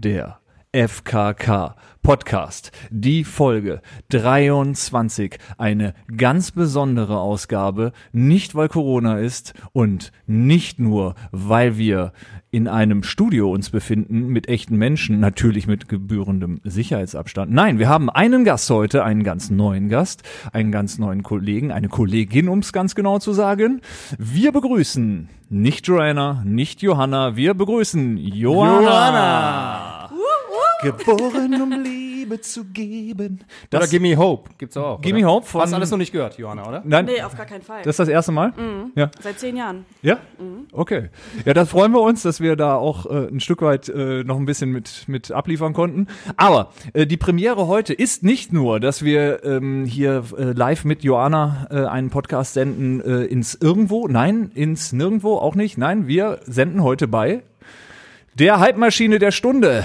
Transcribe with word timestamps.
der 0.00 0.40
FKK 0.72 1.74
Podcast, 2.02 2.70
die 2.90 3.24
Folge 3.24 3.82
23, 4.10 5.38
eine 5.58 5.94
ganz 6.16 6.52
besondere 6.52 7.18
Ausgabe, 7.18 7.92
nicht 8.12 8.54
weil 8.54 8.68
Corona 8.68 9.18
ist 9.18 9.52
und 9.72 10.12
nicht 10.26 10.78
nur, 10.78 11.16
weil 11.32 11.76
wir 11.76 12.12
in 12.52 12.68
einem 12.68 13.02
Studio 13.02 13.50
uns 13.50 13.70
befinden 13.70 14.28
mit 14.28 14.48
echten 14.48 14.76
Menschen, 14.76 15.20
natürlich 15.20 15.66
mit 15.66 15.88
gebührendem 15.88 16.60
Sicherheitsabstand. 16.64 17.52
Nein, 17.52 17.78
wir 17.78 17.88
haben 17.88 18.08
einen 18.08 18.44
Gast 18.44 18.70
heute, 18.70 19.04
einen 19.04 19.24
ganz 19.24 19.50
neuen 19.50 19.88
Gast, 19.88 20.22
einen 20.52 20.72
ganz 20.72 20.98
neuen 20.98 21.22
Kollegen, 21.22 21.72
eine 21.72 21.88
Kollegin, 21.88 22.48
um 22.48 22.60
es 22.60 22.72
ganz 22.72 22.94
genau 22.94 23.18
zu 23.18 23.32
sagen. 23.32 23.80
Wir 24.18 24.52
begrüßen 24.52 25.28
nicht 25.48 25.86
Joanna, 25.86 26.42
nicht 26.44 26.80
Johanna, 26.80 27.36
wir 27.36 27.54
begrüßen 27.54 28.16
Johanna. 28.16 28.80
Johanna. 28.80 29.89
Geboren, 30.82 31.60
um 31.62 31.72
Liebe 31.82 32.40
zu 32.40 32.64
geben. 32.64 33.40
Oder 33.74 33.86
Gimme 33.86 34.16
Hope 34.16 34.50
gibt's 34.58 34.76
auch. 34.76 35.00
Gimme? 35.00 35.24
Hope 35.24 35.46
von- 35.46 35.60
Hast 35.62 35.74
alles 35.74 35.90
noch 35.90 35.98
nicht 35.98 36.12
gehört, 36.12 36.38
Johanna, 36.38 36.66
oder? 36.68 36.82
Nein, 36.84 37.04
Nee, 37.06 37.22
auf 37.22 37.36
gar 37.36 37.46
keinen 37.46 37.62
Fall. 37.62 37.78
das 37.82 37.94
ist 37.94 37.98
das 37.98 38.08
erste 38.08 38.32
Mal? 38.32 38.52
Ja. 38.94 39.10
Seit 39.20 39.38
zehn 39.38 39.56
Jahren. 39.56 39.84
Ja? 40.02 40.18
Okay. 40.72 41.08
Ja, 41.44 41.54
das 41.54 41.70
freuen 41.70 41.92
wir 41.92 42.00
uns, 42.00 42.22
dass 42.22 42.40
wir 42.40 42.56
da 42.56 42.76
auch 42.76 43.06
äh, 43.06 43.28
ein 43.28 43.40
Stück 43.40 43.62
weit 43.62 43.88
äh, 43.88 44.24
noch 44.24 44.36
ein 44.38 44.46
bisschen 44.46 44.70
mit, 44.70 45.04
mit 45.06 45.32
abliefern 45.32 45.72
konnten. 45.72 46.06
Aber 46.36 46.72
äh, 46.94 47.06
die 47.06 47.16
Premiere 47.16 47.66
heute 47.66 47.92
ist 47.92 48.22
nicht 48.22 48.52
nur, 48.52 48.80
dass 48.80 49.04
wir 49.04 49.44
ähm, 49.44 49.84
hier 49.84 50.24
äh, 50.38 50.44
live 50.52 50.84
mit 50.84 51.02
Joanna 51.04 51.66
äh, 51.70 51.84
einen 51.86 52.10
Podcast 52.10 52.54
senden 52.54 53.00
äh, 53.00 53.24
ins 53.24 53.54
Irgendwo. 53.54 54.08
Nein, 54.08 54.50
ins 54.54 54.92
Nirgendwo 54.92 55.36
auch 55.36 55.54
nicht. 55.54 55.76
Nein, 55.78 56.06
wir 56.06 56.40
senden 56.46 56.82
heute 56.82 57.08
bei 57.08 57.42
der 58.38 58.60
Hype-Maschine 58.60 59.18
der 59.18 59.32
Stunde. 59.32 59.84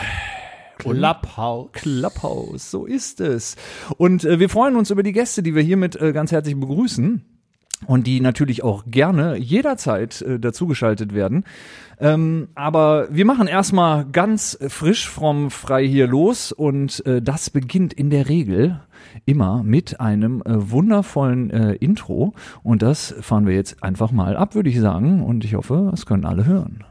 Clubhouse. 0.78 1.70
Clubhouse, 1.74 2.72
so 2.72 2.86
ist 2.86 3.22
es. 3.22 3.56
Und 3.98 4.24
äh, 4.26 4.40
wir 4.40 4.50
freuen 4.50 4.76
uns 4.76 4.92
über 4.92 5.04
die 5.04 5.14
Gäste, 5.14 5.44
die 5.44 5.56
wir 5.56 5.62
hiermit 5.64 5.96
äh, 5.96 6.14
ganz 6.14 6.32
herzlich 6.32 6.60
begrüßen 6.60 7.24
und 7.88 8.08
die 8.08 8.22
natürlich 8.22 8.64
auch 8.64 8.84
gerne 8.88 9.38
jederzeit 9.38 10.22
äh, 10.22 10.40
dazugeschaltet 10.40 11.14
werden. 11.14 11.44
Ähm, 12.00 12.50
aber 12.56 13.08
wir 13.10 13.26
machen 13.26 13.48
erstmal 13.48 14.06
ganz 14.06 14.58
frisch 14.68 15.10
vom 15.10 15.50
Frei 15.50 15.88
hier 15.88 16.08
los 16.08 16.52
und 16.52 17.06
äh, 17.06 17.22
das 17.22 17.50
beginnt 17.50 17.94
in 17.94 18.10
der 18.10 18.28
Regel 18.28 18.82
immer 19.26 19.64
mit 19.64 20.00
einem 20.00 20.42
äh, 20.42 20.72
wundervollen 20.72 21.50
äh, 21.52 21.74
Intro 21.74 22.34
und 22.64 22.82
das 22.82 23.16
fahren 23.22 23.46
wir 23.46 23.56
jetzt 23.56 23.82
einfach 23.84 24.12
mal 24.12 24.36
ab, 24.36 24.56
würde 24.56 24.70
ich 24.70 24.80
sagen 24.80 25.24
und 25.24 25.46
ich 25.46 25.56
hoffe, 25.56 25.92
es 25.94 26.06
können 26.06 26.26
alle 26.26 26.46
hören. 26.46 26.84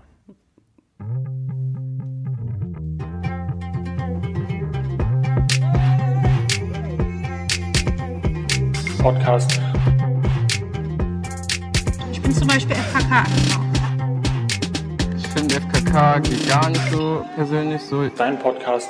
Podcast. 9.04 9.60
Ich 12.10 12.22
bin 12.22 12.32
zum 12.32 12.48
Beispiel 12.48 12.74
FKK. 12.74 13.24
Ich 15.14 15.28
finde 15.28 15.56
FKK 15.56 16.20
geht 16.20 16.48
gar 16.48 16.70
nicht 16.70 16.90
so 16.90 17.22
persönlich 17.34 17.82
so. 17.82 18.08
Dein 18.08 18.38
Podcast. 18.38 18.88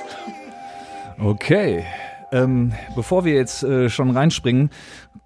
Okay. 1.18 1.84
Ähm, 2.30 2.74
bevor 2.94 3.24
wir 3.24 3.34
jetzt 3.34 3.64
äh, 3.64 3.88
schon 3.90 4.12
reinspringen, 4.12 4.70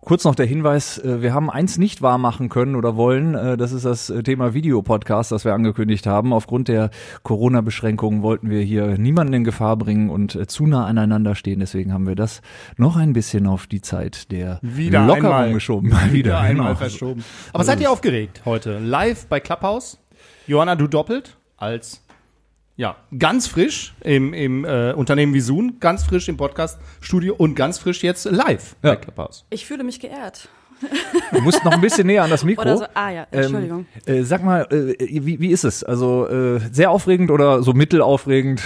kurz 0.09 0.25
noch 0.25 0.34
der 0.34 0.47
Hinweis, 0.47 0.97
äh, 0.97 1.20
wir 1.20 1.34
haben 1.34 1.51
eins 1.51 1.77
nicht 1.77 2.01
wahr 2.01 2.17
machen 2.17 2.48
können 2.48 2.77
oder 2.77 2.97
wollen, 2.97 3.34
äh, 3.34 3.59
das 3.59 3.73
ist 3.73 3.84
das 3.84 4.09
äh, 4.09 4.23
Thema 4.23 4.55
Videopodcast, 4.55 5.31
das 5.31 5.45
wir 5.45 5.53
angekündigt 5.53 6.06
haben. 6.06 6.33
Aufgrund 6.33 6.69
der 6.69 6.89
Corona-Beschränkungen 7.25 8.23
wollten 8.23 8.48
wir 8.48 8.62
hier 8.62 8.97
niemanden 8.97 9.34
in 9.34 9.45
Gefahr 9.45 9.77
bringen 9.77 10.09
und 10.09 10.51
zu 10.51 10.67
nah 10.67 10.86
aneinander 10.86 11.34
stehen, 11.34 11.61
deswegen 11.61 11.92
haben 11.92 12.06
wir 12.06 12.14
das 12.14 12.41
noch 12.79 12.97
ein 12.97 13.12
bisschen 13.12 13.47
auf 13.47 13.67
die 13.67 13.83
Zeit 13.83 14.33
der 14.33 14.61
Wieder 14.62 15.05
Lockerung 15.05 15.27
einmal. 15.27 15.53
geschoben. 15.53 15.89
Mal 15.91 16.11
Wieder 16.11 16.40
einmal 16.40 16.69
genau. 16.69 16.79
verschoben. 16.79 17.23
Aber 17.52 17.64
seid 17.64 17.79
ihr 17.80 17.90
aufgeregt 17.90 18.40
heute? 18.46 18.79
Live 18.79 19.27
bei 19.27 19.40
Clubhouse. 19.40 19.98
Johanna, 20.46 20.75
du 20.75 20.86
doppelt 20.86 21.36
als 21.58 22.02
ja, 22.78 22.96
ganz 23.18 23.46
frisch 23.48 23.92
im, 24.02 24.33
im 24.33 24.64
äh, 24.64 24.92
Unternehmen 24.92 25.34
Visun, 25.34 25.78
ganz 25.80 26.05
frisch 26.05 26.28
im 26.28 26.36
Podcast-Studio 26.36 27.34
und 27.34 27.55
ganz 27.56 27.78
frisch 27.78 28.02
jetzt 28.05 28.24
live 28.24 28.77
Ja. 28.83 28.90
bei 28.90 28.96
Clubhouse. 28.96 29.44
Ich 29.50 29.66
fühle 29.66 29.83
mich 29.84 29.98
geehrt. 30.00 30.48
Du 31.33 31.40
musst 31.40 31.64
noch 31.64 31.72
ein 31.72 31.80
bisschen 31.80 32.06
näher 32.06 32.22
an 32.22 32.30
das 32.30 32.44
Mikro. 32.44 32.62
Oder 32.62 32.77
so. 32.77 32.84
Ah 32.94 33.11
ja, 33.11 33.27
Entschuldigung. 33.33 33.86
Ähm, 34.06 34.14
äh, 34.14 34.22
sag 34.22 34.44
mal, 34.44 34.62
äh, 34.70 34.94
wie, 35.27 35.40
wie 35.40 35.48
ist 35.50 35.64
es? 35.64 35.83
Also 35.83 36.28
äh, 36.28 36.61
sehr 36.70 36.92
aufregend 36.92 37.33
oder 37.33 37.64
so 37.64 37.72
mittelaufregend? 37.72 38.62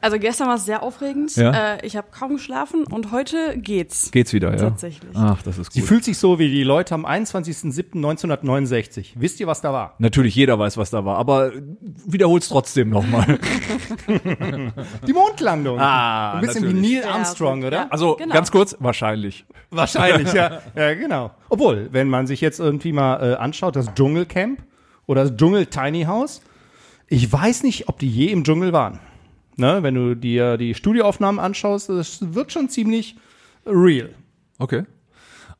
Also 0.00 0.18
gestern 0.20 0.46
war 0.46 0.54
es 0.54 0.64
sehr 0.64 0.84
aufregend. 0.84 1.34
Ja. 1.36 1.74
Äh, 1.74 1.84
ich 1.86 1.96
habe 1.96 2.06
kaum 2.16 2.34
geschlafen 2.34 2.84
und 2.84 3.10
heute 3.10 3.58
geht's. 3.58 4.12
Geht's 4.12 4.32
wieder, 4.32 4.50
ja? 4.52 4.56
Tatsächlich. 4.56 5.10
Ach, 5.14 5.42
das 5.42 5.58
ist 5.58 5.72
Sie 5.72 5.80
gut. 5.80 5.88
fühlt 5.88 6.04
sich 6.04 6.18
so 6.18 6.38
wie 6.38 6.48
die 6.48 6.62
Leute 6.62 6.94
am 6.94 7.04
21.07.1969. 7.04 9.14
Wisst 9.16 9.40
ihr, 9.40 9.46
was 9.46 9.60
da 9.60 9.72
war? 9.72 9.94
Natürlich, 9.98 10.34
jeder 10.36 10.58
weiß, 10.58 10.76
was 10.76 10.90
da 10.90 11.04
war, 11.04 11.16
aber 11.18 11.52
wiederhol's 12.06 12.48
trotzdem 12.48 12.90
nochmal. 12.90 13.38
Die 15.06 15.12
Mondlandung. 15.12 15.78
Ah, 15.80 16.34
Ein 16.34 16.40
bisschen 16.42 16.64
natürlich. 16.64 16.90
wie 16.90 16.94
Neil 17.00 17.04
Armstrong, 17.04 17.60
gut, 17.60 17.66
oder? 17.68 17.76
ja. 17.76 17.86
Also 17.90 18.16
Genau. 18.16 18.34
ganz 18.34 18.50
kurz, 18.50 18.76
wahrscheinlich. 18.80 19.44
Wahrscheinlich, 19.70 20.32
ja. 20.32 20.60
Ja, 20.76 20.94
genau. 20.94 21.30
Obwohl, 21.48 21.88
wenn 21.92 22.08
man 22.08 22.26
sich 22.26 22.40
jetzt 22.40 22.58
irgendwie 22.60 22.92
mal 22.92 23.32
äh, 23.32 23.36
anschaut, 23.36 23.76
das 23.76 23.92
Dschungelcamp 23.94 24.62
oder 25.06 25.24
das 25.24 25.36
Dschungel 25.36 25.66
Tiny 25.66 26.04
House, 26.04 26.40
ich 27.08 27.30
weiß 27.32 27.62
nicht, 27.64 27.88
ob 27.88 27.98
die 27.98 28.08
je 28.08 28.26
im 28.28 28.44
Dschungel 28.44 28.72
waren. 28.72 29.00
Ne, 29.58 29.82
wenn 29.82 29.94
du 29.94 30.14
dir 30.14 30.56
die 30.56 30.74
Studioaufnahmen 30.74 31.40
anschaust, 31.40 31.88
das 31.88 32.18
wird 32.34 32.52
schon 32.52 32.68
ziemlich 32.68 33.16
real. 33.66 34.10
Okay. 34.58 34.84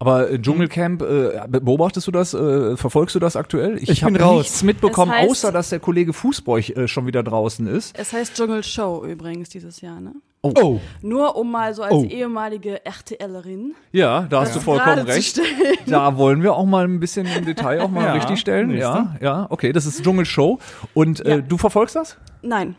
Aber 0.00 0.30
äh, 0.30 0.40
Dschungelcamp, 0.40 1.02
äh, 1.02 1.40
beobachtest 1.48 2.06
du 2.06 2.12
das, 2.12 2.32
äh, 2.32 2.76
verfolgst 2.76 3.16
du 3.16 3.18
das 3.18 3.34
aktuell? 3.34 3.78
Ich 3.82 4.04
hab 4.04 4.12
bin 4.12 4.22
raus. 4.22 4.38
nichts 4.38 4.62
mitbekommen, 4.62 5.10
heißt- 5.10 5.28
außer 5.28 5.50
dass 5.50 5.70
der 5.70 5.80
Kollege 5.80 6.12
Fußbräuch 6.12 6.70
äh, 6.76 6.86
schon 6.86 7.06
wieder 7.08 7.24
draußen 7.24 7.66
ist. 7.66 7.98
Es 7.98 8.12
heißt 8.12 8.38
Jungle 8.38 8.62
Show 8.62 9.04
übrigens 9.04 9.48
dieses 9.48 9.80
Jahr, 9.80 9.98
ne? 10.00 10.12
Oh, 10.42 10.78
Nur 11.02 11.34
um 11.34 11.50
mal 11.50 11.74
so 11.74 11.82
als 11.82 11.94
Oh. 11.94 12.04
ehemalige 12.04 12.86
RTLerin 12.86 13.74
Ja, 13.90 14.22
da 14.30 14.42
hast 14.42 14.54
du 14.54 14.60
vollkommen 14.60 15.00
recht. 15.00 15.40
Da 15.86 16.16
wollen 16.16 16.44
wir 16.44 16.54
auch 16.54 16.64
mal 16.64 16.84
ein 16.84 17.00
bisschen 17.00 17.26
im 17.26 17.44
Detail 17.44 17.80
auch 17.80 17.90
mal 17.90 18.04
Ja, 18.04 18.12
richtig 18.12 18.38
stellen. 18.38 18.70
Ja, 18.70 19.16
ja, 19.20 19.48
okay, 19.50 19.72
das 19.72 19.84
ist 19.84 20.04
Dschungelshow. 20.04 20.60
Und 20.94 21.26
äh, 21.26 21.30
Ja. 21.30 21.40
du 21.40 21.58
verfolgst 21.58 21.96
das? 21.96 22.16
Nein. 22.42 22.76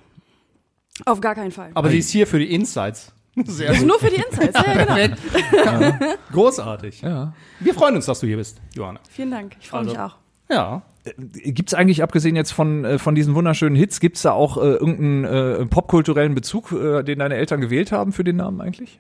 Auf 1.06 1.22
gar 1.22 1.36
keinen 1.36 1.52
Fall. 1.52 1.72
aber 1.74 1.90
sie 1.90 2.00
ist 2.00 2.10
hier 2.10 2.28
für 2.28 2.40
die 2.40 2.54
Insights. 2.54 3.12
Sehr 3.46 3.70
Also 3.70 3.86
nur 3.86 4.00
für 4.00 4.10
die 4.10 4.22
Insights. 4.22 4.60
Ja, 4.66 5.08
genau. 5.08 6.16
Großartig. 6.32 7.02
Ja. 7.02 7.34
Wir 7.60 7.74
freuen 7.74 7.96
uns, 7.96 8.06
dass 8.06 8.20
du 8.20 8.28
hier 8.28 8.38
bist, 8.38 8.60
Johanna. 8.76 9.00
Vielen 9.10 9.32
Dank. 9.32 9.56
Ich 9.62 9.70
freue 9.70 9.80
Also- 9.82 9.92
mich 9.92 10.00
auch. 10.00 10.16
Ja. 10.52 10.82
Gibt's 11.16 11.74
eigentlich, 11.74 12.04
abgesehen 12.04 12.36
jetzt 12.36 12.52
von, 12.52 12.84
äh, 12.84 13.00
von 13.00 13.16
diesen 13.16 13.34
wunderschönen 13.36 13.76
Hits, 13.76 14.00
gibt's 14.00 14.24
da 14.24 14.32
auch 14.34 14.58
äh, 14.58 14.62
irgendeinen 14.62 15.24
äh, 15.26 15.66
popkulturellen 15.68 16.36
Bezug, 16.36 16.72
äh, 16.72 17.04
den 17.04 17.20
deine 17.20 17.36
Eltern 17.36 17.62
gewählt 17.62 17.92
haben 17.92 18.12
für 18.12 18.24
den 18.24 18.36
Namen 18.38 18.60
eigentlich? 18.60 19.00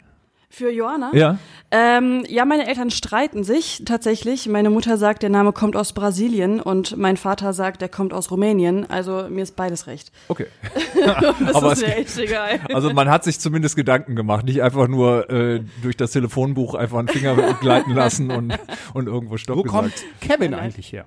Für 0.51 0.71
Johanna? 0.71 1.11
Ja. 1.13 1.37
Ähm, 1.69 2.23
ja, 2.27 2.43
meine 2.43 2.67
Eltern 2.67 2.89
streiten 2.89 3.43
sich 3.43 3.83
tatsächlich. 3.85 4.47
Meine 4.47 4.71
Mutter 4.71 4.97
sagt, 4.97 5.21
der 5.21 5.29
Name 5.29 5.53
kommt 5.53 5.75
aus 5.75 5.93
Brasilien 5.93 6.59
und 6.59 6.97
mein 6.97 7.17
Vater 7.17 7.53
sagt, 7.53 7.81
der 7.81 7.89
kommt 7.89 8.13
aus 8.13 8.31
Rumänien. 8.31 8.89
Also 8.89 9.27
mir 9.29 9.43
ist 9.43 9.55
beides 9.55 9.85
recht. 9.85 10.11
Okay. 10.27 10.47
Das 11.39 11.55
Aber 11.55 11.73
ist 11.73 11.81
mir 11.85 11.95
echt 11.95 12.17
egal. 12.17 12.59
Also 12.73 12.91
man 12.93 13.09
hat 13.09 13.23
sich 13.23 13.39
zumindest 13.39 13.75
Gedanken 13.75 14.15
gemacht, 14.15 14.45
nicht 14.45 14.61
einfach 14.63 14.87
nur 14.87 15.29
äh, 15.29 15.61
durch 15.81 15.95
das 15.95 16.11
Telefonbuch 16.11 16.73
einfach 16.73 16.97
einen 16.97 17.07
Finger 17.07 17.35
gleiten 17.61 17.93
lassen 17.93 18.31
und, 18.31 18.57
und 18.93 19.07
irgendwo 19.07 19.37
Stopp 19.37 19.57
Wo 19.57 19.63
gesagt. 19.63 19.81
kommt 19.81 20.05
Kevin 20.19 20.53
eigentlich 20.55 20.91
her? 20.91 21.05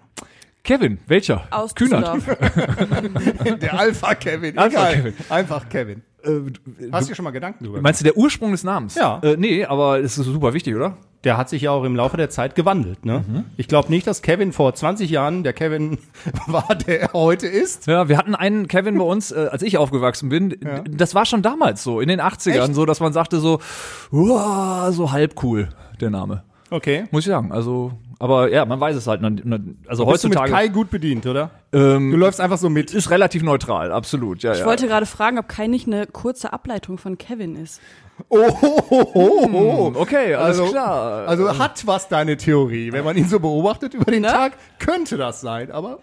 Kevin, 0.64 0.98
welcher? 1.08 1.48
Aus 1.50 1.75
Kühnert. 1.75 2.22
Der 3.60 3.78
Alpha 3.78 4.14
Kevin. 4.14 4.56
Alpha 4.56 4.78
Egal. 4.91 4.94
Kevin. 4.94 5.14
Einfach 5.28 5.69
Kevin. 5.69 6.02
Äh, 6.25 6.88
Hast 6.93 7.08
du 7.08 7.12
dir 7.12 7.17
schon 7.17 7.25
mal 7.25 7.31
Gedanken 7.31 7.64
drüber 7.64 7.75
gemacht? 7.76 7.85
meinst 7.85 8.00
du 8.00 8.05
der 8.05 8.17
Ursprung 8.17 8.52
des 8.52 8.64
Namens? 8.64 8.94
Ja. 8.94 9.20
Äh, 9.23 9.37
nee, 9.37 9.64
aber 9.64 10.00
es 10.00 10.19
ist 10.19 10.26
super 10.26 10.55
wichtig, 10.55 10.75
oder? 10.76 10.96
Der 11.25 11.37
hat 11.37 11.49
sich 11.49 11.62
ja 11.62 11.70
auch 11.70 11.85
im 11.85 11.94
Laufe 11.94 12.17
der 12.17 12.31
Zeit 12.31 12.56
gewandelt. 12.56 13.05
Ne? 13.06 13.44
Ich 13.56 13.69
glaube 13.69 13.91
nicht, 13.91 14.08
dass 14.08 14.23
Kevin 14.23 14.52
vor 14.52 14.75
20 14.75 15.08
Jahren 15.08 15.44
der 15.44 15.52
Kevin 15.52 15.99
war, 16.49 16.75
der 16.75 17.00
er 17.00 17.12
heute 17.12 17.46
ist. 17.46 17.87
Ja, 17.87 18.08
wir 18.08 18.17
hatten 18.19 18.35
einen 18.35 18.67
Kevin 18.67 18.99
bei 18.99 19.05
uns, 19.05 19.31
äh, 19.31 19.49
als 19.52 19.62
ich 19.62 19.79
aufgewachsen 19.79 20.31
bin. 20.31 20.49
D- 20.50 20.58
Das 20.91 21.14
war 21.14 21.25
schon 21.25 21.43
damals 21.43 21.85
so, 21.85 22.00
in 22.00 22.08
den 22.08 22.20
80ern, 22.20 22.64
Echt? 22.64 22.75
so, 22.75 22.87
dass 22.87 22.99
man 22.99 23.12
sagte 23.12 23.38
so, 23.38 23.61
so 24.11 25.12
halb 25.12 25.43
cool, 25.44 25.69
der 26.00 26.11
Name. 26.11 26.43
Okay. 26.70 27.05
Muss 27.11 27.25
ich 27.25 27.29
sagen. 27.29 27.52
Also, 27.52 27.93
aber 28.22 28.52
ja, 28.52 28.64
man 28.64 28.78
weiß 28.78 28.94
es 28.94 29.08
halt. 29.08 29.20
Also 29.20 29.34
Bist 29.34 30.22
du 30.22 30.28
mit 30.28 30.38
heutzutage 30.38 30.52
Kai 30.52 30.69
gut 30.69 30.90
bedient, 30.90 31.26
oder? 31.26 31.50
ähm, 31.72 32.12
Du 32.12 32.16
läufst 32.16 32.40
einfach 32.40 32.56
so 32.58 32.70
mit. 32.70 32.94
ist 32.94 33.10
relativ 33.10 33.42
neutral, 33.42 33.90
absolut. 33.90 34.44
Ja, 34.44 34.52
Ich 34.52 34.60
ja. 34.60 34.64
wollte 34.64 34.86
gerade 34.86 35.06
fragen, 35.06 35.40
ob 35.40 35.48
Kai 35.48 35.66
nicht 35.66 35.88
eine 35.88 36.06
kurze 36.06 36.52
Ableitung 36.52 36.98
von 36.98 37.19
Kevin 37.19 37.56
ist. 37.56 37.80
Oh, 38.28 38.38
oh, 38.62 38.80
oh, 39.14 39.48
oh. 39.52 39.92
Okay, 39.96 40.34
alles 40.34 40.60
Also, 40.60 40.70
klar. 40.70 41.26
Also 41.26 41.58
hat 41.58 41.84
was 41.88 42.06
deine 42.08 42.36
Theorie. 42.36 42.92
Wenn 42.92 43.04
man 43.04 43.16
ihn 43.16 43.26
so 43.28 43.40
beobachtet 43.40 43.94
über 43.94 44.04
den 44.04 44.22
Ne? 44.22 44.28
Tag, 44.28 44.52
könnte 44.78 45.16
das 45.16 45.40
sein, 45.40 45.72
aber 45.72 45.98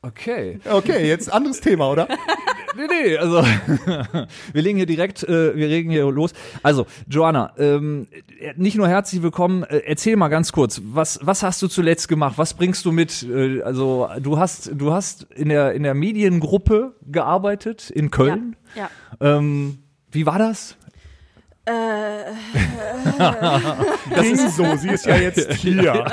Okay. 0.00 0.60
Okay, 0.64 1.08
jetzt 1.08 1.32
anderes 1.32 1.60
Thema, 1.60 1.90
oder? 1.90 2.06
Nee, 2.76 2.86
nee, 2.86 3.16
also 3.16 3.42
wir 4.52 4.62
legen 4.62 4.76
hier 4.76 4.86
direkt, 4.86 5.24
äh, 5.24 5.56
wir 5.56 5.68
regen 5.68 5.90
hier 5.90 6.08
los. 6.12 6.32
Also, 6.62 6.86
Joanna, 7.08 7.52
ähm, 7.58 8.06
nicht 8.56 8.76
nur 8.76 8.86
herzlich 8.86 9.22
willkommen, 9.22 9.64
äh, 9.64 9.78
erzähl 9.78 10.14
mal 10.14 10.28
ganz 10.28 10.52
kurz, 10.52 10.80
was, 10.84 11.18
was 11.22 11.42
hast 11.42 11.60
du 11.62 11.66
zuletzt 11.66 12.06
gemacht? 12.06 12.34
Was 12.36 12.54
bringst 12.54 12.84
du 12.84 12.92
mit? 12.92 13.24
Äh, 13.24 13.62
also, 13.62 14.08
du 14.20 14.38
hast, 14.38 14.70
du 14.72 14.92
hast 14.92 15.24
in 15.34 15.48
der, 15.48 15.72
in 15.72 15.82
der 15.82 15.94
Mediengruppe 15.94 16.94
gearbeitet 17.04 17.90
in 17.90 18.12
Köln. 18.12 18.54
Ja. 18.76 18.90
Ähm, 19.20 19.78
wie 20.12 20.26
war 20.26 20.38
das? 20.38 20.76
Das 24.10 24.26
ist 24.26 24.56
so, 24.56 24.76
sie 24.76 24.88
ist 24.90 25.06
ja 25.06 25.16
jetzt 25.16 25.52
hier. 25.54 26.04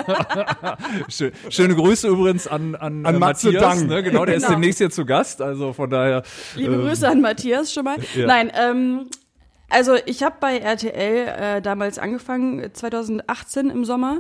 Schö- 1.10 1.32
Schöne 1.50 1.76
Grüße 1.76 2.08
übrigens 2.08 2.48
an, 2.48 2.76
an, 2.76 3.06
An 3.06 3.16
äh, 3.16 3.20
Matze 3.20 3.52
Matthias, 3.52 3.78
Dang. 3.80 3.88
ne? 3.88 4.04
genau, 4.04 4.26
der 4.26 4.36
ist 4.36 4.44
Genau. 4.44 4.54
demnächst 4.56 4.78
hier 4.80 4.90
zu 4.90 5.06
Gast, 5.06 5.42
also 5.42 5.74
von 5.74 5.90
daher. 5.90 6.24
Liebe 6.56 6.74
ähm, 6.74 6.82
Grüße 6.82 7.08
an 7.08 7.22
Matthias 7.22 7.74
schon 7.74 7.86
mal. 7.86 7.98
ja. 8.16 8.26
Nein, 8.28 8.52
ähm, 8.56 9.10
also 9.70 9.96
ich 10.06 10.24
habe 10.24 10.36
bei 10.40 10.58
RTL 10.60 11.28
äh, 11.58 11.62
damals 11.62 11.98
angefangen, 12.00 12.70
2018 12.74 13.70
im 13.70 13.84
Sommer. 13.86 14.20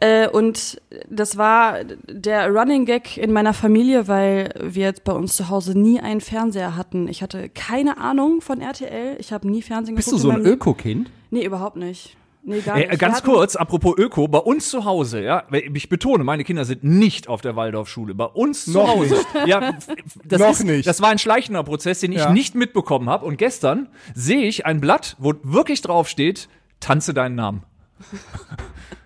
Äh, 0.00 0.28
und 0.28 0.80
das 1.08 1.36
war 1.38 1.84
der 1.84 2.50
Running 2.50 2.84
Gag 2.84 3.16
in 3.16 3.32
meiner 3.32 3.54
Familie, 3.54 4.08
weil 4.08 4.52
wir 4.62 4.84
jetzt 4.84 5.04
bei 5.04 5.12
uns 5.12 5.36
zu 5.36 5.48
Hause 5.48 5.78
nie 5.78 6.00
einen 6.00 6.20
Fernseher 6.20 6.76
hatten. 6.76 7.08
Ich 7.08 7.22
hatte 7.22 7.48
keine 7.48 7.98
Ahnung 7.98 8.40
von 8.40 8.60
RTL. 8.60 9.16
Ich 9.18 9.32
habe 9.32 9.48
nie 9.50 9.62
Fernsehen 9.62 9.94
Bist 9.94 10.08
du 10.08 10.16
geguckt. 10.16 10.22
so 10.22 10.30
in 10.30 10.36
ein 10.36 10.42
meinem- 10.42 10.52
Öko-Kind? 10.52 11.10
Nee, 11.30 11.44
überhaupt 11.44 11.76
nicht. 11.76 12.16
Nee, 12.48 12.60
gar 12.60 12.76
nicht. 12.76 12.92
Äh, 12.92 12.96
ganz 12.96 13.24
kurz, 13.24 13.56
apropos 13.56 13.96
Öko, 13.98 14.28
bei 14.28 14.38
uns 14.38 14.70
zu 14.70 14.84
Hause, 14.84 15.20
ja, 15.20 15.42
ich 15.50 15.88
betone, 15.88 16.22
meine 16.22 16.44
Kinder 16.44 16.64
sind 16.64 16.84
nicht 16.84 17.26
auf 17.26 17.40
der 17.40 17.56
Waldorfschule. 17.56 18.14
Bei 18.14 18.26
uns 18.26 18.66
zu 18.66 18.72
Noch 18.74 18.86
Hause. 18.88 19.16
Ja, 19.46 19.70
f- 19.70 19.88
das 20.24 20.40
Noch 20.40 20.50
ist, 20.50 20.62
nicht. 20.64 20.86
Das 20.86 21.00
war 21.02 21.08
ein 21.08 21.18
schleichender 21.18 21.64
Prozess, 21.64 21.98
den 21.98 22.12
ich 22.12 22.18
Ja. 22.18 22.30
nicht 22.32 22.54
mitbekommen 22.54 23.08
habe. 23.10 23.24
Und 23.26 23.36
gestern 23.36 23.88
sehe 24.14 24.46
ich 24.46 24.64
ein 24.64 24.80
Blatt, 24.80 25.16
wo 25.18 25.34
wirklich 25.42 25.82
drauf 25.82 26.06
steht, 26.08 26.48
tanze 26.78 27.14
deinen 27.14 27.34
Namen. 27.34 27.62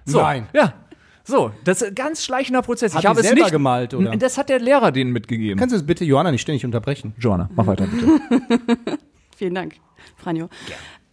So, 0.05 0.21
Nein. 0.21 0.49
Ja. 0.53 0.75
So, 1.25 1.53
das 1.65 1.83
ist 1.83 1.89
ein 1.89 1.95
ganz 1.95 2.25
schleichender 2.25 2.63
Prozess. 2.63 2.95
Hat 2.95 3.03
ich 3.03 3.07
habe 3.07 3.21
es 3.21 3.27
selber 3.27 3.43
nicht 3.43 3.53
gemalt, 3.53 3.95
oder? 3.95 4.17
Das 4.17 4.37
hat 4.37 4.49
der 4.49 4.59
Lehrer 4.59 4.91
denen 4.91 5.13
mitgegeben. 5.13 5.59
Kannst 5.59 5.73
du 5.73 5.79
das 5.79 5.87
bitte 5.87 6.05
Johanna 6.05 6.33
nicht 6.33 6.41
ständig 6.41 6.65
unterbrechen? 6.65 7.15
Joanna, 7.19 7.49
mach 7.55 7.67
weiter 7.67 7.87
bitte. 7.87 8.99
Vielen 9.37 9.55
Dank, 9.55 9.77
Franjo. 10.17 10.49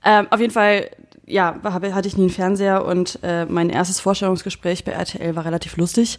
Ähm, 0.04 0.28
auf 0.32 0.40
jeden 0.40 0.54
Fall, 0.54 0.90
ja, 1.26 1.60
hatte 1.64 2.08
ich 2.08 2.18
nie 2.18 2.24
einen 2.24 2.30
Fernseher 2.32 2.86
und 2.86 3.20
äh, 3.22 3.46
mein 3.46 3.70
erstes 3.70 4.00
Vorstellungsgespräch 4.00 4.86
bei 4.86 4.94
RTL 4.94 5.36
war 5.36 5.46
relativ 5.46 5.78
lustig. 5.78 6.18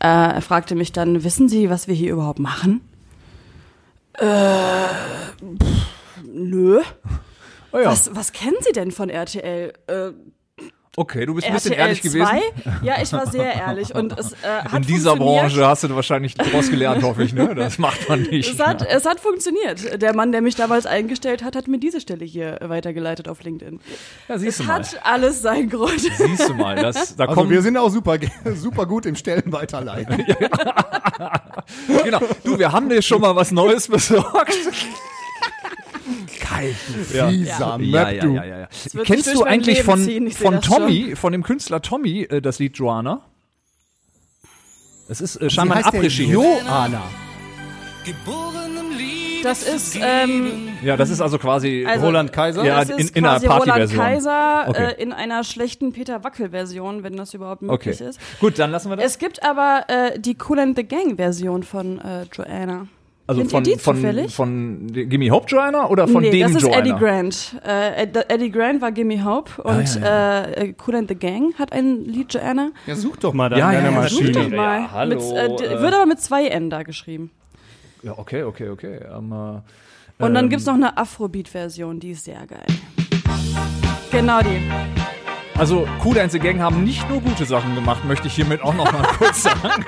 Äh, 0.00 0.06
er 0.06 0.42
fragte 0.42 0.74
mich 0.74 0.92
dann, 0.92 1.24
wissen 1.24 1.48
Sie, 1.48 1.70
was 1.70 1.88
wir 1.88 1.94
hier 1.94 2.12
überhaupt 2.12 2.40
machen? 2.40 2.82
Äh, 4.14 4.26
pff, 4.26 5.86
nö. 6.24 6.80
Oh 7.72 7.78
ja. 7.78 7.86
Was, 7.86 8.14
was 8.14 8.32
kennen 8.32 8.56
Sie 8.60 8.72
denn 8.72 8.90
von 8.90 9.08
RTL? 9.08 9.72
Äh, 9.86 10.10
Okay, 10.96 11.24
du 11.24 11.34
bist 11.34 11.46
ein 11.46 11.54
bisschen 11.54 11.72
RTL 11.72 11.86
ehrlich 11.86 12.02
2? 12.02 12.08
gewesen. 12.08 12.80
Ja, 12.82 13.00
ich 13.00 13.12
war 13.12 13.24
sehr 13.26 13.54
ehrlich 13.54 13.94
und 13.94 14.18
es 14.18 14.32
äh, 14.32 14.36
hat 14.64 14.72
In 14.74 14.82
dieser. 14.82 15.14
Branche 15.14 15.64
hast 15.64 15.84
du 15.84 15.94
wahrscheinlich 15.94 16.34
daraus 16.34 16.68
gelernt, 16.68 17.04
hoffe 17.04 17.22
ich, 17.22 17.32
ne? 17.32 17.54
Das 17.54 17.78
macht 17.78 18.08
man 18.08 18.22
nicht. 18.22 18.52
Es 18.52 18.58
hat, 18.58 18.84
es 18.86 19.04
hat 19.06 19.20
funktioniert. 19.20 20.02
Der 20.02 20.14
Mann, 20.16 20.32
der 20.32 20.42
mich 20.42 20.56
damals 20.56 20.86
eingestellt 20.86 21.44
hat, 21.44 21.54
hat 21.54 21.68
mir 21.68 21.78
diese 21.78 22.00
Stelle 22.00 22.24
hier 22.24 22.58
weitergeleitet 22.60 23.28
auf 23.28 23.40
LinkedIn. 23.42 23.78
Ja, 24.28 24.38
siehst 24.38 24.58
Es 24.60 24.66
du 24.66 24.72
mal. 24.72 24.80
hat 24.80 25.00
alles 25.06 25.42
seinen 25.42 25.70
Grund. 25.70 26.00
Siehst 26.00 26.48
du 26.48 26.54
mal, 26.54 26.74
das, 26.74 27.14
da 27.14 27.24
Also 27.24 27.34
kommen 27.36 27.50
wir 27.50 27.62
sind 27.62 27.76
auch 27.76 27.90
super, 27.90 28.18
super 28.56 28.84
gut 28.86 29.06
im 29.06 29.14
Stellen 29.14 29.52
weiterleiten. 29.52 30.24
genau. 32.04 32.20
Du, 32.44 32.58
wir 32.58 32.72
haben 32.72 32.88
dir 32.88 33.00
schon 33.00 33.20
mal 33.20 33.36
was 33.36 33.52
Neues 33.52 33.86
besorgt. 33.88 34.58
Kalt, 36.50 36.74
Ja. 37.14 37.28
fieser 37.28 37.58
Ja, 37.60 37.78
Möp, 37.78 38.12
ja, 38.14 38.22
du. 38.22 38.34
ja, 38.34 38.44
ja, 38.44 38.58
ja. 38.60 38.68
Kennst 39.04 39.34
du 39.34 39.44
eigentlich 39.44 39.76
Leben 39.78 39.86
von, 39.86 40.00
ziehen, 40.04 40.30
von 40.30 40.54
das 40.56 40.66
schon. 40.66 40.76
Tommy, 40.78 41.16
von 41.16 41.32
dem 41.32 41.42
Künstler 41.42 41.80
Tommy, 41.82 42.22
äh, 42.22 42.40
das 42.42 42.58
Lied 42.58 42.76
Joanna? 42.76 43.22
Es 45.08 45.20
ist 45.20 45.36
äh, 45.36 45.50
scheinbar 45.50 45.78
ein 45.78 45.84
Après-Ski. 45.84 46.24
Johanna. 46.24 47.02
Das 49.42 49.62
ist, 49.62 49.96
ähm, 50.00 50.68
Ja, 50.82 50.96
das 50.98 51.08
ist 51.08 51.20
also 51.22 51.38
quasi 51.38 51.84
also, 51.88 52.06
Roland 52.06 52.30
Kaiser? 52.32 52.62
Ja, 52.64 52.80
das 52.80 52.90
in- 52.90 52.98
ist 52.98 53.16
in 53.16 53.24
einer 53.24 53.34
quasi 53.40 53.46
Roland 53.46 53.66
Partyversion. 53.68 53.98
Kaiser 54.04 54.64
Okay. 54.68 54.84
äh, 54.98 55.02
in 55.02 55.12
einer 55.14 55.44
schlechten 55.44 55.92
Peter 55.92 56.22
Wackel-Version, 56.22 57.02
wenn 57.02 57.16
das 57.16 57.32
überhaupt 57.32 57.62
Okay. 57.62 57.88
möglich 57.90 58.00
ist. 58.00 58.20
Gut, 58.38 58.58
dann 58.58 58.70
lassen 58.70 58.90
wir 58.90 58.96
das. 58.96 59.06
Es 59.06 59.18
gibt 59.18 59.42
aber 59.42 59.84
äh, 59.88 60.18
die 60.20 60.36
Cool 60.46 60.58
and 60.58 60.76
the 60.76 60.84
Gang-Version 60.84 61.62
von 61.62 61.98
äh, 62.00 62.24
Joanna. 62.32 62.86
Also 63.30 63.40
Kennt 63.42 63.50
von, 63.52 63.64
ihr 63.64 63.74
die 63.76 63.78
von, 63.80 63.96
zufällig? 63.96 64.34
von 64.34 64.86
Gimme 64.92 65.30
Hope 65.30 65.46
Joanna 65.48 65.88
oder 65.88 66.06
von 66.08 66.22
nee, 66.22 66.30
dem 66.30 66.42
das 66.42 66.56
ist 66.56 66.62
Joanna? 66.62 66.78
Eddie 66.78 66.92
Grant. 66.92 67.56
Äh, 67.66 68.02
Ed- 68.02 68.26
Eddie 68.28 68.50
Grant 68.50 68.80
war 68.82 68.92
Gimme 68.92 69.24
Hope 69.24 69.62
und 69.62 69.94
ja, 70.00 70.42
Äh, 70.46 70.74
Cool 70.86 70.96
and 70.96 71.08
the 71.08 71.14
Gang 71.14 71.54
hat 71.58 71.72
ein 71.72 72.04
Lied 72.04 72.34
Joanna. 72.34 72.70
Ja, 72.86 72.96
such 72.96 73.16
doch 73.18 73.32
mal 73.32 73.48
da 73.48 73.56
Ja, 73.58 73.70
in 73.70 73.78
ja, 73.78 73.84
ja, 73.84 73.90
Maschine. 73.92 74.26
Such 74.34 74.42
doch 74.42 74.50
Ja, 74.50 74.56
mal. 74.56 74.92
hallo, 74.92 75.14
Mit, 75.16 75.36
äh, 75.36 75.56
d- 75.56 75.64
äh. 75.74 75.80
wird 75.80 75.94
aber 75.94 76.06
mit 76.06 76.20
zwei 76.20 76.46
N 76.48 76.70
da 76.70 76.82
geschrieben. 76.82 77.30
Ja, 78.02 78.18
okay, 78.18 78.42
okay, 78.42 78.68
okay. 78.70 78.98
Ähm, 79.16 79.32
äh, 79.32 80.24
Und 80.24 80.34
dann 80.34 80.44
ähm, 80.44 80.48
gibt's 80.50 80.66
noch 80.66 80.74
eine 80.74 80.96
Afrobeat-Version, 80.98 82.00
die 82.00 82.10
ist 82.12 82.24
sehr 82.24 82.44
geil. 82.46 82.66
Genau 84.10 84.40
die. 84.40 84.60
Also, 85.60 85.86
Cool 86.02 86.18
and 86.18 86.32
the 86.32 86.38
Gang 86.38 86.58
haben 86.58 86.84
nicht 86.84 87.06
nur 87.10 87.20
gute 87.20 87.44
Sachen 87.44 87.74
gemacht, 87.74 88.02
möchte 88.06 88.28
ich 88.28 88.34
hiermit 88.34 88.62
auch 88.62 88.72
noch 88.72 88.90
mal 88.90 89.02
kurz 89.18 89.42
sagen. 89.42 89.84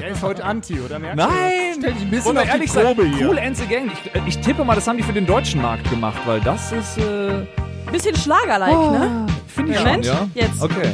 Der 0.00 0.08
ist 0.08 0.22
heute 0.22 0.42
Anti, 0.42 0.80
oder? 0.80 0.98
Merkst 0.98 1.18
Nein! 1.18 1.74
Stell 1.78 1.92
dich 1.92 2.02
ein 2.04 2.10
bisschen 2.10 2.38
auf 2.38 2.44
die 2.44 2.48
ehrlich 2.48 2.72
Probe 2.72 3.02
sein, 3.02 3.12
hier. 3.12 3.28
Cool 3.28 3.38
and 3.38 3.54
the 3.54 3.66
Gang, 3.66 3.90
ich, 3.92 4.26
ich 4.26 4.38
tippe 4.40 4.64
mal, 4.64 4.74
das 4.74 4.88
haben 4.88 4.96
die 4.96 5.02
für 5.02 5.12
den 5.12 5.26
deutschen 5.26 5.60
Markt 5.60 5.90
gemacht, 5.90 6.16
weil 6.24 6.40
das 6.40 6.72
ist, 6.72 6.96
äh, 6.96 7.46
Bisschen 7.92 8.16
Schlagerlike, 8.16 8.74
ne? 8.92 9.26
finde 9.46 9.72
ich 9.74 9.78
Moment, 9.78 10.06
schon, 10.06 10.14
ja. 10.34 10.42
jetzt. 10.46 10.62
Okay. 10.62 10.92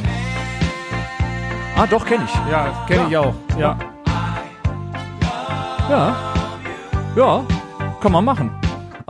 Ah, 1.77 1.87
doch, 1.89 2.05
kenne 2.05 2.25
ich. 2.25 2.51
Ja, 2.51 2.85
kenne 2.87 3.05
ich 3.09 3.15
auch. 3.17 3.33
Ja. 3.57 3.79
Ja. 5.89 6.15
Ja, 7.15 7.43
kann 8.01 8.11
man 8.11 8.25
machen. 8.25 8.51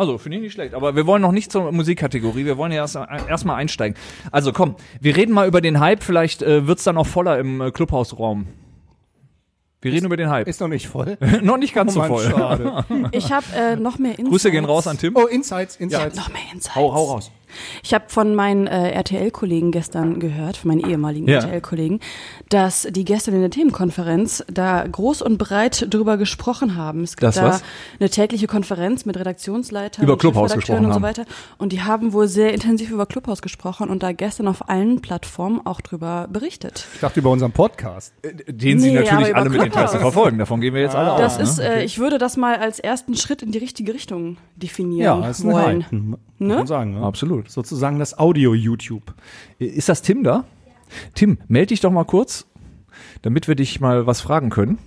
Also, 0.01 0.17
finde 0.17 0.37
ich 0.37 0.43
nicht 0.43 0.53
schlecht. 0.53 0.73
Aber 0.73 0.95
wir 0.95 1.05
wollen 1.05 1.21
noch 1.21 1.31
nicht 1.31 1.51
zur 1.51 1.71
Musikkategorie. 1.71 2.43
Wir 2.43 2.57
wollen 2.57 2.71
ja 2.71 2.79
erst, 2.79 2.95
erst 2.95 3.45
mal 3.45 3.53
einsteigen. 3.53 3.95
Also, 4.31 4.51
komm, 4.51 4.75
wir 4.99 5.15
reden 5.15 5.31
mal 5.31 5.47
über 5.47 5.61
den 5.61 5.79
Hype. 5.79 6.01
Vielleicht 6.01 6.41
äh, 6.41 6.65
wird's 6.65 6.83
dann 6.83 6.95
noch 6.95 7.05
voller 7.05 7.37
im 7.37 7.61
äh, 7.61 7.69
Clubhausraum. 7.69 8.47
Wir 9.79 9.91
reden 9.91 10.07
über 10.07 10.17
den 10.17 10.31
Hype. 10.31 10.47
Ist 10.47 10.59
noch 10.59 10.69
nicht 10.69 10.87
voll. 10.87 11.19
noch 11.43 11.57
nicht 11.57 11.75
ganz 11.75 11.91
Oh 11.91 11.93
so 11.93 11.99
Mann, 11.99 12.07
voll. 12.09 12.23
schade. 12.31 12.85
Ich 13.11 13.31
habe 13.31 13.45
äh, 13.55 13.75
noch 13.75 13.99
mehr 13.99 14.13
Insights. 14.13 14.29
Grüße 14.31 14.49
gehen 14.49 14.65
raus 14.65 14.87
an 14.87 14.97
Tim. 14.97 15.15
Oh, 15.15 15.27
Insights, 15.27 15.75
Insights. 15.75 16.15
Noch 16.15 16.29
mehr 16.29 16.41
Insights. 16.51 16.75
Hau, 16.75 16.91
hau 16.95 17.03
raus. 17.11 17.31
Ich 17.83 17.93
habe 17.93 18.05
von 18.07 18.35
meinen 18.35 18.67
äh, 18.67 18.91
RTL-Kollegen 18.91 19.71
gestern 19.71 20.19
gehört, 20.19 20.57
von 20.57 20.69
meinen 20.69 20.89
ehemaligen 20.89 21.27
Ja. 21.27 21.39
RTL-Kollegen, 21.39 21.99
dass 22.49 22.87
die 22.89 23.05
gestern 23.05 23.35
in 23.35 23.41
der 23.41 23.49
Themenkonferenz 23.49 24.43
da 24.51 24.85
groß 24.87 25.21
und 25.21 25.37
breit 25.37 25.87
drüber 25.89 26.17
gesprochen 26.17 26.75
haben. 26.75 27.03
Es 27.03 27.11
gibt 27.17 27.23
Das 27.23 27.35
da 27.35 27.45
was? 27.45 27.63
eine 27.99 28.09
tägliche 28.09 28.47
Konferenz 28.47 29.05
mit 29.05 29.17
Redaktionsleitern, 29.17 30.03
Über 30.03 30.13
und 30.13 30.19
Clubhouse 30.19 30.53
gesprochen 30.53 30.85
und 30.85 30.93
so 30.93 31.01
weiter. 31.01 31.25
Und 31.57 31.71
die 31.71 31.81
haben 31.81 32.13
wohl 32.13 32.27
sehr 32.27 32.53
intensiv 32.53 32.91
über 32.91 33.05
Clubhouse 33.05 33.41
gesprochen 33.41 33.89
und 33.89 34.03
da 34.03 34.11
gestern 34.11 34.47
auf 34.47 34.69
allen 34.69 35.01
Plattformen 35.01 35.61
auch 35.65 35.81
drüber 35.81 36.27
berichtet. 36.31 36.87
Ich 36.95 36.99
dachte 37.01 37.19
über 37.19 37.29
unseren 37.31 37.51
Podcast. 37.51 38.13
Den 38.47 38.79
Sie 38.79 38.91
Nee, 38.91 38.97
aber 38.99 39.11
natürlich 39.11 39.35
alle 39.35 39.49
mit. 39.49 39.61
Interesse 39.63 39.99
verfolgen. 39.99 40.37
Davon 40.39 40.61
gehen 40.61 40.73
wir 40.73 40.81
jetzt 40.81 40.95
alle 40.95 41.21
Das 41.21 41.35
aus. 41.39 41.41
ist, 41.41 41.57
ne? 41.59 41.75
äh, 41.75 41.83
ich 41.83 41.99
würde 41.99 42.17
das 42.17 42.37
mal 42.37 42.55
als 42.55 42.79
ersten 42.79 43.15
Schritt 43.15 43.41
in 43.41 43.51
die 43.51 43.57
richtige 43.59 43.93
Richtung 43.93 44.37
definieren 44.55 45.21
das 45.21 45.39
ist 45.39 45.45
ein 45.45 45.51
wollen. 45.51 45.85
Muss 45.91 46.19
Ne? 46.39 46.55
man 46.55 46.67
sagen. 46.67 46.93
Ne? 46.99 47.05
Absolut. 47.05 47.40
Sozusagen 47.49 47.99
das 47.99 48.17
Audio-YouTube. 48.17 49.13
Ist 49.59 49.89
das 49.89 50.01
Tim 50.01 50.23
da? 50.23 50.45
Tim, 51.13 51.37
melde 51.47 51.67
dich 51.67 51.79
doch 51.79 51.91
mal 51.91 52.05
kurz, 52.05 52.45
damit 53.21 53.47
wir 53.47 53.55
dich 53.55 53.79
mal 53.79 54.05
was 54.07 54.21
fragen 54.21 54.49
können. 54.49 54.77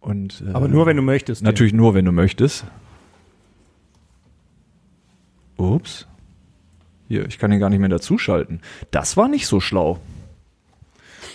Und, 0.00 0.42
äh, 0.46 0.52
Aber 0.52 0.68
nur, 0.68 0.86
wenn 0.86 0.96
du 0.96 1.02
möchtest. 1.02 1.42
Natürlich 1.42 1.72
nur, 1.72 1.94
wenn 1.94 2.04
du 2.04 2.12
möchtest. 2.12 2.64
Ups. 5.56 6.06
Hier, 7.08 7.26
ich 7.26 7.38
kann 7.38 7.52
ihn 7.52 7.60
gar 7.60 7.70
nicht 7.70 7.78
mehr 7.78 7.88
dazuschalten. 7.88 8.60
Das 8.90 9.16
war 9.16 9.28
nicht 9.28 9.46
so 9.46 9.60
schlau. 9.60 10.00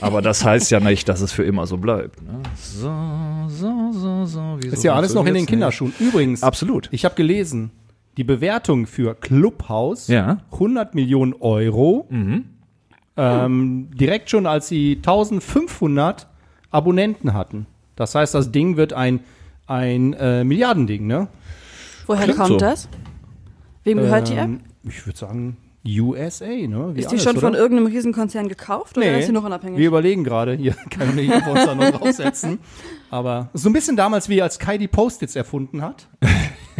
Aber 0.02 0.22
das 0.22 0.46
heißt 0.46 0.72
ja 0.72 0.80
nicht, 0.80 1.10
dass 1.10 1.22
es 1.22 1.32
für 1.32 1.44
immer 1.44 1.68
so 1.68 1.78
bleibt. 1.78 2.22
Ne? 2.22 2.42
So, 2.56 2.94
so, 3.48 3.92
so, 3.92 4.26
so. 4.26 4.58
Wieso 4.60 4.74
Ist 4.74 4.84
ja 4.84 4.94
alles 4.94 5.14
noch 5.14 5.26
in 5.26 5.34
den 5.34 5.46
Kinderschuhen. 5.46 5.94
Übrigens? 6.00 6.44
Absolut. 6.44 6.90
ich 6.92 7.06
habe 7.06 7.16
gelesen, 7.16 7.72
die 8.20 8.26
Bewertung 8.26 8.86
für 8.86 9.16
Clubhouse 9.16 10.10
Ja. 10.10 10.40
100 10.52 10.94
Millionen 10.94 11.34
Euro. 11.40 12.06
Mhm. 12.10 12.44
Ähm, 13.16 13.88
direkt 13.94 14.30
schon, 14.30 14.46
als 14.46 14.68
sie 14.68 14.98
1500 14.98 16.28
Abonnenten 16.70 17.34
hatten. 17.34 17.66
Das 17.96 18.16
heißt, 18.16 18.36
das 18.36 18.52
Ding 18.52 18.76
wird 18.76 18.92
ein, 18.92 19.22
ein 19.68 20.12
äh, 20.14 20.44
Milliardending, 20.44 21.08
ne? 21.08 21.30
Woher 22.08 22.24
Klingt 22.26 22.38
kommt 22.40 22.50
so. 22.50 22.58
das? 22.58 22.90
Wem 23.86 24.00
gehört 24.00 24.28
die 24.28 24.34
App? 24.34 24.46
Ähm, 24.46 24.60
Ich 24.84 25.06
würde 25.06 25.18
sagen, 25.18 25.56
USA, 25.88 26.46
ne? 26.46 26.92
Wie 26.96 27.00
Ist 27.00 27.12
die 27.12 27.16
alles, 27.16 27.24
schon 27.24 27.32
oder? 27.38 27.40
von 27.42 27.54
irgendeinem 27.54 27.88
Riesenkonzern 27.88 28.50
gekauft 28.50 28.98
oder 28.98 29.18
ist 29.18 29.28
sie 29.28 29.32
noch 29.32 29.46
unabhängig? 29.46 29.80
Wir 29.80 29.88
überlegen 29.88 30.26
gerade, 30.26 30.54
hier 30.56 30.76
kann 30.90 31.18
ich 31.18 31.30
nicht 31.30 31.48
uns 31.48 31.66
da 31.66 31.74
noch 31.74 31.90
draufsetzen. 31.92 32.60
Aber 33.10 33.50
so 33.54 33.70
ein 33.70 33.74
bisschen 33.74 33.96
damals, 33.96 34.28
wie 34.28 34.42
als 34.42 34.60
Kai 34.60 34.78
die 34.78 34.90
Post-its 34.90 35.38
erfunden 35.38 35.82
hat. 35.82 36.10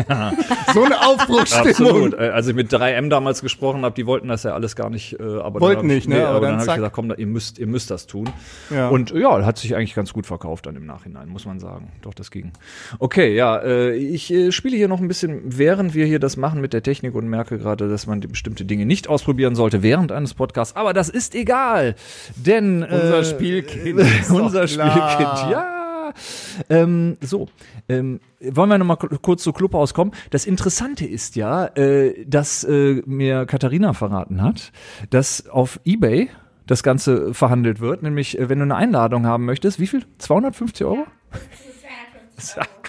so 0.74 0.84
eine 0.84 1.00
Aufbruchsstimmung. 1.06 1.70
Absolut. 1.70 2.14
Äh, 2.14 2.30
Als 2.30 2.48
ich 2.48 2.56
mit 2.56 2.72
3M 2.74 3.10
damals 3.10 3.42
gesprochen 3.42 3.84
habe, 3.84 3.96
die 3.96 4.06
wollten 4.06 4.28
das 4.28 4.44
ja 4.44 4.54
alles 4.54 4.76
gar 4.76 4.90
nicht, 4.90 5.20
äh, 5.20 5.24
aber 5.24 5.60
Wollten 5.62 5.88
nicht, 5.88 5.98
ich, 6.04 6.08
ne? 6.08 6.26
Aber 6.28 6.38
aber 6.38 6.48
dann 6.48 6.58
dann 6.58 6.60
habe 6.62 6.70
ich 6.72 6.76
gesagt, 6.76 6.96
komm, 6.96 7.10
da- 7.10 7.16
ihr 7.16 7.28
müsst, 7.28 7.60
ihr 7.60 7.68
müsst 7.68 7.92
das 7.92 8.08
tun. 8.08 8.30
Ja. 8.70 8.90
Und 8.90 9.12
ja, 9.12 9.46
hat 9.46 9.58
sich 9.58 9.76
eigentlich 9.76 9.96
ganz 9.96 10.14
gut 10.14 10.26
verkauft 10.26 10.66
dann 10.66 10.76
im 10.76 10.86
Nachhinein, 10.86 11.30
muss 11.30 11.46
man 11.46 11.60
sagen. 11.60 11.92
Doch, 12.02 12.14
das 12.14 12.32
ging. 12.32 12.52
Okay, 13.00 13.36
ja, 13.36 13.58
äh, 13.58 13.96
ich 13.96 14.32
äh, 14.34 14.52
spiele 14.52 14.78
hier 14.78 14.88
noch 14.88 15.00
ein 15.00 15.08
bisschen, 15.08 15.42
während 15.46 15.94
wir 15.94 16.06
hier 16.06 16.20
das 16.20 16.38
machen 16.38 16.62
mit 16.62 16.74
der 16.74 16.84
Technik 16.84 17.16
und 17.16 17.28
merke 17.28 17.58
gerade, 17.58 17.90
dass 17.90 18.08
man 18.08 18.20
bestimmte 18.22 18.66
Dinge 18.66 18.86
nicht 18.86 19.08
ausprobieren 19.08 19.56
sollte 19.56 19.84
während 19.84 20.12
eines 20.12 20.34
Podcasts. 20.34 20.76
Aber 20.76 20.94
das 20.94 21.10
ist 21.10 21.36
egal, 21.36 21.96
denn 22.36 22.84
äh, 22.84 22.88
Unser 23.10 23.24
Spielkind 23.24 24.00
ist 24.00 24.30
doch 24.30 24.42
unser 24.42 24.66
klar. 24.66 25.12
Spielkind, 25.12 25.52
ja. 25.52 25.79
Ähm, 26.70 27.18
so, 27.22 27.48
ähm, 27.88 28.20
wollen 28.42 28.70
wir 28.70 28.78
noch 28.78 28.86
mal 28.86 28.96
k- 28.96 29.10
kurz 29.22 29.44
zu 29.44 29.54
Clubhaus 29.54 29.94
kommen? 29.94 30.12
Das 30.30 30.46
Interessante 30.46 31.06
ist 31.06 31.36
ja, 31.36 31.66
äh, 31.76 32.26
dass 32.26 32.64
äh, 32.64 33.02
mir 33.06 33.46
Katharina 33.46 33.94
verraten 33.94 34.42
hat, 34.42 34.72
dass 35.10 35.48
auf 35.50 35.80
eBay 35.86 36.30
das 36.68 36.84
Ganze 36.84 37.34
verhandelt 37.34 37.80
wird, 37.80 38.04
nämlich 38.04 38.38
äh, 38.38 38.48
wenn 38.50 38.60
du 38.60 38.64
eine 38.64 38.76
Einladung 38.76 39.26
haben 39.26 39.46
möchtest, 39.46 39.80
wie 39.80 39.88
viel? 39.88 40.04
250 40.20 40.86
Euro? 40.86 41.06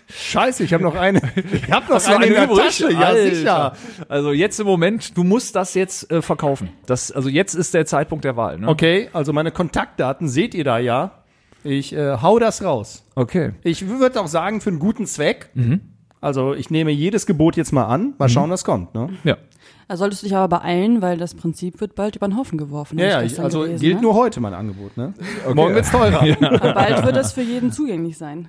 Scheiße, 0.09 0.65
ich 0.65 0.73
habe 0.73 0.83
noch 0.83 0.95
eine. 0.95 1.21
Ich 1.53 1.71
habe 1.71 1.93
noch 1.93 2.05
eine 2.07 2.27
in 2.27 2.33
der 2.35 2.45
übrig? 2.45 2.59
Tasche. 2.59 2.93
Ja, 2.93 2.99
Alter. 3.01 3.35
sicher. 3.35 3.73
Also 4.09 4.33
jetzt 4.33 4.59
im 4.61 4.67
Moment, 4.67 5.17
du 5.17 5.25
musst 5.25 5.57
das 5.57 5.75
jetzt 5.75 6.11
äh, 6.11 6.21
verkaufen. 6.23 6.71
Das, 6.87 7.11
also 7.13 7.29
jetzt 7.29 7.55
ist 7.55 7.75
der 7.75 7.87
Zeitpunkt 7.87 8.25
der 8.25 8.37
Wahl. 8.37 8.59
Ne? 8.59 8.69
Okay, 8.69 9.09
also 9.13 9.33
meine 9.33 9.51
Kontaktdaten 9.53 10.29
seht 10.29 10.55
ihr 10.55 10.65
da 10.65 10.79
ja. 10.79 11.20
Ich 11.65 11.93
äh, 11.93 12.19
hau 12.23 12.39
das 12.39 12.63
raus. 12.63 13.05
Okay. 13.15 13.53
Ich 13.63 13.87
würde 13.89 14.21
auch 14.21 14.27
sagen, 14.27 14.61
für 14.61 14.71
einen 14.71 14.79
guten 14.79 15.07
Zweck. 15.07 15.51
Mhm. 15.55 15.81
Also 16.21 16.55
ich 16.55 16.71
nehme 16.71 16.91
jedes 16.91 17.27
Gebot 17.27 17.57
jetzt 17.57 17.73
mal 17.73 17.85
an. 17.85 18.15
Mal 18.19 18.29
schauen, 18.29 18.51
was 18.51 18.65
kommt. 18.65 18.95
Ne? 18.95 19.09
Ja. 19.25 19.37
Da 19.89 19.97
solltest 19.97 20.23
du 20.23 20.27
dich 20.27 20.37
aber 20.37 20.59
beeilen, 20.59 21.03
weil 21.03 21.17
das 21.17 21.35
Prinzip 21.35 21.81
wird 21.81 21.95
bald 21.95 22.15
über 22.15 22.29
den 22.29 22.37
Haufen 22.37 22.59
geworfen. 22.59 22.99
Ja, 22.99 23.07
ja, 23.07 23.23
ich 23.23 23.41
also 23.41 23.63
gelesen, 23.63 23.81
gilt 23.81 23.97
ne? 23.97 24.03
nur 24.03 24.15
heute 24.15 24.41
mein 24.41 24.55
Angebot. 24.55 24.97
Ne? 24.97 25.15
Morgen 25.53 25.75
wird's 25.75 25.91
teurer. 25.91 26.21
Aber 26.41 26.75
bald 26.75 27.05
wird 27.05 27.17
es 27.17 27.33
für 27.33 27.43
jeden 27.43 27.73
zugänglich 27.73 28.17
sein. 28.17 28.49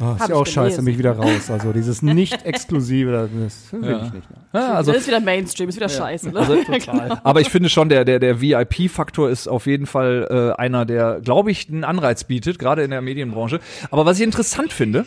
Oh, 0.00 0.16
ist 0.18 0.28
ja 0.28 0.34
auch 0.34 0.46
scheiße, 0.46 0.82
mich 0.82 0.98
wieder 0.98 1.12
raus. 1.12 1.50
Also 1.50 1.72
dieses 1.72 2.02
Nicht-Exklusive, 2.02 3.12
das 3.44 3.72
will 3.72 4.00
ich 4.06 4.12
nicht. 4.12 4.28
Ja 4.52 4.60
Also 4.60 4.76
also 4.76 4.92
das 4.92 5.02
ist 5.02 5.06
wieder 5.06 5.20
Mainstream, 5.20 5.68
ist 5.68 5.76
wieder 5.76 5.88
scheiße. 5.88 6.30
Ne? 6.30 6.64
Total. 6.66 7.20
Aber 7.22 7.40
ich 7.40 7.48
finde 7.48 7.68
schon, 7.68 7.88
der, 7.88 8.04
der, 8.04 8.18
der 8.18 8.40
VIP-Faktor 8.40 9.30
ist 9.30 9.46
auf 9.46 9.66
jeden 9.66 9.86
Fall 9.86 10.26
äh, 10.56 10.60
einer, 10.60 10.84
der, 10.84 11.20
glaube 11.20 11.52
ich, 11.52 11.68
einen 11.68 11.84
Anreiz 11.84 12.24
bietet, 12.24 12.58
gerade 12.58 12.82
in 12.82 12.90
der 12.90 13.02
Medienbranche. 13.02 13.60
Aber 13.90 14.04
was 14.04 14.18
ich 14.18 14.24
interessant 14.24 14.72
finde, 14.72 15.06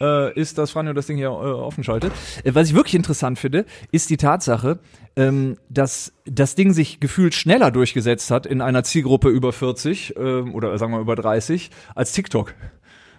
äh, 0.00 0.32
ist, 0.34 0.58
dass 0.58 0.70
Franjo 0.70 0.92
das 0.92 1.06
Ding 1.06 1.16
hier 1.16 1.28
äh, 1.28 1.30
offen 1.30 1.84
schaltet. 1.84 2.12
Äh, 2.44 2.54
was 2.54 2.68
ich 2.68 2.74
wirklich 2.74 2.94
interessant 2.94 3.38
finde, 3.38 3.64
ist 3.92 4.10
die 4.10 4.16
Tatsache, 4.16 4.78
ähm, 5.16 5.56
dass 5.68 6.12
das 6.24 6.54
Ding 6.54 6.72
sich 6.72 7.00
gefühlt 7.00 7.34
schneller 7.34 7.70
durchgesetzt 7.70 8.30
hat 8.30 8.46
in 8.46 8.60
einer 8.60 8.84
Zielgruppe 8.84 9.28
über 9.28 9.52
40 9.52 10.14
ähm, 10.16 10.54
oder 10.54 10.76
sagen 10.78 10.92
wir 10.92 11.00
über 11.00 11.16
30 11.16 11.70
als 11.94 12.12
TikTok. 12.12 12.54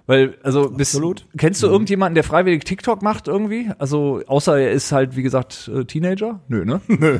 Weil, 0.09 0.37
also, 0.41 0.71
bist, 0.71 0.95
Absolut. 0.95 1.27
kennst 1.37 1.61
du 1.61 1.67
irgendjemanden, 1.67 2.15
der 2.15 2.23
freiwillig 2.23 2.65
TikTok 2.65 3.03
macht 3.03 3.27
irgendwie? 3.27 3.69
Also, 3.77 4.23
außer 4.25 4.57
er 4.57 4.71
ist 4.71 4.91
halt, 4.91 5.15
wie 5.15 5.21
gesagt, 5.21 5.69
äh, 5.71 5.85
Teenager? 5.85 6.39
Nö, 6.47 6.65
ne? 6.65 6.81
Nö. 6.87 7.19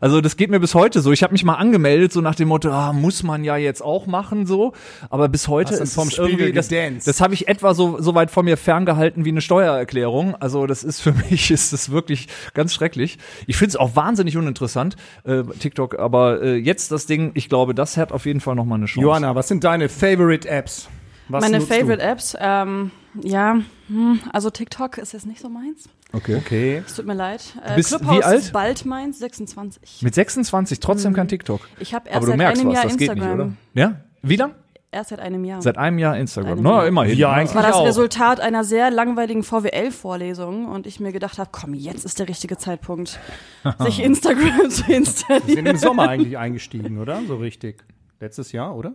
also, 0.00 0.20
das 0.20 0.36
geht 0.36 0.50
mir 0.50 0.58
bis 0.58 0.74
heute 0.74 1.02
so. 1.02 1.12
Ich 1.12 1.22
habe 1.22 1.32
mich 1.32 1.44
mal 1.44 1.54
angemeldet, 1.54 2.12
so 2.12 2.20
nach 2.20 2.34
dem 2.34 2.48
Motto, 2.48 2.68
ah, 2.72 2.92
muss 2.92 3.22
man 3.22 3.44
ja 3.44 3.56
jetzt 3.56 3.80
auch 3.80 4.08
machen, 4.08 4.44
so. 4.44 4.72
Aber 5.08 5.28
bis 5.28 5.46
heute 5.46 5.74
ist 5.74 5.94
vorm 5.94 6.08
es 6.08 6.14
Spiegel 6.14 6.30
irgendwie, 6.30 6.52
das, 6.52 6.66
gedanced. 6.68 7.06
das 7.06 7.20
habe 7.20 7.32
ich 7.32 7.46
etwa 7.46 7.74
so, 7.74 8.00
so 8.00 8.12
weit 8.16 8.32
von 8.32 8.44
mir 8.44 8.56
ferngehalten 8.56 9.24
wie 9.24 9.28
eine 9.28 9.40
Steuererklärung. 9.40 10.34
Also, 10.34 10.66
das 10.66 10.82
ist 10.82 10.98
für 10.98 11.12
mich, 11.30 11.52
ist 11.52 11.72
das 11.72 11.92
wirklich 11.92 12.26
ganz 12.54 12.74
schrecklich. 12.74 13.18
Ich 13.46 13.56
finde 13.56 13.68
es 13.68 13.76
auch 13.76 13.94
wahnsinnig 13.94 14.36
uninteressant, 14.36 14.96
äh, 15.22 15.44
TikTok. 15.60 16.00
Aber 16.00 16.42
äh, 16.42 16.56
jetzt 16.56 16.90
das 16.90 17.06
Ding, 17.06 17.30
ich 17.34 17.48
glaube, 17.48 17.72
das 17.72 17.96
hat 17.96 18.10
auf 18.10 18.26
jeden 18.26 18.40
Fall 18.40 18.56
noch 18.56 18.64
mal 18.64 18.74
eine 18.74 18.86
Chance. 18.86 19.06
Johanna, 19.06 19.36
was 19.36 19.46
sind 19.46 19.62
deine 19.62 19.88
Favorite 19.88 20.48
Apps? 20.48 20.88
Was 21.28 21.42
Meine 21.42 21.58
nutzt 21.58 21.70
du? 21.70 21.74
Favorite 21.74 22.02
Apps, 22.02 22.36
ähm, 22.38 22.90
ja, 23.22 23.58
hm, 23.88 24.20
also 24.32 24.50
TikTok 24.50 24.98
ist 24.98 25.12
jetzt 25.12 25.26
nicht 25.26 25.40
so 25.40 25.48
meins. 25.48 25.88
Okay. 26.12 26.36
Okay. 26.36 26.82
Es 26.86 26.94
tut 26.94 27.06
mir 27.06 27.14
leid. 27.14 27.42
Äh, 27.64 27.74
bist 27.76 27.88
Clubhouse 27.88 28.16
wie 28.18 28.22
alt? 28.22 28.38
ist 28.40 28.52
bald 28.52 28.84
meins, 28.84 29.18
26. 29.18 30.02
Mit 30.02 30.14
26 30.14 30.78
trotzdem 30.80 31.12
kein 31.12 31.26
TikTok. 31.28 31.60
Ich 31.80 31.92
habe 31.94 32.06
erst 32.08 32.16
Aber 32.18 32.26
du 32.26 32.32
seit 32.32 32.38
merkst 32.38 32.60
einem 32.60 32.68
was, 32.70 32.74
Jahr 32.76 32.84
das 32.84 32.96
geht 32.96 33.08
Instagram. 33.10 33.36
nicht, 33.38 33.46
oder? 33.46 33.52
Ja? 33.74 34.00
Wie 34.22 34.36
lang? 34.36 34.54
Erst 34.92 35.10
seit 35.10 35.18
einem 35.18 35.44
Jahr. 35.44 35.60
Seit 35.60 35.76
einem 35.76 35.98
Jahr 35.98 36.16
Instagram. 36.16 36.52
einem 36.52 36.62
Na, 36.62 36.70
Jahr. 36.70 36.86
immerhin. 36.86 37.18
Ja, 37.18 37.28
ne? 37.30 37.34
eigentlich 37.34 37.46
das 37.48 37.54
war 37.56 37.62
das 37.64 37.74
auch. 37.76 37.86
Resultat 37.86 38.38
einer 38.38 38.62
sehr 38.62 38.92
langweiligen 38.92 39.42
VWL-Vorlesung 39.42 40.66
und 40.66 40.86
ich 40.86 41.00
mir 41.00 41.10
gedacht 41.10 41.38
habe, 41.38 41.50
komm, 41.52 41.74
jetzt 41.74 42.04
ist 42.04 42.20
der 42.20 42.28
richtige 42.28 42.58
Zeitpunkt, 42.58 43.18
sich 43.80 44.00
Instagram 44.00 44.70
zu 44.70 44.86
Wir 44.86 44.96
installieren. 44.98 45.48
sind 45.48 45.66
im 45.66 45.76
Sommer 45.78 46.08
eigentlich 46.08 46.38
eingestiegen, 46.38 46.98
oder? 46.98 47.20
So 47.26 47.36
richtig. 47.36 47.82
Letztes 48.20 48.52
Jahr, 48.52 48.76
oder? 48.76 48.94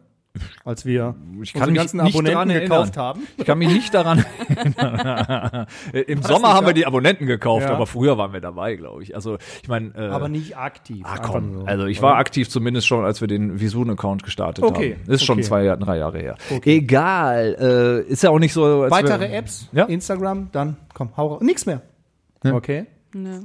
Als 0.66 0.86
wir 0.86 1.16
Ich 1.42 1.54
kann 1.54 1.70
mich 1.70 1.78
ganzen 1.78 2.04
nicht 2.04 2.14
Abonnenten 2.16 2.34
daran 2.34 2.50
gekauft 2.50 2.96
erinnern. 2.98 3.06
haben. 3.16 3.28
Ich 3.38 3.46
kann 3.46 3.58
mich 3.58 3.68
nicht 3.70 3.94
daran 3.94 4.26
erinnern. 4.48 5.68
Im 6.08 6.22
Sommer 6.24 6.48
nicht, 6.50 6.56
haben 6.56 6.66
wir 6.66 6.70
ja? 6.70 6.74
die 6.74 6.86
Abonnenten 6.86 7.26
gekauft, 7.26 7.66
Ja. 7.68 7.74
aber 7.76 7.88
früher 7.88 8.18
waren 8.18 8.34
wir 8.34 8.42
dabei, 8.42 8.76
glaube 8.76 9.04
ich. 9.04 9.16
Also, 9.16 9.38
ich 9.62 9.68
meine, 9.70 9.92
äh, 9.96 10.10
Aber 10.10 10.30
nicht 10.30 10.58
aktiv. 10.58 11.06
Ah, 11.06 11.14
einfach 11.14 11.32
komm. 11.34 11.52
nur. 11.54 11.68
Also 11.68 11.86
ich 11.86 12.02
war 12.02 12.18
aktiv 12.18 12.50
zumindest 12.50 12.88
schon, 12.88 13.06
als 13.06 13.22
wir 13.22 13.28
den 13.28 13.60
Visun-Account 13.60 14.24
gestartet 14.24 14.64
Okay, 14.64 14.98
haben. 15.04 15.12
Ist 15.14 15.24
schon 15.24 15.38
okay. 15.40 15.44
zwei, 15.48 15.76
drei 15.76 15.98
Jahre 15.98 16.20
her. 16.20 16.38
Egal. 16.66 18.04
Äh, 18.08 18.12
ist 18.12 18.24
ja 18.24 18.30
auch 18.30 18.40
nicht 18.40 18.54
so. 18.54 18.84
Als 18.84 18.92
Weitere 18.92 19.22
wir, 19.30 19.34
Apps? 19.34 19.70
Ja? 19.72 19.86
Instagram? 19.86 20.50
Dann 20.52 20.78
komm, 20.94 21.10
hau 21.18 21.28
raus. 21.28 21.42
Nix 21.42 21.66
mehr. 21.66 21.82
Okay. 22.44 22.86
Nö. 23.14 23.40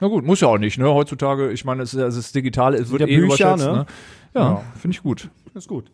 Na 0.00 0.08
gut, 0.08 0.24
muss 0.24 0.40
ja 0.40 0.48
auch 0.48 0.58
nicht, 0.58 0.78
ne? 0.78 0.92
Heutzutage, 0.92 1.50
ich 1.52 1.64
meine, 1.64 1.82
es 1.82 1.94
ist, 1.94 2.00
es 2.00 2.16
ist 2.16 2.34
digital, 2.34 2.74
es 2.74 2.90
wird 2.90 3.00
ja 3.02 3.06
eh 3.06 3.16
Bücher, 3.16 3.54
überschätzt, 3.54 3.66
ne? 3.66 3.72
ne? 3.72 3.86
Ja, 4.34 4.62
finde 4.78 4.94
ich 4.94 5.02
gut. 5.02 5.30
Ist 5.54 5.68
gut. 5.68 5.90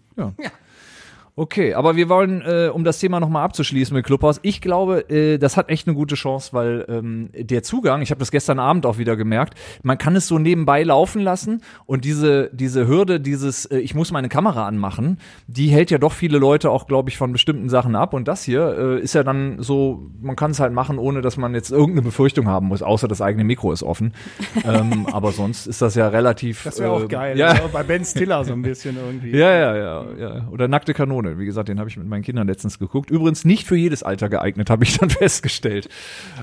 Okay, 1.35 1.73
aber 1.73 1.97
wir 1.97 2.11
wollen, 2.11 2.43
äh, 2.43 2.69
um 2.69 2.85
das 2.85 2.99
Thema 2.99 3.19
nochmal 3.19 3.43
abzuschließen 3.45 3.97
mit 3.97 4.05
Clubhouse, 4.05 4.39
ich 4.43 4.61
glaube, 4.61 5.09
äh, 5.09 5.39
das 5.39 5.57
hat 5.57 5.71
echt 5.71 5.89
eine 5.89 5.97
gute 5.97 6.15
Chance, 6.15 6.53
weil 6.53 6.85
ähm, 6.91 7.31
der 7.33 7.63
Zugang, 7.63 8.03
ich 8.03 8.11
habe 8.11 8.19
das 8.19 8.31
gestern 8.31 8.59
Abend 8.59 8.85
auch 8.85 8.99
wieder 8.99 9.17
gemerkt, 9.17 9.55
man 9.83 9.97
kann 9.97 10.15
es 10.15 10.29
so 10.29 10.39
nebenbei 10.39 10.83
laufen 10.83 11.23
lassen 11.23 11.63
und 11.87 12.05
diese, 12.05 12.51
diese 12.53 12.87
Hürde, 12.87 13.19
dieses, 13.19 13.65
äh, 13.65 13.79
ich 13.79 13.95
muss 13.95 14.13
meine 14.13 14.29
Kamera 14.29 14.67
anmachen, 14.67 15.19
die 15.47 15.69
hält 15.69 15.91
ja 15.91 15.97
doch 15.97 16.13
viele 16.13 16.37
Leute 16.37 16.69
auch, 16.69 16.87
glaube 16.87 17.09
ich, 17.09 17.17
von 17.17 17.33
bestimmten 17.33 17.71
Sachen 17.71 17.97
ab 17.97 18.13
und 18.13 18.29
das 18.29 18.45
hier 18.45 18.77
äh, 18.79 19.01
ist 19.01 19.15
ja 19.15 19.25
dann 19.25 19.57
so, 19.63 20.11
man 20.21 20.37
kann 20.37 20.51
es 20.51 20.61
halt 20.61 20.75
machen, 20.75 20.99
ohne 20.99 21.23
dass 21.23 21.39
man 21.39 21.55
jetzt 21.55 21.71
irgendeine 21.71 22.03
Befürchtung 22.03 22.47
haben 22.47 22.67
muss, 22.67 22.83
außer 22.83 23.09
das 23.09 23.23
eigene 23.23 23.45
Mikro 23.45 23.73
ist 23.73 23.83
offen. 23.83 24.13
ähm, 24.67 25.07
aber 25.11 25.33
sonst 25.33 25.67
ist 25.67 25.81
das 25.81 25.95
ja 25.95 26.09
relativ. 26.09 26.65
Das 26.65 26.79
wäre 26.79 26.91
auch 26.91 27.05
äh, 27.05 27.09
geil. 27.09 27.39
Ja, 27.39 27.53
oder? 27.53 27.69
Bei 27.73 27.83
Ben 27.85 28.05
Stiller 28.05 28.45
so 28.45 28.53
ein 28.53 28.61
bisschen 28.61 28.99
irgendwie. 28.99 29.31
ja, 29.31 29.51
ja, 29.51 29.77
ja, 29.77 30.05
ja. 30.19 30.49
Oder 30.51 30.69
nackte 30.69 30.93
Kanone. 30.93 31.22
Wie 31.39 31.45
gesagt, 31.45 31.69
den 31.69 31.79
habe 31.79 31.89
ich 31.89 31.97
mit 31.97 32.07
meinen 32.07 32.23
Kindern 32.23 32.47
letztens 32.47 32.79
geguckt. 32.79 33.11
Übrigens 33.11 33.45
nicht 33.45 33.67
für 33.67 33.77
jedes 33.77 34.03
Alter 34.03 34.29
geeignet, 34.29 34.71
habe 34.71 34.85
ich 34.85 34.99
dann 34.99 35.11
festgestellt. 35.11 35.89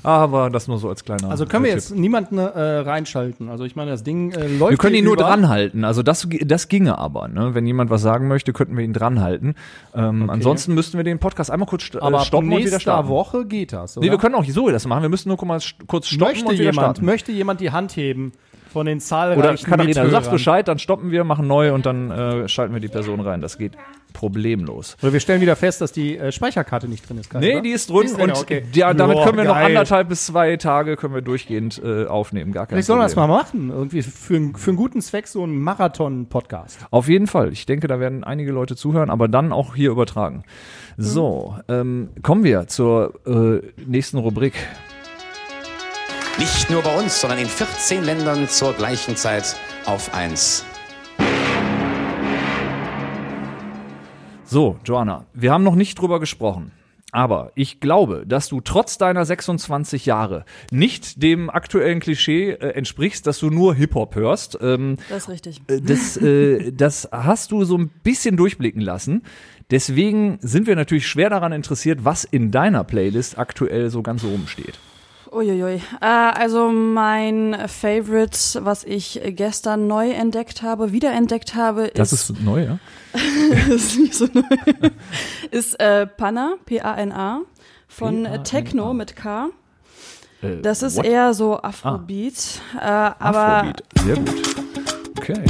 Aber 0.03 0.49
das 0.49 0.67
nur 0.67 0.77
so 0.77 0.89
als 0.89 1.03
kleiner. 1.03 1.29
Also 1.29 1.45
können 1.45 1.63
wir 1.63 1.71
äh, 1.71 1.75
jetzt 1.75 1.95
niemanden 1.95 2.37
äh, 2.37 2.43
reinschalten. 2.49 3.49
Also 3.49 3.65
ich 3.65 3.75
meine, 3.75 3.91
das 3.91 4.03
Ding 4.03 4.31
äh, 4.31 4.47
läuft. 4.47 4.71
Wir 4.71 4.77
können 4.77 4.95
ihn 4.95 5.05
nur 5.05 5.15
über. 5.15 5.23
dran 5.23 5.49
halten. 5.49 5.83
Also 5.83 6.03
das, 6.03 6.27
das 6.41 6.67
ginge 6.67 6.97
aber. 6.97 7.27
Ne? 7.27 7.53
Wenn 7.53 7.65
jemand 7.65 7.89
was 7.89 8.01
sagen 8.01 8.27
möchte, 8.27 8.53
könnten 8.53 8.77
wir 8.77 8.83
ihn 8.83 8.93
dran 8.93 9.21
halten. 9.21 9.55
Ähm, 9.93 10.29
Ansonsten 10.29 10.73
müssten 10.73 10.97
wir 10.97 11.03
den 11.03 11.19
Podcast 11.19 11.51
einmal 11.51 11.67
kurz 11.67 11.83
st 11.83 11.95
äh, 11.95 11.99
Aber 11.99 12.19
ab 12.19 12.25
stoppen 12.25 12.51
und 12.51 12.65
wieder 12.65 12.79
starten. 12.79 13.09
Woche 13.09 13.45
geht 13.45 13.73
das, 13.73 13.97
oder? 13.97 14.05
Nee, 14.05 14.11
wir 14.11 14.17
können 14.17 14.35
auch 14.35 14.45
so 14.45 14.69
das 14.69 14.85
machen. 14.85 15.01
Wir 15.01 15.09
müssen 15.09 15.29
nur 15.29 15.37
kurz 15.37 16.07
stoppen 16.07 16.19
möchte 16.19 16.45
und 16.45 16.53
wieder 16.53 16.63
jemand, 16.63 16.75
starten. 16.77 17.05
möchte 17.05 17.31
jemand 17.31 17.61
die 17.61 17.71
Hand 17.71 17.95
heben 17.95 18.31
von 18.71 18.85
den 18.85 18.99
zahlreichen 18.99 19.39
Oder 19.39 19.55
Katharina, 19.55 20.03
du 20.03 20.11
sagst 20.11 20.31
Bescheid, 20.31 20.67
dann 20.67 20.79
stoppen 20.79 21.11
wir, 21.11 21.23
machen 21.23 21.47
neu 21.47 21.73
und 21.73 21.85
dann 21.85 22.11
äh, 22.11 22.47
schalten 22.47 22.73
wir 22.73 22.81
die 22.81 22.87
Person 22.87 23.19
rein. 23.19 23.41
Das 23.41 23.57
geht 23.57 23.73
problemlos. 24.13 24.97
Oder 25.01 25.13
wir 25.13 25.19
stellen 25.19 25.41
wieder 25.41 25.55
fest, 25.55 25.81
dass 25.81 25.91
die 25.91 26.17
äh, 26.17 26.31
Speicherkarte 26.31 26.87
nicht 26.87 27.07
drin 27.09 27.17
ist. 27.19 27.29
Kai, 27.29 27.39
Nee, 27.39 27.53
oder? 27.53 27.61
die 27.61 27.69
ist 27.71 27.89
drin 27.89 28.03
Ist 28.05 28.19
und 28.19 28.31
okay. 28.31 28.63
ja, 28.73 28.93
damit 28.93 29.17
Joa, 29.17 29.25
können 29.25 29.37
wir 29.37 29.43
noch 29.45 29.53
geil. 29.55 29.65
anderthalb 29.65 30.09
bis 30.09 30.25
zwei 30.25 30.57
Tage 30.57 30.95
können 30.97 31.13
wir 31.13 31.21
durchgehend 31.21 31.81
äh, 31.83 32.05
aufnehmen. 32.05 32.51
Gar 32.51 32.65
kein 32.65 32.75
Vielleicht 32.75 32.87
sollen 32.87 32.99
wir 32.99 33.03
das 33.03 33.15
mal 33.15 33.27
machen. 33.27 33.69
Irgendwie 33.69 34.01
für, 34.01 34.35
einen- 34.35 34.55
für 34.55 34.71
einen 34.71 34.77
guten 34.77 35.01
Zweck 35.01 35.27
so 35.27 35.43
ein 35.45 35.57
Marathon-Podcast. 35.59 36.79
Auf 36.91 37.07
jeden 37.07 37.27
Fall. 37.27 37.51
Ich 37.53 37.65
denke, 37.65 37.87
da 37.87 37.99
werden 37.99 38.23
einige 38.23 38.51
Leute 38.51 38.75
zuhören, 38.75 39.09
aber 39.09 39.27
dann 39.27 39.51
auch 39.51 39.75
hier 39.75 39.91
übertragen. 39.91 40.43
So, 40.97 41.55
ähm, 41.67 42.09
kommen 42.23 42.43
wir 42.43 42.67
zur 42.67 43.13
äh, 43.25 43.61
nächsten 43.85 44.17
Rubrik. 44.17 44.53
Nicht 46.37 46.69
nur 46.69 46.81
bei 46.81 46.97
uns, 46.97 47.19
sondern 47.19 47.39
in 47.39 47.47
14 47.47 48.03
Ländern 48.03 48.47
zur 48.47 48.73
gleichen 48.73 49.15
Zeit 49.15 49.55
auf 49.85 50.13
1. 50.13 50.63
So, 54.51 54.77
Joanna, 54.83 55.25
wir 55.33 55.51
haben 55.51 55.63
noch 55.63 55.75
nicht 55.75 55.99
drüber 56.01 56.19
gesprochen. 56.19 56.71
Aber 57.11 57.51
ich 57.53 57.79
glaube, 57.79 58.23
dass 58.27 58.47
du 58.49 58.61
trotz 58.61 58.97
deiner 58.97 59.23
26 59.25 60.07
Jahre 60.07 60.43
nicht 60.71 61.21
dem 61.21 61.51
aktuellen 61.51 61.99
Klischee 61.99 62.51
äh, 62.51 62.69
entsprichst, 62.69 63.27
dass 63.27 63.37
du 63.39 63.51
nur 63.51 63.75
Hip-Hop 63.75 64.15
hörst. 64.15 64.57
Ähm, 64.61 64.97
Das 65.09 65.23
ist 65.23 65.29
richtig. 65.29 65.61
äh, 65.67 65.81
das, 65.81 66.17
äh, 66.17 66.71
das 66.71 67.09
hast 67.11 67.51
du 67.51 67.63
so 67.63 67.77
ein 67.77 67.89
bisschen 68.03 68.37
durchblicken 68.37 68.81
lassen. 68.81 69.23
Deswegen 69.69 70.39
sind 70.41 70.65
wir 70.65 70.75
natürlich 70.75 71.07
schwer 71.07 71.29
daran 71.29 71.51
interessiert, 71.51 72.03
was 72.05 72.23
in 72.23 72.49
deiner 72.49 72.83
Playlist 72.83 73.37
aktuell 73.37 73.91
so 73.91 74.01
ganz 74.01 74.23
oben 74.23 74.47
steht. 74.47 74.79
Uiuiui. 75.31 75.75
Äh, 76.01 76.05
also 76.05 76.71
mein 76.71 77.55
Favorite, 77.67 78.37
was 78.65 78.83
ich 78.83 79.19
gestern 79.27 79.85
neu 79.87 80.09
entdeckt 80.09 80.63
habe, 80.63 80.91
wiederentdeckt 80.91 81.53
habe, 81.53 81.91
Das 81.93 82.13
ist, 82.13 82.29
ist 82.31 82.41
neu, 82.41 82.63
ja? 82.63 82.79
ist 83.69 83.97
nicht 83.99 84.13
so 84.13 84.27
neu, 84.33 84.41
ist 85.51 85.79
äh, 85.79 86.05
Panna, 86.07 86.55
P-A-N-A, 86.65 87.41
von 87.87 88.23
P-A-N-A. 88.23 88.43
Techno 88.43 88.93
mit 88.93 89.15
K. 89.15 89.49
Äh, 90.41 90.57
Das 90.61 90.83
ist 90.83 90.97
what? 90.97 91.05
eher 91.05 91.33
so 91.33 91.61
Afrobeat, 91.61 92.61
äh, 92.79 92.83
aber 92.85 93.47
Afrobeat. 93.63 93.83
Sehr 94.03 94.15
gut. 94.15 94.41
Okay. 95.19 95.43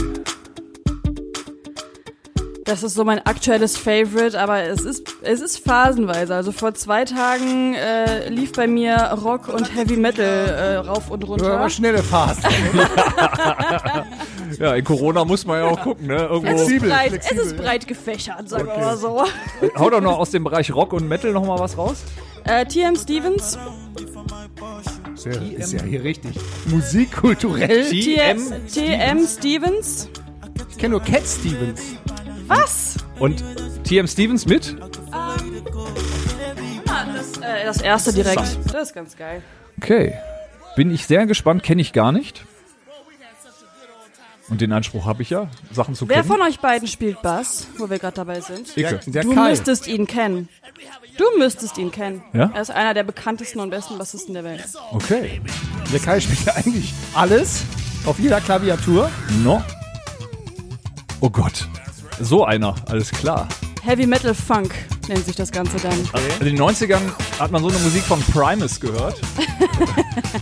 das 2.65 2.83
ist 2.83 2.93
so 2.93 3.03
mein 3.03 3.19
aktuelles 3.25 3.77
Favorite, 3.77 4.39
aber 4.39 4.61
es 4.63 4.81
ist, 4.81 5.03
es 5.21 5.41
ist 5.41 5.57
phasenweise. 5.63 6.35
Also 6.35 6.51
vor 6.51 6.73
zwei 6.75 7.03
Tagen 7.05 7.73
äh, 7.75 8.29
lief 8.29 8.51
bei 8.53 8.67
mir 8.67 8.95
Rock 9.23 9.47
und 9.49 9.75
Heavy 9.75 9.97
Metal 9.97 10.25
äh, 10.25 10.75
rauf 10.75 11.09
und 11.09 11.27
runter. 11.27 11.53
Aber 11.59 11.69
schnelle 11.69 12.03
Phasen. 12.03 12.43
Ja, 14.57 14.75
in 14.75 14.83
Corona 14.83 15.25
muss 15.25 15.45
man 15.45 15.59
ja 15.59 15.67
auch 15.67 15.81
gucken, 15.81 16.07
ne? 16.07 16.15
Irgendwo. 16.15 16.47
es, 16.47 16.61
ist 16.61 16.67
flexibel, 16.67 16.89
breit, 16.89 17.09
flexibel, 17.09 17.39
es 17.43 17.47
ist 17.47 17.57
breit 17.57 17.87
gefächert, 17.87 18.49
sagen 18.49 18.67
wir 18.67 18.77
mal 18.77 18.97
so. 18.97 19.23
Hau 19.77 19.89
doch 19.89 20.01
noch 20.01 20.17
aus 20.17 20.31
dem 20.31 20.43
Bereich 20.43 20.73
Rock 20.73 20.93
und 20.93 21.07
Metal 21.07 21.31
noch 21.31 21.45
mal 21.45 21.59
was 21.59 21.77
raus. 21.77 22.03
Äh, 22.45 22.65
TM 22.65 22.95
Stevens, 22.95 23.59
Sehr, 25.15 25.41
ist 25.57 25.73
ja 25.73 25.83
hier 25.83 26.03
richtig. 26.03 26.35
Musikkulturell. 26.67 27.89
TM, 27.89 28.39
TM 28.67 29.27
Stevens. 29.27 30.09
Ich 30.69 30.77
kenne 30.77 30.91
nur 30.91 31.03
Cat 31.03 31.23
Stevens. 31.25 31.81
Was? 32.47 32.97
Und 33.19 33.43
TM 33.83 34.07
Stevens 34.07 34.45
mit? 34.45 34.75
Ah, 35.11 35.35
das, 37.15 37.37
äh, 37.37 37.65
das 37.65 37.81
erste 37.81 38.13
direkt. 38.13 38.57
Das 38.71 38.89
ist 38.89 38.93
ganz 38.93 39.15
geil. 39.15 39.41
Okay. 39.81 40.13
Bin 40.75 40.91
ich 40.91 41.05
sehr 41.05 41.25
gespannt, 41.25 41.63
kenne 41.63 41.81
ich 41.81 41.93
gar 41.93 42.11
nicht. 42.11 42.45
Und 44.49 44.61
den 44.61 44.71
Anspruch 44.71 45.05
habe 45.05 45.21
ich 45.21 45.29
ja, 45.29 45.47
Sachen 45.71 45.93
zu 45.95 46.07
Wer 46.09 46.17
kennen. 46.23 46.27
von 46.27 46.41
euch 46.41 46.59
beiden 46.59 46.87
spielt 46.87 47.21
Bass, 47.21 47.67
wo 47.77 47.89
wir 47.89 47.99
gerade 47.99 48.15
dabei 48.15 48.41
sind? 48.41 48.75
Icke. 48.75 48.99
Der 49.05 49.23
Du 49.23 49.33
Kai. 49.35 49.49
müsstest 49.49 49.87
ihn 49.87 50.07
kennen. 50.07 50.49
Du 51.17 51.25
müsstest 51.37 51.77
ihn 51.77 51.91
kennen. 51.91 52.23
Ja? 52.33 52.49
Er 52.53 52.61
ist 52.61 52.71
einer 52.71 52.93
der 52.93 53.03
bekanntesten 53.03 53.59
und 53.59 53.69
besten 53.69 53.97
Bassisten 53.97 54.33
der 54.33 54.43
Welt. 54.43 54.63
Okay. 54.91 55.41
Der 55.93 55.99
Kai 55.99 56.19
spielt 56.19 56.43
ja 56.45 56.53
eigentlich 56.55 56.93
alles 57.13 57.63
auf 58.05 58.17
jeder 58.19 58.41
Klaviatur. 58.41 59.11
No. 59.43 59.61
Oh 61.21 61.29
Gott. 61.29 61.67
So 62.19 62.45
einer, 62.45 62.75
alles 62.87 63.11
klar. 63.11 63.47
Heavy 63.83 64.05
Metal 64.07 64.33
Funk 64.33 64.73
nennt 65.07 65.25
sich 65.25 65.35
das 65.35 65.51
Ganze 65.51 65.77
dann. 65.77 65.97
In 66.39 66.45
den 66.45 66.59
90ern 66.59 66.99
hat 67.39 67.51
man 67.51 67.61
so 67.61 67.69
eine 67.69 67.77
Musik 67.79 68.03
von 68.03 68.21
Primus 68.21 68.79
gehört. 68.79 69.19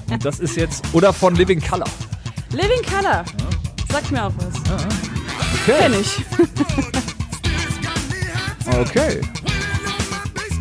Und 0.09 0.23
das 0.25 0.39
ist 0.39 0.55
jetzt, 0.55 0.83
oder 0.93 1.13
von 1.13 1.35
Living 1.35 1.61
Color. 1.61 1.87
Living 2.51 2.81
Color. 2.89 3.25
Sagt 3.91 4.11
mir 4.11 4.25
auch 4.25 4.33
was. 4.37 4.55
Okay. 5.63 5.79
Kenn 5.79 5.93
ich. 5.99 6.25
Okay. 8.81 9.21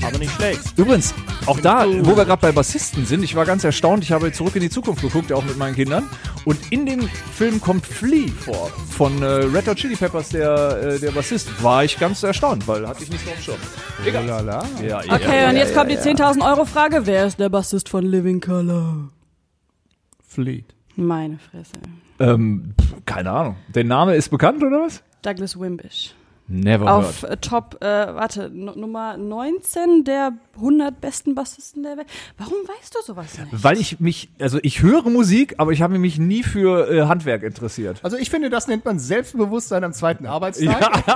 Aber 0.05 0.19
nicht 0.19 0.33
schlecht. 0.35 0.61
Übrigens, 0.77 1.13
auch 1.47 1.59
da, 1.61 1.85
wo 2.05 2.17
wir 2.17 2.25
gerade 2.25 2.41
bei 2.41 2.53
Bassisten 2.53 3.05
sind, 3.05 3.25
ich 3.25 3.35
war 3.35 3.45
ganz 3.45 3.65
erstaunt, 3.65 4.05
ich 4.05 4.13
habe 4.13 4.31
zurück 4.31 4.55
in 4.55 4.63
die 4.63 4.71
Zukunft 4.71 5.03
geguckt, 5.03 5.33
auch 5.33 5.45
mit 5.45 5.57
meinen 5.59 5.75
Kindern. 5.75 6.09
Und 6.45 6.71
in 6.71 6.87
dem 6.87 7.09
Film 7.35 7.61
kommt 7.61 7.85
Flea 7.85 8.29
vor, 8.31 8.71
von 8.91 9.21
äh, 9.23 9.27
Red 9.27 9.67
Hot 9.67 9.77
Chili 9.79 9.97
Peppers, 9.97 10.29
der, 10.29 10.81
äh, 10.83 10.99
der 11.01 11.11
Bassist. 11.11 11.63
War 11.63 11.83
ich 11.85 11.99
ganz 11.99 12.23
erstaunt, 12.23 12.69
weil 12.69 12.87
hatte 12.87 13.03
ich 13.03 13.11
nicht 13.11 13.25
so 13.25 13.33
auf 13.33 13.43
Schirm. 13.43 13.59
Egal. 14.05 14.25
Lala. 14.27 14.65
Ja, 14.87 15.01
Okay, 15.01 15.49
und 15.51 15.57
jetzt 15.57 15.75
kommt 15.75 15.91
die 15.91 15.99
10.000 15.99 16.47
Euro 16.49 16.65
Frage. 16.65 17.07
Wer 17.07 17.27
ist 17.27 17.41
der 17.41 17.49
Bassist 17.49 17.89
von 17.89 18.05
Living 18.05 18.41
Color? 18.41 19.09
Fleet. 20.29 20.73
Meine 20.95 21.39
Fresse. 21.39 21.73
Ähm, 22.19 22.75
keine 23.05 23.31
Ahnung. 23.31 23.57
Der 23.75 23.85
Name 23.85 24.15
ist 24.15 24.29
bekannt, 24.31 24.63
oder 24.63 24.83
was? 24.83 25.03
Douglas 25.23 25.59
Wimbish. 25.59 26.15
Never 26.49 26.93
Auf 26.95 27.23
heard. 27.23 27.33
äh, 27.33 27.37
Top, 27.39 27.77
äh, 27.83 27.87
warte, 27.87 28.51
Nu- 28.51 28.73
Nummer 28.79 29.17
19 29.17 30.05
der 30.05 30.33
100 30.57 31.01
besten 31.01 31.35
Bassisten 31.35 31.83
der 31.83 31.97
Welt. 31.97 32.07
Warum 32.39 32.55
weißt 32.67 32.95
du 32.95 32.99
sowas 33.05 33.37
nicht? 33.39 33.65
Weil 33.65 33.79
ich 33.79 33.99
mich, 34.01 34.29
also 34.41 34.59
ich 34.63 34.81
höre 34.81 35.11
Musik, 35.11 35.55
aber 35.59 35.73
ich 35.73 35.83
habe 35.83 35.99
mich 35.99 36.19
nie 36.19 36.43
für 36.45 36.89
äh, 36.91 37.03
Handwerk 37.07 37.43
interessiert. 37.43 37.99
Also 38.03 38.17
ich 38.17 38.31
finde, 38.31 38.49
das 38.49 38.69
nennt 38.69 38.85
man 38.85 38.99
Selbstbewusstsein 38.99 39.83
am 39.85 39.93
zweiten 39.93 40.25
Arbeitstag. 40.27 40.81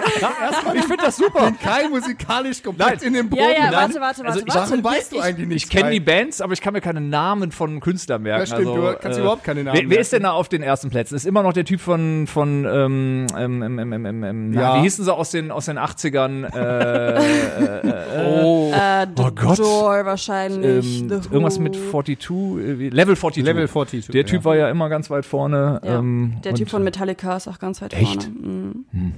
Erstmal, 0.42 0.76
ich 0.76 0.84
finde 0.84 1.04
das 1.04 1.16
super. 1.16 1.44
Bin 1.46 1.58
Kai 1.58 1.88
musikalisch 1.88 2.62
komplett 2.62 2.96
Nein. 2.98 3.06
in 3.06 3.12
den 3.14 3.30
Boden. 3.30 3.42
Ja, 3.42 3.66
ja, 3.66 3.72
warte, 3.72 4.00
warte, 4.00 4.00
warte. 4.00 4.24
Also 4.26 4.40
ich- 4.40 4.54
warte. 4.54 4.70
Warum 4.70 4.84
weißt 4.84 5.12
du 5.12 5.20
eigentlich 5.20 5.48
nicht? 5.48 5.64
Ich 5.64 5.70
kenne 5.70 5.90
die 5.90 6.00
Bands, 6.00 6.40
aber 6.40 6.52
ich 6.52 6.60
kann 6.60 6.72
mir 6.74 6.80
keine 6.80 7.00
Namen 7.00 7.52
von 7.52 7.80
Künstlern 7.80 8.22
merken. 8.22 8.40
Das 8.40 8.48
stimmt, 8.50 8.68
also, 8.68 8.80
du 8.92 8.98
kannst 9.00 9.18
überhaupt 9.18 9.44
keine 9.44 9.64
Namen 9.64 9.78
wer, 9.80 9.90
wer 9.90 10.00
ist 10.00 10.12
merken. 10.12 10.22
denn 10.24 10.30
da 10.30 10.32
auf 10.32 10.48
den 10.48 10.62
ersten 10.62 10.90
Plätzen? 10.90 11.14
Ist 11.14 11.24
immer 11.26 11.42
noch 11.42 11.52
der 11.52 11.64
Typ 11.64 11.80
von, 11.80 12.26
von 12.26 12.64
ähm, 12.64 13.26
ähm, 13.36 13.62
ähm, 13.62 13.78
ähm, 13.78 13.92
ähm, 14.06 14.24
ähm, 14.24 14.50
na, 14.50 14.60
Ja. 14.60 14.76
wie 14.76 14.80
hießen 14.82 15.04
sie 15.04 15.14
aus 15.20 15.30
den, 15.30 15.50
aus 15.50 15.66
den 15.66 15.78
80ern? 15.78 16.44
Äh, 16.44 18.10
Oh. 18.42 18.72
Äh, 18.74 19.06
The 19.16 19.22
Oh 19.22 19.30
Gott. 19.34 19.58
Door 19.58 20.04
wahrscheinlich. 20.04 21.00
ähm, 21.02 21.08
The 21.08 21.28
irgendwas 21.30 21.58
mit 21.58 21.74
42, 21.76 22.18
äh, 22.28 22.78
wie- 22.78 22.88
Level 22.90 23.16
42. 23.16 23.44
Level 23.44 23.68
42, 23.68 24.08
Der 24.08 24.24
Typ 24.26 24.40
ja. 24.40 24.44
war 24.44 24.56
ja 24.56 24.68
immer 24.70 24.88
ganz 24.88 25.10
weit 25.10 25.24
vorne. 25.26 25.80
Ja, 25.84 25.98
ähm, 25.98 26.34
der 26.44 26.54
Typ 26.54 26.68
von 26.68 26.82
Metallica 26.84 27.36
ist 27.36 27.48
auch 27.48 27.58
ganz 27.58 27.80
weit 27.82 27.92
Echt? 27.94 28.24
vorne. 28.24 28.74
Mhm. 28.92 29.14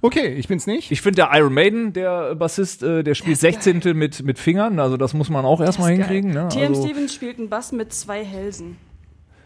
Okay, 0.00 0.28
ich 0.34 0.46
bin's 0.48 0.66
nicht. 0.66 0.92
Ich 0.92 1.02
finde 1.02 1.16
der 1.16 1.30
Iron 1.38 1.52
Maiden, 1.52 1.92
der 1.92 2.34
Bassist, 2.36 2.82
äh, 2.84 3.02
der 3.02 3.14
spielt 3.14 3.38
Sechzehntel 3.38 3.94
mit, 3.94 4.22
mit 4.22 4.38
Fingern, 4.38 4.78
also 4.78 4.96
das 4.96 5.12
muss 5.12 5.28
man 5.28 5.44
auch 5.44 5.60
erstmal 5.60 5.90
hinkriegen. 5.90 6.30
Ne? 6.30 6.48
TM 6.48 6.68
Also, 6.68 6.86
Stevens 6.86 7.12
spielt 7.14 7.38
einen 7.38 7.48
Bass 7.48 7.72
mit 7.72 7.92
zwei 7.92 8.24
Hälsen. 8.24 8.76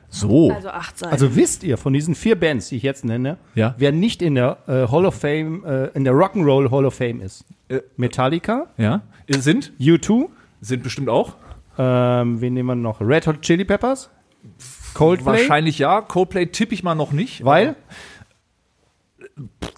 So. 0.08 0.50
Also 0.52 0.68
acht 0.68 0.98
Seiten. 0.98 1.12
Also 1.12 1.36
wisst 1.36 1.62
ihr 1.64 1.76
von 1.76 1.92
diesen 1.92 2.14
vier 2.14 2.38
Bands, 2.38 2.68
die 2.68 2.76
ich 2.76 2.82
jetzt 2.82 3.04
nenne, 3.04 3.36
Ja. 3.54 3.74
wer 3.78 3.92
nicht 3.92 4.22
in 4.22 4.34
der 4.36 4.58
äh, 4.66 4.86
Hall 4.90 5.04
of 5.06 5.14
Fame, 5.14 5.64
äh, 5.64 5.86
in 5.88 6.04
der 6.04 6.14
Rock'n'Roll 6.14 6.70
Hall 6.70 6.84
of 6.86 6.94
Fame 6.94 7.20
ist? 7.20 7.44
Äh, 7.68 7.80
Metallica, 7.96 8.66
ja. 8.78 9.02
Sind? 9.28 9.72
U2, 9.80 10.28
Sind 10.60 10.82
bestimmt 10.82 11.08
auch. 11.08 11.34
ähm, 11.78 12.40
wen 12.40 12.54
nehmen 12.54 12.68
wir 12.68 12.74
noch? 12.76 13.00
Red 13.00 13.26
Hot 13.26 13.42
Chili 13.42 13.64
Peppers, 13.64 14.08
Coldplay, 14.94 15.26
Wahrscheinlich 15.26 15.78
ja. 15.78 16.00
Coldplay 16.00 16.46
tippe 16.46 16.72
ich 16.74 16.82
mal 16.82 16.94
noch 16.94 17.12
nicht. 17.12 17.44
weil 17.44 17.74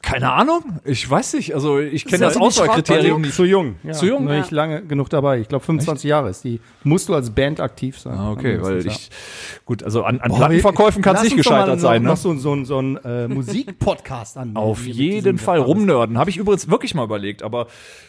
Keine 0.03 0.33
Ahnung. 0.33 0.63
Ich 0.85 1.09
weiß 1.11 1.35
nicht. 1.35 1.53
Also 1.55 1.81
ich 1.81 2.05
kenne 2.07 2.25
das 2.25 2.35
die 2.35 2.41
Auswahlkriterium 2.41 3.21
nicht. 3.23 3.35
zu 3.35 3.45
jung. 3.45 3.75
Ja, 3.83 3.93
Zu 3.93 4.07
jung? 4.07 4.29
Ja. 4.29 4.39
nicht 4.39 4.53
lange 4.53 4.83
genug 4.83 5.11
dabei. 5.11 5.41
Ich 5.41 5.49
glaube 5.49 5.65
25 5.65 6.09
Jahre 6.09 6.31
ist 6.31 6.45
die. 6.45 6.61
Musst 6.85 7.09
du 7.09 7.15
als 7.15 7.31
Band 7.31 7.61
aktiv 7.61 7.99
sein. 7.99 8.15
Ah, 8.17 8.31
okay, 8.31 8.63
weil 8.63 8.87
ich 8.87 9.11
gut, 9.65 9.83
also 9.83 10.05
an, 10.05 10.21
an 10.21 10.31
Boah, 10.31 10.39
Plattenverkäufen 10.39 11.03
kann 11.03 11.17
es 11.17 11.25
nicht 11.25 11.37
gescheitert 11.37 11.81
sein, 11.81 12.03
ne? 12.03 12.09
Noch 12.09 12.17
so, 12.17 12.35
so, 12.37 12.65
so 12.65 12.79
ein 12.81 12.97
äh, 13.05 13.27
Musikpodcast 13.29 14.39
an. 14.39 14.57
Auf 14.57 14.87
jeden 14.87 15.39
Fall 15.39 15.59
rumnörden. 15.59 16.19
Habe 16.19 16.31
ich 16.31 16.37
übrigens 16.37 16.71
wirklich 16.71 16.95
mal 16.95 17.05
überlegt, 17.05 17.43
aber 17.43 17.67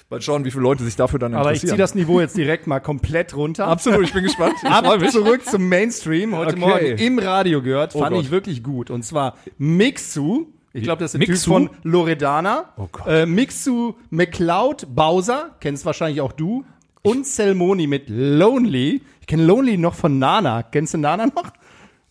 mal 0.09 0.21
schauen, 0.21 0.45
wie 0.45 0.51
viele 0.51 0.63
Leute 0.63 0.83
sich 0.83 0.95
dafür 0.95 1.17
dann 1.19 1.33
Aber 1.33 1.51
ich 1.51 1.63
interessieren. 1.63 1.69
ziehe 1.69 1.77
das 1.79 1.95
Niveau 1.95 2.21
jetzt 2.21 2.37
direkt 2.37 2.67
mal 2.67 2.79
komplett 2.79 3.35
runter. 3.35 3.67
Absolut, 3.67 4.03
ich 4.03 4.13
bin 4.13 4.23
gespannt. 4.23 4.53
Ich 4.63 4.69
Ab 4.69 4.85
zurück 5.09 5.43
zum 5.45 5.67
Mainstream. 5.67 6.35
Heute 6.35 6.51
Okay. 6.51 6.59
Morgen 6.59 6.85
im 6.97 7.19
Radio 7.19 7.61
gehört. 7.61 7.95
Oh 7.95 7.99
Fand 7.99 8.15
Gott. 8.15 8.23
ich 8.23 8.31
wirklich 8.31 8.63
gut. 8.63 8.89
Und 8.89 9.03
zwar 9.03 9.35
Mixu. 9.57 10.45
Ich 10.73 10.83
glaube, 10.83 10.99
das 10.99 11.13
ist 11.13 11.19
der 11.19 11.25
Typ 11.25 11.29
Mixu? 11.35 11.51
von 11.51 11.69
Loredana. 11.83 12.65
Oh 12.77 12.87
Gott. 12.91 13.07
Äh, 13.07 13.25
Mixu 13.25 13.93
McCloud 14.11 14.87
Bowser. 14.95 15.55
Kennst 15.59 15.85
wahrscheinlich 15.85 16.21
auch 16.21 16.31
du. 16.31 16.63
Und 17.01 17.25
Selmoni 17.25 17.87
mit 17.87 18.03
Lonely. 18.07 19.01
Ich 19.21 19.27
kenne 19.27 19.43
Lonely 19.45 19.77
noch 19.77 19.93
von 19.95 20.19
Nana. 20.19 20.63
Kennst 20.63 20.93
du 20.93 20.97
Nana 20.97 21.25
noch? 21.27 21.51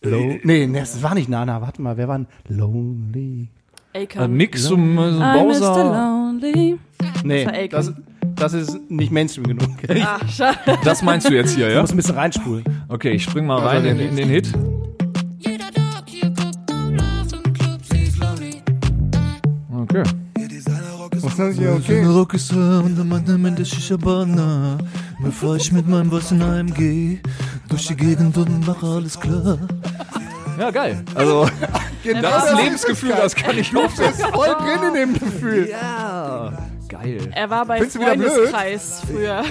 Lo 0.01 0.17
nee, 0.43 0.65
nee, 0.67 0.79
das 0.79 1.01
war 1.03 1.13
nicht 1.13 1.29
Nana. 1.29 1.61
Warte 1.61 1.81
mal, 1.81 1.97
wer 1.97 2.07
war 2.07 2.17
denn 2.17 2.27
Lonely? 2.47 3.47
Akon. 3.95 4.21
Äh, 4.21 4.27
Mix 4.27 4.63
zum 4.65 4.97
äh, 4.97 5.01
I'm 5.01 5.19
Mr. 5.19 5.33
Bowser. 5.43 5.83
Lonely. 5.83 6.77
Nee, 7.23 7.67
das, 7.69 7.93
das 8.35 8.53
ist 8.53 8.79
nicht 8.89 9.11
Mainstream 9.11 9.47
genug. 9.47 9.69
Ich 9.83 10.03
Ah, 10.05 10.19
schade. 10.27 10.57
Das 10.83 11.01
meinst 11.01 11.29
du 11.29 11.33
jetzt 11.33 11.55
hier, 11.55 11.69
ja? 11.69 11.81
muss 11.81 11.91
ein 11.91 11.97
bisschen 11.97 12.15
reinspulen. 12.15 12.63
Okay, 12.87 13.11
ich 13.11 13.23
spring 13.23 13.45
mal 13.45 13.59
rein 13.59 13.85
in, 13.85 13.99
in 13.99 14.15
den 14.15 14.29
Hit. 14.29 14.51
Okay. 19.89 20.03
Hier 21.53 21.71
okay? 21.73 22.05
Bevor 25.21 25.55
ich 25.55 25.71
mit 25.71 25.87
meinem 25.87 26.09
Boss 26.09 26.31
in 26.31 26.43
heimgeh 26.43 27.19
Durch 27.69 27.87
die 27.87 27.95
Gegend 27.95 28.37
und 28.37 28.67
mache 28.67 28.85
alles 28.85 29.19
klar 29.19 29.57
Ja, 30.59 30.69
geil. 30.71 31.03
Also, 31.15 31.47
Genau 32.03 32.21
das 32.21 32.43
ist 32.45 32.49
ein 32.51 32.57
ist 32.57 32.63
Lebensgefühl, 32.63 33.09
das 33.09 33.35
kann 33.35 33.57
ich 33.57 33.73
nur 33.73 33.83
Du 33.83 33.97
bist 33.97 34.21
voll 34.21 34.47
drin 34.47 34.87
in 34.89 34.93
dem 34.93 35.13
Gefühl. 35.13 35.69
Ja, 35.69 36.53
geil. 36.87 37.29
Er 37.33 37.49
war 37.49 37.65
bei 37.65 37.77
Findest 37.77 37.95
du 37.95 37.99
wieder 38.01 38.15
blöd? 38.15 38.29
Freundeskreis 38.31 39.01
früher. 39.07 39.43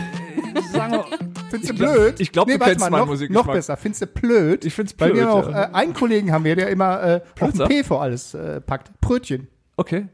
sagen 0.73 0.93
wir, 0.93 1.05
Findest 1.51 1.71
du 1.71 1.75
glaub- 1.75 1.93
blöd? 1.95 2.21
ich 2.21 2.33
glaub, 2.33 2.47
du 2.47 2.53
warte 2.55 2.65
kennst 2.65 2.81
mal, 2.81 2.91
meinen 2.91 3.01
noch, 3.01 3.07
Musikgeschmack. 3.09 3.47
Noch 3.47 3.53
besser. 3.55 3.77
Findest 3.77 4.03
du 4.03 4.07
blöd? 4.07 4.65
Ich 4.65 4.75
find's 4.75 4.95
Weil 4.99 5.11
blöd, 5.11 5.23
wir 5.23 5.33
auch, 5.33 5.51
ja. 5.51 5.65
äh, 5.65 5.75
einen 5.75 5.95
Kollegen 5.95 6.33
haben 6.33 6.45
wir, 6.45 6.57
der 6.57 6.69
immer 6.71 7.03
äh, 7.03 7.21
auch 7.41 7.47
ein 7.47 7.53
Blöd, 7.53 7.69
P 7.69 7.85
vor 7.85 8.03
alles 8.03 8.35
äh, 8.35 8.61
packt. 8.61 8.99
Brötchen. 9.01 9.49
Okay. 9.79 10.07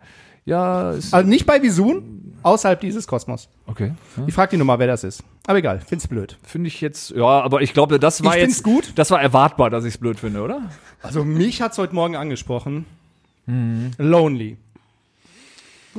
Ja, 0.44 0.92
ist, 0.92 1.12
Also 1.12 1.28
nicht 1.28 1.46
bei 1.46 1.62
Visun, 1.62 2.34
außerhalb 2.42 2.80
dieses 2.80 3.06
Kosmos. 3.06 3.48
okay. 3.66 3.92
Ja. 4.16 4.24
Ich 4.26 4.34
frag 4.34 4.50
die 4.50 4.56
Nummer, 4.56 4.78
wer 4.78 4.86
das 4.86 5.02
ist. 5.02 5.24
Aber 5.46 5.58
egal, 5.58 5.80
find's 5.80 6.06
blöd. 6.06 6.38
Finde 6.42 6.68
ich 6.68 6.80
jetzt, 6.80 7.10
ja, 7.10 7.24
aber 7.24 7.62
ich 7.62 7.72
glaube, 7.72 7.98
das 7.98 8.22
war 8.22 8.34
Ich 8.34 8.42
find's 8.42 8.56
jetzt 8.58 8.64
gut. 8.64 8.92
Das 8.94 9.10
war 9.10 9.20
erwartbar, 9.20 9.70
dass 9.70 9.84
ich 9.84 9.94
es 9.94 9.98
blöd 9.98 10.18
finde, 10.18 10.42
oder? 10.42 10.70
Also 11.02 11.24
mich 11.24 11.60
hat's 11.60 11.78
heute 11.78 11.94
Morgen 11.94 12.16
angesprochen. 12.16 12.86
Mhm. 13.46 13.90
Lonely. 13.98 14.56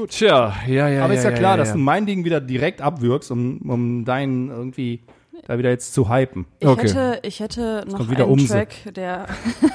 Tja, 0.09 0.53
ja, 0.67 0.89
ja. 0.89 1.05
Aber 1.05 1.13
ist 1.13 1.23
ja, 1.23 1.29
ja, 1.29 1.37
klar, 1.37 1.51
ja, 1.53 1.57
dass 1.57 1.69
ja. 1.69 1.73
du 1.75 1.79
mein 1.79 2.05
Ding 2.05 2.25
wieder 2.25 2.41
direkt 2.41 2.81
abwürgst, 2.81 3.31
um, 3.31 3.59
um 3.59 4.03
deinen 4.03 4.49
irgendwie 4.49 4.99
da 5.45 5.57
wieder 5.57 5.69
jetzt 5.69 5.93
zu 5.93 6.09
hypen. 6.09 6.45
Ich 6.59 6.67
Okay. 6.67 6.87
hätte, 6.89 7.19
ich 7.23 7.39
hätte 7.39 7.83
noch 7.87 7.97
kommt 7.97 8.09
wieder 8.11 8.23
einen 8.23 8.33
Umse. 8.33 8.47
Track, 8.53 8.93
der, 8.93 9.25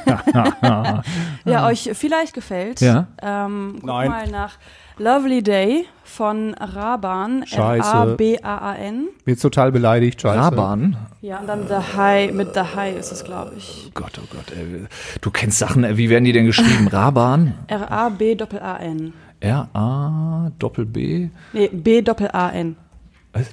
der 1.46 1.64
euch 1.64 1.90
vielleicht 1.94 2.34
gefällt. 2.34 2.80
Ja. 2.80 3.06
Ähm, 3.22 3.74
guck 3.76 3.84
Nein. 3.84 4.08
mal 4.10 4.28
nach 4.28 4.58
Lovely 4.98 5.42
Day 5.42 5.86
von 6.04 6.54
Raban. 6.54 7.46
Scheiße. 7.46 7.88
R-A-B-A-A-N. 7.88 9.08
Bin 9.24 9.32
jetzt 9.34 9.40
total 9.40 9.72
beleidigt, 9.72 10.20
scheiße. 10.20 10.38
Raban. 10.38 10.96
Ja, 11.22 11.38
und 11.38 11.46
dann 11.46 11.66
The 11.68 11.96
High, 11.96 12.32
mit 12.32 12.52
The 12.54 12.60
High 12.74 12.98
ist 12.98 13.12
es, 13.12 13.24
glaube 13.24 13.52
ich. 13.56 13.90
Gott, 13.94 14.20
oh 14.22 14.26
Gott, 14.34 14.52
ey. 14.56 14.86
Du 15.20 15.30
kennst 15.30 15.58
Sachen, 15.58 15.84
ey, 15.84 15.96
wie 15.96 16.10
werden 16.10 16.24
die 16.24 16.32
denn 16.32 16.46
geschrieben? 16.46 16.88
Raban? 16.92 17.54
R-A-B-A-N. 17.68 19.12
R-A, 19.40 20.50
Doppel-B, 20.58 21.28
Nee, 21.54 21.68
B-A-N. 21.68 22.76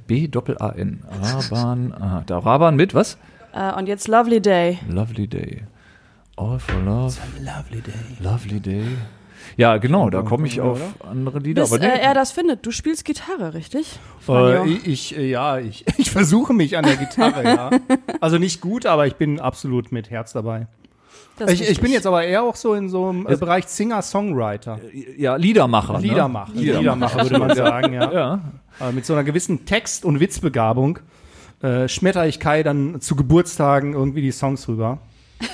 B, 0.08 0.28
Doppel-A-N. 0.28 1.04
Raban, 1.22 1.94
aha, 1.94 2.24
da 2.26 2.40
Raban 2.40 2.76
mit, 2.76 2.94
was? 2.94 3.18
Äh, 3.54 3.74
und 3.78 3.88
jetzt 3.88 4.08
Lovely 4.08 4.42
Day. 4.42 4.80
Lovely 4.90 5.28
Day. 5.28 5.64
All 6.36 6.60
for 6.60 6.80
Love. 6.82 7.18
Lovely 7.40 7.82
Day. 7.82 7.94
Lovely 8.20 8.60
Day. 8.60 8.86
Ja, 9.56 9.78
genau, 9.78 10.10
da 10.10 10.22
komme 10.24 10.46
ich 10.48 10.62
auf 10.62 10.80
andere 11.10 11.40
Lieder. 11.40 11.64
Bis 11.64 11.72
aber 11.72 11.80
nee, 11.82 11.92
äh, 11.92 12.00
er 12.00 12.14
das 12.14 12.32
findet. 12.32 12.66
Du 12.66 12.72
spielst 12.72 13.06
Gitarre, 13.06 13.54
richtig? 13.54 14.00
Äh, 14.28 14.68
ich, 14.70 14.88
ich, 14.88 15.18
äh, 15.18 15.30
ja, 15.30 15.58
ich, 15.58 15.86
ich 15.98 16.12
versuche 16.12 16.54
mich 16.54 16.78
an 16.78 16.84
der 16.84 16.98
Gitarre, 16.98 17.44
ja. 17.44 17.70
Also 18.22 18.38
nicht 18.38 18.62
gut, 18.62 18.86
aber 18.86 19.08
ich 19.08 19.16
bin 19.16 19.40
absolut 19.40 19.92
mit 19.92 20.10
Herz 20.10 20.34
dabei. 20.34 20.68
Ich, 21.48 21.62
ich 21.70 21.80
bin 21.80 21.92
jetzt 21.92 22.08
aber 22.08 22.24
eher 22.24 22.42
auch 22.44 22.56
so 22.56 22.74
in 22.74 22.90
so 22.90 23.10
einem 23.10 23.28
äh, 23.28 23.36
Bereich 23.36 23.68
Singer-Songwriter. 23.68 24.80
ja, 25.18 25.36
Liedermacher. 25.36 26.00
Liedermacher, 26.00 26.54
Ne? 26.54 26.62
Liedermacher 26.62 27.24
würde 27.24 27.40
man 27.40 27.56
sagen, 27.56 27.94
ja. 27.94 28.12
Ja. 28.12 28.42
Äh, 28.80 28.92
mit 28.92 29.06
so 29.06 29.14
einer 29.14 29.24
gewissen 29.24 29.66
Text- 29.66 30.06
und 30.06 30.20
Witzbegabung 30.20 31.00
äh, 31.62 31.88
schmetter 31.88 32.28
ich 32.28 32.40
Kai 32.40 32.64
dann 32.64 33.02
zu 33.02 33.16
Geburtstagen 33.16 33.94
irgendwie 33.94 34.22
die 34.22 34.32
Songs 34.32 34.68
rüber. 34.68 35.00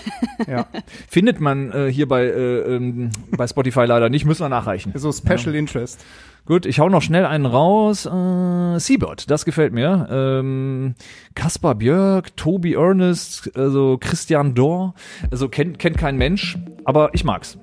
Ja, 0.47 0.65
Findet 1.07 1.39
man 1.39 1.71
äh, 1.71 1.91
hier 1.91 2.07
bei, 2.07 2.23
äh, 2.23 2.75
ähm, 2.75 3.11
bei 3.31 3.47
Spotify 3.47 3.85
leider 3.85 4.09
nicht, 4.09 4.25
müssen 4.25 4.41
wir 4.41 4.49
nachreichen. 4.49 4.91
so 4.95 5.11
Special 5.11 5.55
Interest. 5.55 6.03
Gut, 6.45 6.65
ich 6.65 6.79
hau 6.79 6.89
noch 6.89 7.01
schnell 7.01 7.25
einen 7.25 7.45
raus. 7.45 8.05
Äh, 8.05 8.79
Seabird, 8.79 9.29
das 9.29 9.45
gefällt 9.45 9.71
mir. 9.71 10.07
Ähm, 10.11 10.95
Kaspar 11.35 11.75
Björk, 11.75 12.35
Tobi 12.35 12.73
Ernest, 12.73 13.51
also 13.55 13.97
Christian 13.99 14.53
Dor. 14.53 14.95
Also 15.31 15.47
kennt, 15.47 15.79
kennt 15.79 15.97
kein 15.97 16.17
Mensch, 16.17 16.57
aber 16.83 17.11
ich 17.13 17.23
mag's. 17.23 17.57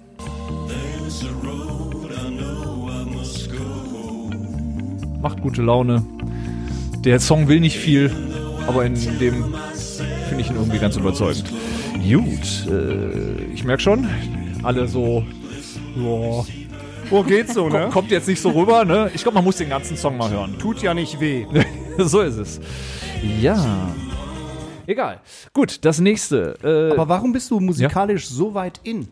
Macht 5.23 5.41
gute 5.43 5.63
Laune. 5.63 6.03
Der 7.05 7.21
Song 7.21 7.49
will 7.49 7.61
nicht 7.61 7.79
viel, 7.79 8.11
aber 8.67 8.85
in 8.85 8.95
dem 9.19 9.55
finde 10.29 10.43
ich 10.43 10.51
ihn 10.51 10.57
irgendwie 10.57 10.79
ganz 10.79 10.97
überzeugend. 10.97 11.51
Gut, 11.95 12.67
äh, 12.71 13.45
ich 13.53 13.65
merk 13.65 13.81
schon, 13.81 14.09
alle 14.63 14.89
so, 14.89 15.25
ja, 15.97 16.45
Wo 17.11 17.23
geht's 17.23 17.55
so, 17.55 17.69
ne? 17.69 17.89
Kommt, 17.93 18.11
jetzt 18.11 18.29
nicht 18.29 18.41
so 18.41 18.51
rüber, 18.51 18.85
ne? 18.85 19.11
Ich 19.15 19.23
glaube, 19.23 19.35
man 19.35 19.45
muss 19.45 19.57
den 19.57 19.69
ganzen 19.69 19.97
Song 19.97 20.17
mal 20.17 20.31
hören. 20.31 20.59
Tut 20.59 20.83
ja 20.83 20.95
nicht 20.95 21.21
weh. 21.21 21.47
so 21.99 22.21
ist 22.21 22.37
es. 22.37 22.61
Ja. 23.41 23.91
Egal. 24.87 25.21
Gut, 25.53 25.85
das 25.85 26.01
nächste. 26.01 26.57
Äh, 26.63 26.95
Aber 26.95 27.09
warum 27.09 27.33
bist 27.33 27.51
du 27.51 27.61
musikalisch 27.61 28.29
so 28.29 28.55
weit 28.55 28.81
in? 28.83 29.09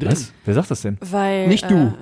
Drin? 0.00 0.12
was? 0.12 0.32
Wer 0.44 0.54
sagt 0.54 0.70
das 0.70 0.82
denn? 0.82 0.98
Weil, 1.00 1.46
Nicht 1.48 1.64
Äh, 1.64 1.68
du. 1.68 1.92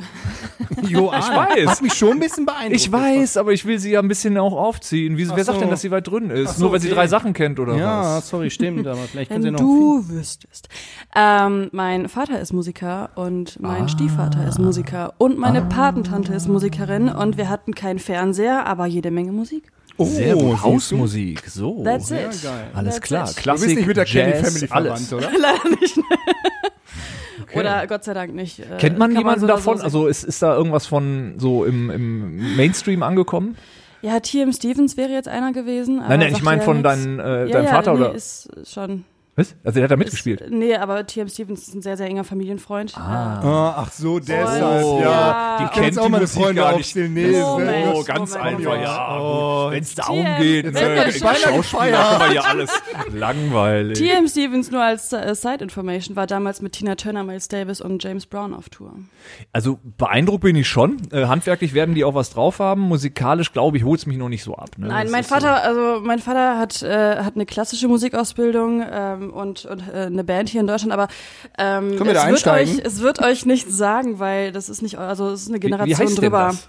Joanna. 0.86 1.18
Ich 1.18 1.28
weiß. 1.58 1.66
Hat 1.70 1.82
mich 1.82 1.92
schon 1.94 2.12
ein 2.12 2.20
bisschen 2.20 2.46
beeindruckt. 2.46 2.74
Ich 2.76 2.90
weiß, 2.90 3.36
aber 3.36 3.52
ich 3.52 3.64
will 3.64 3.78
sie 3.78 3.90
ja 3.92 4.00
ein 4.00 4.08
bisschen 4.08 4.36
auch 4.38 4.52
aufziehen. 4.54 5.16
Wie, 5.16 5.28
wer 5.28 5.44
sagt 5.44 5.56
so. 5.56 5.60
denn, 5.60 5.70
dass 5.70 5.80
sie 5.82 5.90
weit 5.90 6.06
drin 6.08 6.30
ist? 6.30 6.56
So, 6.56 6.64
Nur 6.64 6.72
weil 6.72 6.80
sie 6.80 6.88
okay. 6.88 6.94
drei 6.96 7.06
Sachen 7.08 7.32
kennt 7.32 7.58
oder 7.60 7.76
Ja, 7.76 8.16
was? 8.18 8.28
sorry, 8.28 8.50
stimmt. 8.50 8.86
Aber 8.86 9.00
vielleicht 9.02 9.30
können 9.30 9.42
sie 9.42 9.46
Wenn 9.48 9.54
noch 9.54 9.60
du 9.60 10.04
wüsstest. 10.08 10.68
Ähm, 11.14 11.68
mein 11.72 12.08
Vater 12.08 12.40
ist 12.40 12.52
Musiker 12.52 13.10
und 13.14 13.60
mein 13.60 13.84
Ah. 13.84 13.88
Stiefvater 13.88 14.46
ist 14.48 14.58
Musiker 14.58 15.14
und 15.18 15.38
meine 15.38 15.62
Patentante 15.62 16.32
ist 16.34 16.48
Musikerin 16.48 17.08
und 17.08 17.36
wir 17.36 17.48
hatten 17.48 17.74
keinen 17.74 17.98
Fernseher, 17.98 18.66
aber 18.66 18.86
jede 18.86 19.10
Menge 19.10 19.32
Musik. 19.32 19.70
Oh, 20.00 20.04
Sehr 20.04 20.34
gut. 20.36 20.62
Hausmusik. 20.62 21.42
So. 21.48 21.82
That's 21.82 22.10
it. 22.12 22.40
geil. 22.44 22.68
Alles 22.72 22.94
That's 22.96 23.06
klar. 23.08 23.22
it. 23.22 23.30
Du 23.30 23.34
bist 23.34 23.42
Klassik, 23.42 23.76
nicht 23.78 23.86
mit 23.88 23.96
der 23.96 24.04
Kelly 24.04 24.30
Jazz, 24.30 24.48
Family 24.48 24.68
alles. 24.70 25.08
verwandt, 25.08 25.12
oder? 25.12 25.38
Leider 25.40 25.68
nicht. 25.80 25.98
Ne? 27.38 27.60
Oder 27.60 27.86
Gott 27.86 28.04
sei 28.04 28.14
Dank 28.14 28.34
nicht. 28.34 28.60
Äh, 28.60 28.76
Kennt 28.78 28.98
man 28.98 29.16
jemanden 29.16 29.40
so 29.40 29.46
oder 29.46 29.54
davon? 29.54 29.78
so 29.78 29.84
also 29.84 30.06
ist, 30.06 30.24
ist 30.24 30.42
da 30.42 30.56
irgendwas 30.56 30.86
von 30.86 31.34
so 31.38 31.64
im, 31.64 31.90
im 31.90 32.56
Mainstream 32.56 33.02
angekommen? 33.02 33.56
ja, 34.02 34.20
T.M. 34.20 34.52
Stevens 34.52 34.96
wäre 34.96 35.10
jetzt 35.10 35.28
einer 35.28 35.52
gewesen. 35.52 36.00
aber 36.00 36.08
Nein, 36.10 36.20
nein, 36.20 36.32
ich 36.32 36.42
meine 36.42 36.60
ja 36.60 36.64
von 36.64 36.78
nix. 36.78 36.88
deinem, 36.88 37.20
äh, 37.20 37.46
ja, 37.46 37.52
deinem 37.52 37.64
ja, 37.64 37.70
Vater 37.70 37.94
nee, 37.94 38.00
oder? 38.00 38.14
Ist 38.14 38.50
schon. 38.64 39.04
Was? 39.38 39.54
Also 39.64 39.76
der 39.76 39.84
hat 39.84 39.90
da 39.92 39.96
mitgespielt. 39.96 40.40
Ist, 40.40 40.50
nee, 40.52 40.74
aber 40.74 41.06
T.M. 41.06 41.28
Stevens 41.28 41.68
ist 41.68 41.74
ein 41.74 41.82
sehr, 41.82 41.96
sehr 41.96 42.06
enger 42.06 42.24
Familienfreund. 42.24 42.94
Ah. 42.98 43.40
Ah, 43.42 43.74
ach 43.78 43.92
so, 43.92 44.18
deshalb, 44.18 44.84
Oh, 44.84 44.98
ja. 45.00 45.08
ja. 45.10 45.56
Die 45.60 45.64
Ich 45.64 45.70
kennt 45.70 45.98
auch 45.98 46.08
meine 46.08 46.26
Freunde 46.26 46.62
gar 46.62 46.72
auf 46.72 46.78
nicht. 46.78 46.90
Stilnese. 46.90 47.40
Moment, 47.40 47.94
Oh, 47.94 48.02
ganz 48.04 48.34
Moment, 48.34 48.58
einfach, 48.58 48.82
ja. 48.82 49.18
Oh. 49.20 49.70
Wenn 49.70 49.82
es 49.82 49.94
darum 49.94 50.24
geht, 50.40 50.64
wenn 50.66 50.76
äh, 50.76 51.06
wir 51.06 51.12
schon- 51.12 51.28
Schauspiel 51.36 51.92
machen 51.92 52.28
wir 52.28 52.34
ja 52.34 52.40
alles. 52.42 52.70
Langweilig. 53.14 53.98
T.M. 53.98 54.26
Stevens 54.28 54.70
nur 54.70 54.82
als 54.82 55.12
äh, 55.12 55.34
Side 55.34 55.62
Information 55.62 56.16
war 56.16 56.26
damals 56.26 56.60
mit 56.62 56.72
Tina 56.72 56.94
Turner, 56.96 57.22
Miles 57.24 57.48
Davis 57.48 57.80
und 57.80 58.02
James 58.02 58.26
Brown 58.26 58.54
auf 58.54 58.68
Tour. 58.68 58.92
Also 59.52 59.78
beeindruckt 59.98 60.42
bin 60.42 60.56
ich 60.56 60.68
schon. 60.68 60.96
Äh, 61.12 61.26
handwerklich 61.26 61.74
werden 61.74 61.94
die 61.94 62.04
auch 62.04 62.14
was 62.14 62.30
drauf 62.30 62.58
haben. 62.58 62.82
Musikalisch, 62.82 63.52
glaube 63.52 63.76
ich, 63.76 63.84
holt 63.84 64.00
es 64.00 64.06
mich 64.06 64.16
noch 64.16 64.28
nicht 64.28 64.42
so 64.42 64.54
ab. 64.54 64.70
Ne? 64.76 64.88
Nein, 64.88 65.04
Das 65.06 65.12
mein 65.12 65.24
Vater, 65.24 65.62
also 65.62 66.00
mein 66.02 66.18
Vater 66.18 66.58
hat 66.58 66.82
äh, 66.82 67.16
hat 67.18 67.34
eine 67.34 67.46
klassische 67.46 67.88
Musikausbildung 67.88 68.84
ähm, 68.90 69.27
und, 69.30 69.64
und 69.64 69.82
äh, 69.88 70.06
eine 70.06 70.24
Band 70.24 70.48
hier 70.48 70.60
in 70.60 70.66
Deutschland, 70.66 70.92
aber 70.92 71.08
ähm, 71.58 71.96
Können 71.96 72.06
wir 72.06 72.14
da 72.14 72.28
es, 72.30 72.44
wird 72.44 72.54
euch, 72.54 72.78
es 72.84 73.00
wird 73.00 73.22
euch 73.22 73.46
nichts 73.46 73.76
sagen, 73.76 74.18
weil 74.18 74.52
das 74.52 74.68
ist 74.68 74.82
nicht, 74.82 74.98
also 74.98 75.28
es 75.30 75.42
ist 75.42 75.48
eine 75.48 75.56
So. 75.56 75.62
Wie, 75.62 75.70
Generation 75.70 75.98
wie 75.98 76.02
heißt 76.02 76.16
denn 76.16 76.24
drüber. 76.24 76.46
das? 76.48 76.68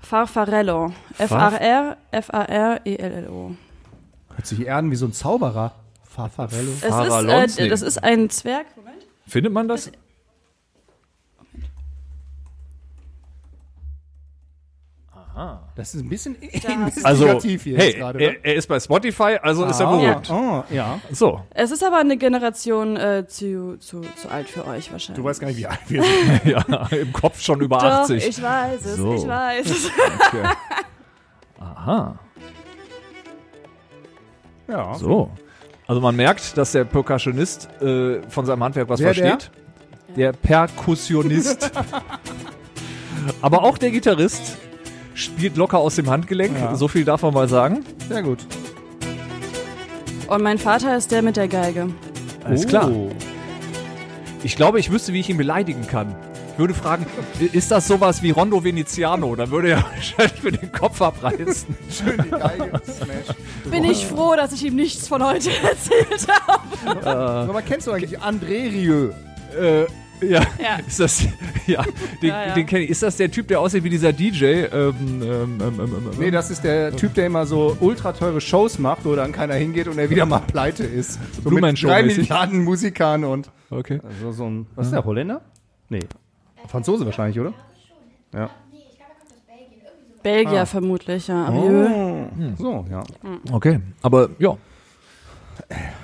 Farfarello. 0.00 0.92
F-A-R, 1.18 1.96
F-A-R-E-L-L-O. 2.10 3.52
Hört 4.34 4.46
sich 4.46 4.66
eher 4.66 4.76
an 4.76 4.90
wie 4.90 4.96
so 4.96 5.06
ein 5.06 5.12
Zauberer. 5.12 5.72
Farfarello. 6.08 6.70
Es 6.80 7.52
ist, 7.52 7.58
äh, 7.58 7.68
das 7.68 7.82
ist 7.82 8.02
ein 8.02 8.30
Zwerg. 8.30 8.66
Moment. 8.76 9.06
Findet 9.26 9.52
man 9.52 9.68
das? 9.68 9.90
Das 15.76 15.94
ist 15.94 16.02
ein 16.02 16.08
bisschen 16.08 16.36
Also, 17.04 17.26
investigativ 17.26 17.62
hier 17.62 17.78
hey, 17.78 17.86
jetzt 17.90 17.98
gerade. 17.98 18.18
ne? 18.18 18.24
er, 18.24 18.44
er 18.44 18.54
ist 18.56 18.66
bei 18.66 18.80
Spotify, 18.80 19.38
also 19.40 19.64
ist 19.66 19.78
er 19.80 19.86
Ah, 19.86 19.90
beruhigt. 19.96 20.30
Oh, 20.30 20.64
ja. 20.70 20.98
So, 21.12 21.40
Es 21.50 21.70
ist 21.70 21.84
aber 21.84 21.98
eine 21.98 22.16
Generation 22.16 22.96
äh, 22.96 23.24
zu, 23.28 23.76
zu, 23.78 24.00
zu 24.16 24.28
alt 24.30 24.48
für 24.48 24.66
euch 24.66 24.90
wahrscheinlich. 24.90 25.16
Du 25.22 25.24
weißt 25.24 25.40
gar 25.40 25.46
nicht, 25.48 25.58
wie 25.58 25.66
alt 25.66 25.78
wir 25.88 26.02
sind. 26.42 26.44
ja, 26.44 26.88
im 26.90 27.12
Kopf 27.12 27.40
schon 27.40 27.60
über 27.60 27.78
Doch, 27.78 27.84
80. 27.84 28.26
ich 28.28 28.42
weiß 28.42 28.84
es, 28.84 28.96
So. 28.96 29.14
ich 29.14 29.26
weiß 29.28 29.66
es. 29.70 29.86
Okay. 30.28 30.48
Aha, 31.60 32.18
Ja. 34.68 34.94
so. 34.94 35.30
Also 35.86 36.00
man 36.00 36.16
merkt, 36.16 36.56
dass 36.58 36.72
der 36.72 36.84
Percussionist 36.84 37.68
äh, 37.80 38.20
von 38.28 38.44
seinem 38.44 38.62
Handwerk 38.64 38.88
was 38.88 39.00
Wer, 39.00 39.14
versteht. 39.14 39.50
Der, 40.16 40.32
Perkussionist. 40.32 41.70
Aber 43.42 43.62
auch 43.62 43.78
der 43.78 43.90
Gitarrist 43.90 44.56
spielt 45.18 45.56
locker 45.56 45.78
aus 45.78 45.96
dem 45.96 46.08
Handgelenk. 46.08 46.56
Ja. 46.58 46.74
So 46.76 46.88
viel 46.88 47.04
darf 47.04 47.22
man 47.22 47.34
mal 47.34 47.48
sagen. 47.48 47.84
Sehr 48.08 48.22
gut. 48.22 48.38
Und 50.28 50.42
mein 50.42 50.58
Vater 50.58 50.96
ist 50.96 51.10
der 51.10 51.22
mit 51.22 51.36
der 51.36 51.48
Geige. 51.48 51.88
Alles 52.44 52.64
Oh. 52.64 52.68
klar. 52.68 52.90
Ich 54.42 54.56
glaube, 54.56 54.78
ich 54.78 54.90
wüsste, 54.92 55.12
wie 55.12 55.20
ich 55.20 55.28
ihn 55.28 55.36
beleidigen 55.36 55.86
kann. 55.86 56.14
Ich 56.52 56.58
würde 56.58 56.74
fragen, 56.74 57.06
ist 57.52 57.70
das 57.70 57.86
sowas 57.86 58.22
wie 58.22 58.30
Rondo 58.30 58.62
Veneziano? 58.64 59.34
Dann 59.36 59.50
würde 59.50 59.70
er 59.70 59.84
wahrscheinlich 59.94 60.42
mir 60.42 60.52
den 60.52 60.70
Kopf 60.72 61.00
abreißen. 61.00 61.76
Schön 61.90 62.22
die 62.24 62.30
Geige. 62.30 62.80
Smash. 62.84 63.36
Bin 63.70 63.84
ich 63.84 64.06
froh, 64.06 64.34
dass 64.36 64.52
ich 64.52 64.64
ihm 64.64 64.76
nichts 64.76 65.08
von 65.08 65.24
heute 65.24 65.50
erzählt 65.62 66.26
habe. 66.46 67.06
Aber 67.48 67.62
kennst 67.62 67.86
du 67.86 67.92
eigentlich 67.92 68.20
André 68.20 68.70
Rieu? 68.72 69.10
Äh, 69.60 69.86
ja. 70.22 70.40
Ja. 70.58 70.78
Ist 70.86 71.00
das, 71.00 71.24
ja, 71.66 71.82
den, 72.22 72.28
Ja, 72.30 72.46
ja. 72.46 72.54
den 72.54 72.66
kenne 72.66 72.84
ich. 72.84 72.90
Ist 72.90 73.02
das 73.02 73.16
der 73.16 73.30
Typ, 73.30 73.48
der 73.48 73.60
aussieht 73.60 73.84
wie 73.84 73.90
dieser 73.90 74.12
DJ? 74.12 74.44
Ähm, 74.44 74.70
ähm, 74.72 75.22
ähm, 75.22 75.60
ähm, 75.60 75.80
ähm, 75.80 76.10
Nee, 76.18 76.30
das 76.30 76.50
ist 76.50 76.64
der 76.64 76.94
Typ, 76.96 77.14
der 77.14 77.26
immer 77.26 77.46
so 77.46 77.76
ultra 77.80 78.12
teure 78.12 78.40
Shows 78.40 78.78
macht, 78.78 79.04
wo 79.04 79.14
dann 79.14 79.32
keiner 79.32 79.54
hingeht 79.54 79.88
und 79.88 79.98
er 79.98 80.10
wieder 80.10 80.26
mal 80.26 80.40
pleite 80.40 80.84
ist. 80.84 81.18
So 81.34 81.42
Blue 81.42 81.60
Man 81.60 81.70
mit 81.70 81.78
Show 81.78 81.88
drei. 81.88 82.02
Milliarden 82.02 82.64
Musikern 82.64 83.24
und 83.24 83.50
okay. 83.70 84.00
also 84.06 84.32
so 84.32 84.46
ein. 84.46 84.66
Was 84.74 84.86
ist 84.86 84.92
der 84.92 85.04
Holländer? 85.04 85.40
Nee. 85.88 86.00
Franzose 86.66 87.04
wahrscheinlich, 87.04 87.38
oder? 87.40 87.52
Ja. 88.34 88.50
Belgier 90.22 90.62
Ah. 90.62 90.66
vermutlich, 90.66 91.28
ja. 91.28 91.46
Abieu. 91.46 91.88
So, 92.58 92.84
ja. 92.90 93.02
Okay. 93.52 93.80
Aber 94.02 94.28
ja. 94.38 94.56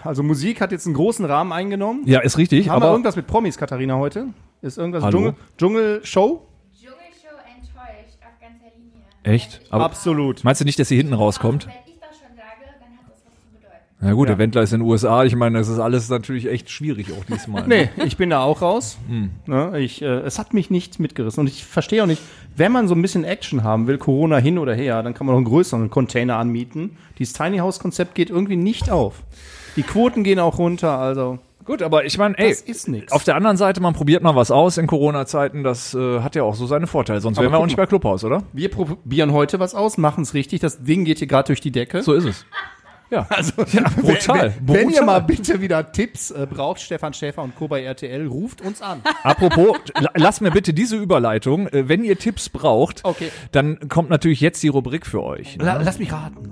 Also 0.05 0.23
Musik 0.23 0.61
hat 0.61 0.73
jetzt 0.73 0.87
einen 0.87 0.95
großen 0.95 1.25
Rahmen 1.25 1.53
eingenommen. 1.53 2.03
Ja, 2.07 2.21
ist 2.21 2.38
richtig. 2.38 2.69
Haben 2.69 2.81
wir 2.83 2.87
aber 2.87 2.93
irgendwas 2.95 3.17
mit 3.17 3.27
Promis, 3.27 3.57
Katharina, 3.59 3.97
heute? 3.97 4.27
Ist 4.62 4.79
irgendwas 4.79 5.03
Hallo? 5.03 5.19
Dschungel, 5.19 5.35
Dschungelshow? 5.59 6.47
Dschungelshow 6.75 7.29
enttäuscht 7.57 8.19
auf 8.23 8.40
ganzer 8.40 8.77
Linie. 8.77 9.03
echt? 9.23 9.61
Aber 9.71 9.85
Absolut. 9.85 10.45
meinst 10.45 10.61
du 10.61 10.64
nicht, 10.64 10.79
dass 10.79 10.88
sie 10.88 10.97
hinten 10.97 11.14
rauskommt? 11.14 11.67
Wenn 11.67 11.73
ich 11.87 11.99
das 12.01 12.19
schon 12.19 12.37
sage, 12.37 12.64
dann 12.81 12.99
hat 12.99 13.07
das 13.09 13.23
was 13.25 13.35
zu 13.35 13.53
bedeuten. 13.55 13.75
Na 14.01 14.12
gut, 14.12 14.29
Ja. 14.29 14.35
der 14.35 14.38
Wendler 14.38 14.62
ist 14.62 14.73
in 14.73 14.81
den 14.81 14.88
USA. 14.88 15.25
Ich 15.25 15.35
meine, 15.37 15.59
das 15.59 15.69
ist 15.69 15.79
alles 15.79 16.09
natürlich 16.09 16.47
echt 16.49 16.71
schwierig 16.71 17.09
auch 17.12 17.25
diesmal. 17.25 17.67
Nee, 17.67 17.90
ich 18.05 18.17
bin 18.17 18.31
da 18.31 18.43
auch 18.43 18.62
raus. 18.62 18.99
Hm. 19.09 19.31
Ne, 19.47 19.79
ich, 19.81 20.03
äh, 20.03 20.07
es 20.07 20.38
hat 20.38 20.55
mich 20.55 20.71
nicht 20.71 20.99
mitgerissen. 21.01 21.40
Und 21.40 21.47
ich 21.49 21.64
verstehe 21.64 22.03
auch 22.03 22.07
nicht, 22.07 22.23
wenn 22.57 22.73
man 22.73 22.88
so 22.88 22.95
ein 22.95 23.03
bisschen 23.03 23.25
Action 23.25 23.64
haben 23.64 23.87
will, 23.87 23.99
Corona 23.99 24.37
hin 24.37 24.59
oder 24.59 24.75
her, 24.75 25.03
dann 25.03 25.14
kann 25.14 25.27
man 25.27 25.35
noch 25.35 25.38
einen 25.38 25.47
größeren 25.47 25.90
Container 25.90 26.37
anmieten. 26.37 26.97
Dieses 27.19 27.35
Tiny 27.35 27.59
House 27.59 27.79
Konzept 27.79 28.14
geht 28.14 28.31
irgendwie 28.31 28.57
nicht 28.57 28.90
auf. 28.90 29.23
Die 29.77 29.83
Quoten 29.83 30.23
gehen 30.25 30.38
auch 30.38 30.59
runter, 30.59 30.99
also 30.99 31.38
Gut, 31.64 31.81
aber 31.83 32.05
ich 32.05 32.19
meine, 32.19 32.37
ey, 32.38 32.51
das 32.51 32.61
ist 32.61 32.88
nichts. 32.88 33.11
auf 33.11 33.25
der 33.25 33.37
anderen 33.37 33.57
Seite, 33.57 33.81
man 33.81 33.95
probiert 33.95 34.23
mal 34.23 34.37
was 34.37 34.51
aus 34.51 34.77
in 34.77 34.87
Corona-Zeiten. 34.87 35.62
Das 35.62 35.95
äh, 35.95 36.21
hat 36.21 36.35
ja 36.37 36.43
auch 36.43 36.55
so 36.55 36.67
seine 36.67 36.87
Vorteile. 36.87 37.23
Sonst 37.23 37.38
Aber 37.38 37.45
wären 37.45 37.53
wir 37.55 37.59
auch 37.59 37.64
nicht 37.64 37.79
mal. 37.79 37.85
bei 37.85 37.88
Clubhaus, 37.88 38.23
oder? 38.23 38.43
Wir 38.53 38.71
probieren 38.71 39.33
heute 39.33 39.61
was 39.61 39.75
aus, 39.75 39.97
machen 39.97 40.23
es 40.25 40.35
richtig. 40.35 40.61
Das 40.61 40.83
Ding 40.85 41.05
geht 41.07 41.19
hier 41.21 41.27
gerade 41.27 41.47
durch 41.47 41.62
die 41.62 41.73
Decke. 41.73 42.03
So 42.03 42.12
ist 42.12 42.27
es. 42.27 42.45
Ja, 43.11 43.27
Also, 43.31 43.62
ja 43.73 43.83
brutal. 44.01 44.55
Wenn, 44.61 44.75
wenn 44.75 44.81
ihr 44.90 45.01
brutal. 45.01 45.07
mal 45.07 45.21
bitte 45.21 45.61
wieder 45.61 45.93
Tipps 45.93 46.31
äh, 46.31 46.47
braucht, 46.51 46.81
Stefan 46.81 47.12
Schäfer 47.14 47.43
und 47.43 47.55
Co. 47.57 47.69
bei 47.69 47.83
RTL, 47.85 48.27
ruft 48.27 48.61
uns 48.61 48.81
an. 48.83 49.03
Apropos, 49.23 49.77
la- 50.01 50.11
lasst 50.14 50.40
mir 50.40 50.51
bitte 50.51 50.73
diese 50.75 50.97
Überleitung. 50.97 51.69
Äh, 51.69 51.88
wenn 51.88 52.03
ihr 52.05 52.19
Tipps 52.19 52.49
braucht, 52.49 53.05
Okay. 53.05 53.31
dann 53.53 53.88
kommt 53.88 54.11
natürlich 54.11 54.40
jetzt 54.40 54.62
die 54.62 54.69
Rubrik 54.69 55.07
für 55.07 55.23
euch. 55.23 55.57
La, 55.61 55.81
lass 55.83 55.99
mich 55.99 56.12
raten. 56.12 56.51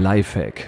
Lifehack. 0.00 0.66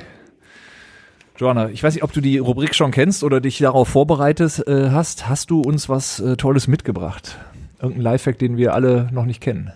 Joanna, 1.38 1.70
ich 1.70 1.85
weiß 1.85 1.94
nicht, 1.94 2.03
ob 2.03 2.12
du 2.12 2.20
die 2.20 2.38
Rubrik 2.38 2.74
schon 2.74 2.90
kennst 2.90 3.22
oder 3.22 3.40
dich 3.40 3.59
darauf 3.59 3.87
vorbereitet 3.87 4.66
äh, 4.66 4.90
hast. 4.90 5.29
Hast 5.29 5.51
du 5.51 5.61
uns 5.61 5.88
was 5.88 6.18
äh, 6.18 6.37
Tolles 6.37 6.66
mitgebracht? 6.66 7.38
Irgendein 7.81 8.03
Lifehack, 8.03 8.40
den 8.40 8.57
wir 8.57 8.74
alle 8.74 9.09
noch 9.12 9.24
nicht 9.24 9.40
kennen? 9.40 9.70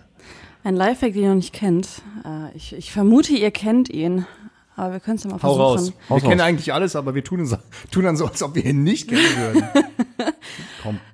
Ein 0.64 0.74
Lifehack, 0.74 1.12
den 1.12 1.22
ihr 1.22 1.28
noch 1.28 1.36
nicht 1.36 1.52
kennt. 1.52 2.02
Äh, 2.24 2.56
ich, 2.56 2.74
ich 2.74 2.90
vermute, 2.90 3.34
ihr 3.34 3.52
kennt 3.52 3.88
ihn. 3.88 4.26
Aber 4.76 4.92
wir 4.94 5.00
können 5.00 5.16
es 5.16 5.24
ja 5.24 5.30
mal 5.30 5.36
Hau 5.42 5.54
versuchen. 5.54 5.60
raus. 5.62 5.92
Wir 6.08 6.16
Haus 6.16 6.22
kennen 6.22 6.40
raus. 6.40 6.48
eigentlich 6.48 6.72
alles, 6.72 6.96
aber 6.96 7.14
wir 7.14 7.22
tun, 7.24 7.40
uns, 7.40 7.56
tun 7.90 8.04
dann 8.04 8.16
so, 8.16 8.26
als 8.26 8.42
ob 8.42 8.54
wir 8.54 8.64
ihn 8.64 8.82
nicht 8.82 9.08
kennen 9.08 9.22
würden. 9.22 9.64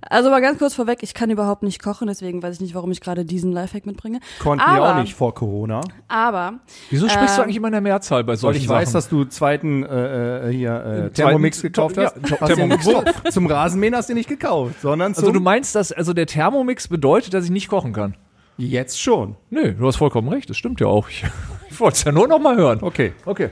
Also 0.01 0.31
mal 0.31 0.41
ganz 0.41 0.59
kurz 0.59 0.73
vorweg, 0.75 1.01
ich 1.03 1.13
kann 1.13 1.29
überhaupt 1.31 1.63
nicht 1.63 1.83
kochen, 1.83 2.09
deswegen 2.09 2.43
weiß 2.43 2.55
ich 2.55 2.61
nicht, 2.63 2.75
warum 2.75 2.91
ich 2.91 3.03
gerade 3.03 3.27
diesen 3.27 3.53
Lifehack 3.53 3.85
mitbringe. 3.85 4.21
Konnten 4.41 4.65
wir 4.65 4.69
aber, 4.83 4.97
auch 4.97 5.01
nicht 5.03 5.15
vor 5.15 5.35
Corona. 5.35 5.83
Aber 6.09 6.55
Wieso 6.89 7.07
sprichst 7.09 7.37
du 7.37 7.41
Ähm, 7.41 7.45
eigentlich 7.45 7.57
immer 7.57 7.69
in 7.69 7.73
der 7.73 7.81
Mehrzahl 7.83 8.25
bei 8.25 8.31
Weil 8.31 8.37
solchen 8.39 8.63
ich 8.63 8.69
weiß, 8.69 8.89
Sachen? 8.89 8.95
dass 8.95 9.09
du 9.11 9.25
zweiten 9.27 9.83
äh, 9.85 10.49
äh, 10.49 10.53
hier 10.53 10.71
äh, 10.73 10.83
Zweiten- 10.83 11.15
Thermomix 11.15 11.61
gekauft 11.61 11.97
ja, 11.99 12.05
hast. 12.05 12.15
To- 12.27 12.41
hast 12.41 12.49
Thermomix, 12.49 12.87
wo? 12.87 13.31
Zum 13.31 13.47
Rasenmähen 13.47 13.95
hast 13.95 14.09
du 14.09 14.15
nicht 14.15 14.29
gekauft, 14.31 14.81
sondern 14.81 15.15
zum 15.15 15.25
also 15.25 15.33
du 15.33 15.41
meinst, 15.41 15.75
dass 15.75 15.93
also 15.93 16.15
der 16.15 16.27
Thermomix 16.27 16.89
bedeutet, 16.89 17.35
dass 17.35 17.45
ich 17.45 17.51
nicht 17.51 17.69
kochen 17.69 17.93
kann? 17.93 18.15
jetzt 18.57 19.01
schon. 19.01 19.37
Nö, 19.51 19.75
du 19.75 19.87
hast 19.87 19.97
vollkommen 19.97 20.29
recht, 20.29 20.49
das 20.51 20.57
stimmt 20.57 20.81
ja 20.81 20.87
auch. 20.89 21.09
Ich, 21.11 21.25
ich 21.71 21.79
wollte 21.81 21.97
es 21.97 22.05
ja 22.05 22.13
nur 22.13 22.29
noch 22.29 22.39
mal 22.41 22.57
hören. 22.57 22.79
Okay. 22.83 23.13
Okay. 23.25 23.51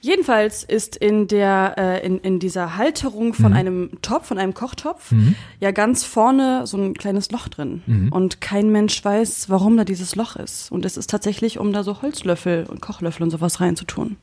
jedenfalls 0.00 0.62
ist 0.62 0.94
in 0.96 1.26
der 1.26 1.74
äh, 1.76 2.06
in, 2.06 2.18
in 2.20 2.38
dieser 2.38 2.76
Halterung 2.76 3.28
Mhm. 3.30 3.34
von 3.34 3.52
einem 3.52 3.90
Topf, 4.00 4.26
von 4.28 4.38
einem 4.38 4.54
Kochtopf, 4.54 5.12
ja 5.58 5.70
ganz 5.72 6.04
vorne 6.04 6.66
so 6.68 6.76
ein 6.76 6.94
kleines 6.94 7.32
Loch 7.32 7.48
drin. 7.48 7.82
Mhm. 7.86 8.12
Und 8.12 8.40
kein 8.40 8.70
Mensch 8.70 9.04
weiß, 9.04 9.50
warum 9.50 9.76
da 9.76 9.82
dieses 9.84 10.14
Loch 10.14 10.36
ist. 10.36 10.70
Und 10.70 10.84
es 10.84 10.96
ist 10.96 11.10
tatsächlich, 11.10 11.58
um 11.58 11.72
da 11.72 11.82
so 11.82 12.00
Holzlöffel 12.00 12.66
und 12.68 12.80
Kochlöffel 12.80 13.24
und 13.24 13.30
sowas 13.30 13.60
reinzutun. 13.60 14.16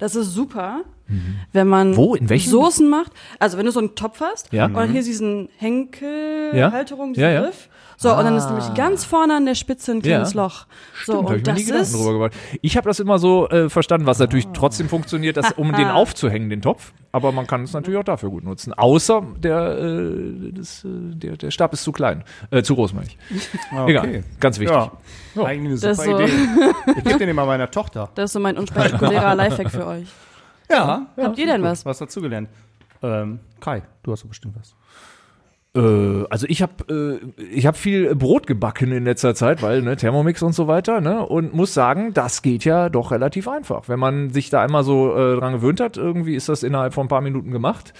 Das 0.00 0.16
ist 0.16 0.32
super, 0.34 0.80
wenn 1.52 1.68
man 1.68 1.92
Mhm. 1.92 1.96
Wo? 1.96 2.14
In? 2.16 2.26
Soßen 2.26 2.88
macht. 2.90 3.12
Also 3.38 3.56
wenn 3.56 3.66
du 3.66 3.70
so 3.72 3.78
einen 3.78 3.94
Topf 3.94 4.20
hast 4.20 4.52
Ja. 4.52 4.64
und 4.66 4.74
dann 4.74 4.90
hier 4.90 5.02
diesen 5.04 5.48
Henkel, 5.58 6.50
Ja. 6.54 6.72
Halterung, 6.72 7.12
diesen 7.12 7.22
Ja, 7.22 7.30
ja. 7.30 7.42
Griff. 7.42 7.68
So, 7.96 8.12
und 8.14 8.24
dann 8.24 8.36
ist 8.36 8.46
nämlich 8.46 8.74
ganz 8.74 9.04
vorne 9.04 9.36
an 9.36 9.46
der 9.46 9.54
Spitze 9.54 9.92
ein 9.92 10.02
kleines 10.02 10.34
Ja. 10.34 10.42
Loch. 10.42 10.66
So, 11.04 11.12
Stimmt, 11.14 11.18
hab 11.18 11.30
und 11.30 11.36
ich 11.36 11.42
mir 11.42 11.42
das 11.44 11.56
nie 11.58 11.64
Gedanken 11.64 11.82
ist 11.82 11.94
drüber 11.94 12.12
gemacht. 12.12 12.32
Ich 12.60 12.76
habe 12.76 12.88
das 12.88 13.00
immer 13.00 13.18
so 13.18 13.48
äh, 13.48 13.68
verstanden, 13.70 14.06
was 14.06 14.18
natürlich 14.18 14.48
trotzdem 14.52 14.88
funktioniert, 14.88 15.36
dass, 15.36 15.52
um 15.52 15.72
den 15.72 15.88
aufzuhängen, 15.88 16.50
den 16.50 16.60
Topf. 16.62 16.92
Aber 17.12 17.30
man 17.30 17.46
kann 17.46 17.62
es 17.62 17.72
natürlich 17.72 17.98
auch 17.98 18.04
dafür 18.04 18.30
gut 18.30 18.42
nutzen. 18.44 18.72
Außer 18.74 19.22
der, 19.38 19.78
äh, 19.78 20.52
das, 20.52 20.84
äh, 20.84 20.88
der, 20.88 21.36
der 21.36 21.50
Stab 21.52 21.72
ist 21.72 21.84
zu 21.84 21.92
klein. 21.92 22.24
Äh, 22.50 22.62
zu 22.62 22.74
groß, 22.74 22.92
meine 22.92 23.06
ich. 23.06 23.18
Egal. 23.86 24.24
Ganz 24.40 24.58
wichtig. 24.58 24.76
Ja. 24.76 24.90
Eigentlich 25.44 25.72
eine 25.72 25.78
Das 25.94 25.96
super 25.98 26.18
so. 26.18 26.24
Idee. 26.24 26.32
Ich 26.96 27.04
gebe 27.04 27.18
den 27.18 27.28
immer 27.28 27.46
meiner 27.46 27.70
Tochter. 27.70 28.10
Das 28.16 28.26
ist 28.26 28.32
so 28.32 28.40
mein 28.40 28.58
unspektakulärer 28.58 29.34
Lifehack 29.36 29.70
für 29.70 29.86
euch. 29.86 30.08
Ja. 30.70 31.06
Habt 31.16 31.38
ihr 31.38 31.46
denn 31.46 31.62
was? 31.62 31.84
Was 31.86 31.98
dazugelernt? 31.98 32.48
Ähm, 33.02 33.38
Kai, 33.60 33.82
du 34.02 34.12
hast 34.12 34.22
doch 34.24 34.28
bestimmt 34.28 34.54
was. 34.58 34.74
Äh, 35.76 36.24
also 36.30 36.46
ich 36.48 36.62
habe 36.62 37.20
äh, 37.38 37.42
ich 37.42 37.66
habe 37.66 37.76
viel 37.76 38.14
Brot 38.14 38.46
gebacken 38.46 38.92
in 38.92 39.04
letzter 39.04 39.34
Zeit, 39.34 39.62
weil 39.62 39.82
ne, 39.82 39.96
Thermomix 39.96 40.42
und 40.42 40.54
so 40.54 40.68
weiter, 40.68 41.00
ne? 41.00 41.26
Und 41.26 41.54
muss 41.54 41.74
sagen, 41.74 42.14
das 42.14 42.42
geht 42.42 42.64
ja 42.64 42.88
doch 42.88 43.10
relativ 43.10 43.48
einfach. 43.48 43.88
Wenn 43.88 43.98
man 43.98 44.30
sich 44.30 44.50
da 44.50 44.62
einmal 44.62 44.84
so 44.84 45.14
äh, 45.14 45.36
dran 45.36 45.54
gewöhnt 45.54 45.80
hat, 45.80 45.96
irgendwie 45.96 46.36
ist 46.36 46.48
das 46.48 46.62
innerhalb 46.62 46.94
von 46.94 47.06
ein 47.06 47.08
paar 47.08 47.20
Minuten 47.20 47.50
gemacht 47.50 47.92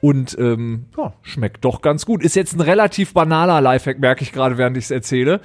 und 0.00 0.36
ähm, 0.38 0.86
ja, 0.96 1.12
schmeckt 1.22 1.64
doch 1.64 1.82
ganz 1.82 2.06
gut. 2.06 2.22
Ist 2.22 2.36
jetzt 2.36 2.54
ein 2.54 2.60
relativ 2.60 3.12
banaler 3.12 3.60
Lifehack, 3.60 3.98
merke 3.98 4.22
ich 4.22 4.32
gerade, 4.32 4.56
während 4.56 4.76
ich 4.76 4.84
es 4.84 4.90
erzähle. 4.90 5.40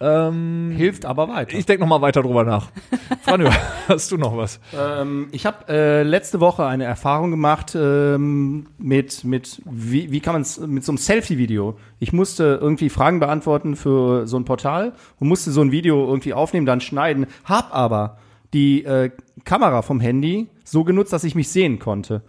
Ähm, 0.00 0.72
Hilft 0.76 1.04
aber 1.04 1.28
weiter. 1.28 1.56
ich 1.56 1.66
denke 1.66 1.80
noch 1.80 1.88
mal 1.88 2.00
weiter 2.00 2.22
drüber 2.22 2.44
nach. 2.44 2.70
Franjo, 3.22 3.50
hast 3.88 4.12
du 4.12 4.18
noch 4.18 4.36
was? 4.36 4.60
Ähm, 4.78 5.28
ich 5.32 5.46
habe 5.46 5.66
äh, 5.68 6.02
letzte 6.02 6.40
Woche 6.40 6.64
eine 6.64 6.84
Erfahrung 6.84 7.30
gemacht 7.30 7.74
ähm, 7.74 8.66
mit, 8.78 9.24
mit 9.24 9.60
wie, 9.64 10.12
wie 10.12 10.20
kann 10.20 10.34
man 10.34 10.42
es, 10.42 10.60
mit 10.60 10.84
so 10.84 10.92
einem 10.92 10.98
Selfie-Video. 11.24 11.76
Ich 11.98 12.12
musste 12.12 12.58
irgendwie 12.60 12.90
Fragen 12.90 13.20
beantworten 13.20 13.76
für 13.76 14.26
so 14.26 14.36
ein 14.36 14.44
Portal 14.44 14.92
und 15.18 15.28
musste 15.28 15.50
so 15.50 15.62
ein 15.62 15.72
Video 15.72 16.06
irgendwie 16.06 16.34
aufnehmen, 16.34 16.66
dann 16.66 16.80
schneiden, 16.80 17.26
hab 17.44 17.74
aber 17.74 18.18
die 18.52 18.84
äh, 18.84 19.10
Kamera 19.44 19.82
vom 19.82 20.00
Handy 20.00 20.48
so 20.64 20.84
genutzt, 20.84 21.12
dass 21.12 21.24
ich 21.24 21.34
mich 21.34 21.48
sehen 21.48 21.78
konnte. 21.78 22.22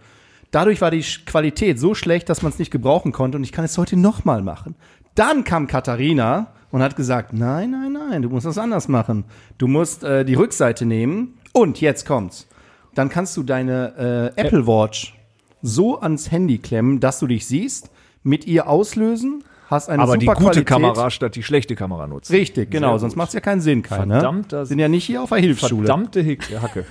Dadurch 0.50 0.80
war 0.80 0.90
die 0.90 1.02
Qualität 1.02 1.78
so 1.78 1.94
schlecht, 1.94 2.28
dass 2.28 2.42
man 2.42 2.52
es 2.52 2.58
nicht 2.58 2.70
gebrauchen 2.70 3.12
konnte 3.12 3.38
und 3.38 3.44
ich 3.44 3.52
kann 3.52 3.64
es 3.64 3.78
heute 3.78 3.96
nochmal 3.96 4.42
machen. 4.42 4.74
Dann 5.14 5.44
kam 5.44 5.66
Katharina 5.66 6.48
und 6.70 6.82
hat 6.82 6.96
gesagt, 6.96 7.32
nein, 7.32 7.70
nein, 7.70 7.92
nein, 7.92 8.22
du 8.22 8.28
musst 8.28 8.46
das 8.46 8.58
anders 8.58 8.88
machen. 8.88 9.24
Du 9.58 9.66
musst 9.66 10.04
äh, 10.04 10.24
die 10.24 10.34
Rückseite 10.34 10.86
nehmen 10.86 11.34
und 11.52 11.80
jetzt 11.80 12.06
kommt's. 12.06 12.48
Dann 12.94 13.08
kannst 13.08 13.36
du 13.36 13.42
deine 13.42 14.32
äh, 14.36 14.40
Apple 14.40 14.66
Watch 14.66 15.14
so 15.62 16.00
ans 16.00 16.30
Handy 16.30 16.58
klemmen, 16.58 17.00
dass 17.00 17.18
du 17.18 17.26
dich 17.26 17.46
siehst, 17.46 17.90
mit 18.26 18.46
ihr 18.46 18.68
auslösen, 18.68 19.44
hast 19.70 19.88
eine 19.88 20.02
Aber 20.02 20.16
die 20.18 20.26
super 20.26 20.34
gute 20.38 20.64
Qualität. 20.64 20.66
Kamera 20.66 21.10
statt 21.10 21.34
die 21.36 21.42
schlechte 21.42 21.74
Kamera 21.76 22.06
nutzen. 22.06 22.32
Richtig, 22.34 22.70
genau, 22.70 22.92
Sehr 22.92 22.98
sonst 23.00 23.12
gut. 23.14 23.18
macht's 23.18 23.34
ja 23.34 23.40
keinen 23.40 23.60
Sinn, 23.60 23.82
Kai, 23.82 23.96
Verdammt, 23.96 24.52
ne? 24.52 24.58
das- 24.58 24.68
Sind 24.68 24.78
ja 24.78 24.88
nicht 24.88 25.04
hier 25.04 25.22
auf 25.22 25.30
der 25.30 25.38
Hilfsschule. 25.38 25.86
Verdammte 25.86 26.20
Hick 26.20 26.48
Hacke. 26.60 26.84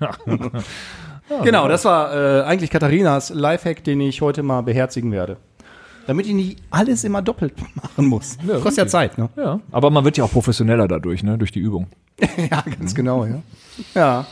Genau, 1.44 1.66
das 1.68 1.84
war 1.86 2.12
äh, 2.14 2.42
eigentlich 2.42 2.68
Katharinas 2.68 3.30
Lifehack, 3.30 3.84
den 3.84 4.00
ich 4.02 4.20
heute 4.20 4.42
mal 4.42 4.60
beherzigen 4.62 5.12
werde. 5.12 5.38
Damit 6.06 6.26
ich 6.26 6.34
nicht 6.34 6.58
alles 6.70 7.04
immer 7.04 7.22
doppelt 7.22 7.54
machen 7.74 8.06
muss. 8.06 8.36
Kostet 8.46 8.76
ja 8.76 8.86
Zeit, 8.86 9.16
ne? 9.16 9.30
Ja, 9.36 9.60
aber 9.70 9.90
man 9.90 10.04
wird 10.04 10.18
ja 10.18 10.24
auch 10.24 10.30
professioneller 10.32 10.88
dadurch, 10.88 11.22
ne, 11.22 11.38
durch 11.38 11.52
die 11.52 11.60
Übung. 11.60 11.86
Ja, 12.50 12.62
ganz 12.62 12.94
genau, 12.94 13.24
ja. 13.24 13.40
Ja. 13.94 14.26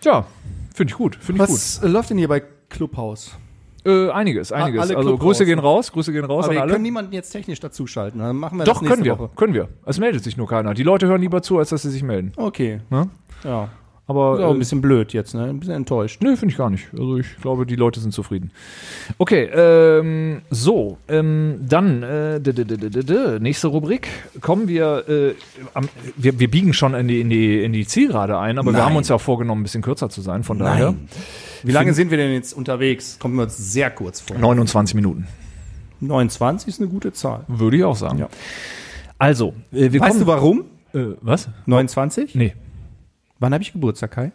Tja, 0.00 0.26
finde 0.74 0.90
ich 0.92 0.96
gut, 0.96 1.16
finde 1.16 1.42
ich 1.42 1.48
Was 1.50 1.82
äh, 1.82 1.88
läuft 1.88 2.10
denn 2.10 2.18
hier 2.18 2.28
bei 2.28 2.42
Clubhouse? 2.68 3.32
Äh, 3.86 4.10
einiges, 4.10 4.52
einiges. 4.52 4.80
alle 4.82 4.96
also 4.96 5.10
Club 5.10 5.20
Grüße 5.20 5.42
raus, 5.42 5.46
gehen 5.46 5.58
raus, 5.58 5.92
Grüße 5.92 6.12
gehen 6.12 6.24
raus 6.24 6.44
Aber 6.44 6.50
an 6.50 6.54
wir 6.56 6.62
alle. 6.62 6.72
können 6.72 6.82
niemanden 6.82 7.12
jetzt 7.12 7.30
technisch 7.30 7.60
dazuschalten. 7.60 8.20
Dann 8.20 8.36
machen 8.36 8.58
wir 8.58 8.64
Doch, 8.64 8.74
das 8.74 8.82
nächste 8.82 8.94
können 8.96 9.04
wir, 9.04 9.18
Woche. 9.18 9.30
können 9.36 9.54
wir. 9.54 9.68
Es 9.84 9.98
meldet 9.98 10.24
sich 10.24 10.36
nur 10.36 10.48
keiner. 10.48 10.74
Die 10.74 10.82
Leute 10.82 11.06
hören 11.06 11.20
lieber 11.20 11.42
zu, 11.42 11.58
als 11.58 11.70
dass 11.70 11.82
sie 11.82 11.90
sich 11.90 12.02
melden. 12.02 12.32
Okay. 12.36 12.80
Ne? 12.90 13.08
Ja. 13.44 13.68
Aber 14.08 14.34
Ist 14.38 14.44
auch 14.44 14.50
äh, 14.50 14.52
ein 14.52 14.58
bisschen 14.60 14.80
blöd 14.80 15.12
jetzt, 15.12 15.34
ne? 15.34 15.44
Ein 15.46 15.58
bisschen 15.58 15.74
enttäuscht. 15.74 16.22
Nö, 16.22 16.36
finde 16.36 16.52
ich 16.52 16.58
gar 16.58 16.70
nicht. 16.70 16.86
Also 16.92 17.16
ich 17.16 17.36
glaube, 17.42 17.66
die 17.66 17.74
Leute 17.74 17.98
sind 17.98 18.12
zufrieden. 18.12 18.52
Okay, 19.18 19.50
ähm, 19.52 20.42
so, 20.50 20.98
ähm, 21.08 21.56
dann 21.68 22.04
äh, 22.04 22.40
d 22.40 22.52
-d 22.52 22.64
-d 22.64 23.38
nächste 23.40 23.66
Rubrik. 23.66 24.08
Kommen 24.40 24.68
wir, 24.68 25.08
äh, 25.08 25.34
am, 25.74 25.88
wir, 26.16 26.38
wir 26.38 26.48
biegen 26.48 26.72
schon 26.72 26.94
in 26.94 27.08
die, 27.08 27.20
in 27.20 27.30
die, 27.30 27.64
in 27.64 27.72
die 27.72 27.84
Zielgerade 27.84 28.38
ein, 28.38 28.58
aber 28.58 28.70
wir 28.70 28.78
Nein. 28.78 28.90
haben 28.90 28.96
uns 28.96 29.08
ja 29.08 29.16
auch 29.16 29.20
vorgenommen, 29.20 29.62
ein 29.62 29.64
bisschen 29.64 29.82
kürzer 29.82 30.08
zu 30.08 30.20
sein, 30.20 30.44
von 30.44 30.60
daher. 30.60 30.94
Wie 31.64 31.72
lange 31.72 31.92
sind 31.92 32.12
wir 32.12 32.18
denn 32.18 32.32
jetzt 32.32 32.52
unterwegs? 32.52 33.18
Kommen 33.18 33.34
wir 33.34 33.42
uns 33.42 33.56
sehr 33.56 33.90
kurz 33.90 34.20
vor. 34.20 34.38
29 34.38 34.94
Minuten, 34.94 35.26
29 35.98 36.68
ist 36.68 36.80
eine 36.80 36.88
gute 36.88 37.12
Zahl. 37.12 37.44
würde 37.48 37.76
ich 37.78 37.82
auch 37.84 37.96
sagen. 37.96 38.18
Ja. 38.18 38.28
Also, 39.18 39.54
äh, 39.72 39.90
wir 39.90 40.00
Weißt 40.00 40.10
kommen, 40.12 40.20
du 40.20 40.26
warum? 40.26 40.64
äh, 40.94 41.16
was? 41.22 41.48
29? 41.66 42.36
Nee, 42.36 42.54
Wann 43.38 43.52
habe 43.52 43.62
ich 43.62 43.72
Geburtstag, 43.72 44.10
Kai? 44.12 44.32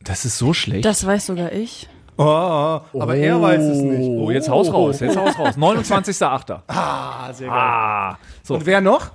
das 0.00 0.24
ist 0.24 0.38
so 0.38 0.52
schlecht. 0.52 0.84
Das 0.84 1.04
weiß 1.04 1.26
sogar 1.26 1.52
ich. 1.52 1.88
Oh, 2.16 2.22
aber 2.24 3.16
er 3.16 3.40
weiß 3.40 3.62
es 3.62 3.78
nicht. 3.78 4.08
Oh, 4.08 4.30
jetzt 4.30 4.48
haus 4.48 4.72
raus, 4.72 5.00
jetzt 5.00 5.16
haus 5.16 5.38
raus. 5.38 5.54
29.8. 5.58 6.62
Ah, 6.66 7.32
sehr 7.32 7.48
geil. 7.48 7.56
Ah, 7.56 8.18
so. 8.42 8.54
Und 8.54 8.66
wer 8.66 8.80
noch? 8.80 9.12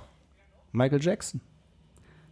Michael 0.72 1.02
Jackson. 1.02 1.40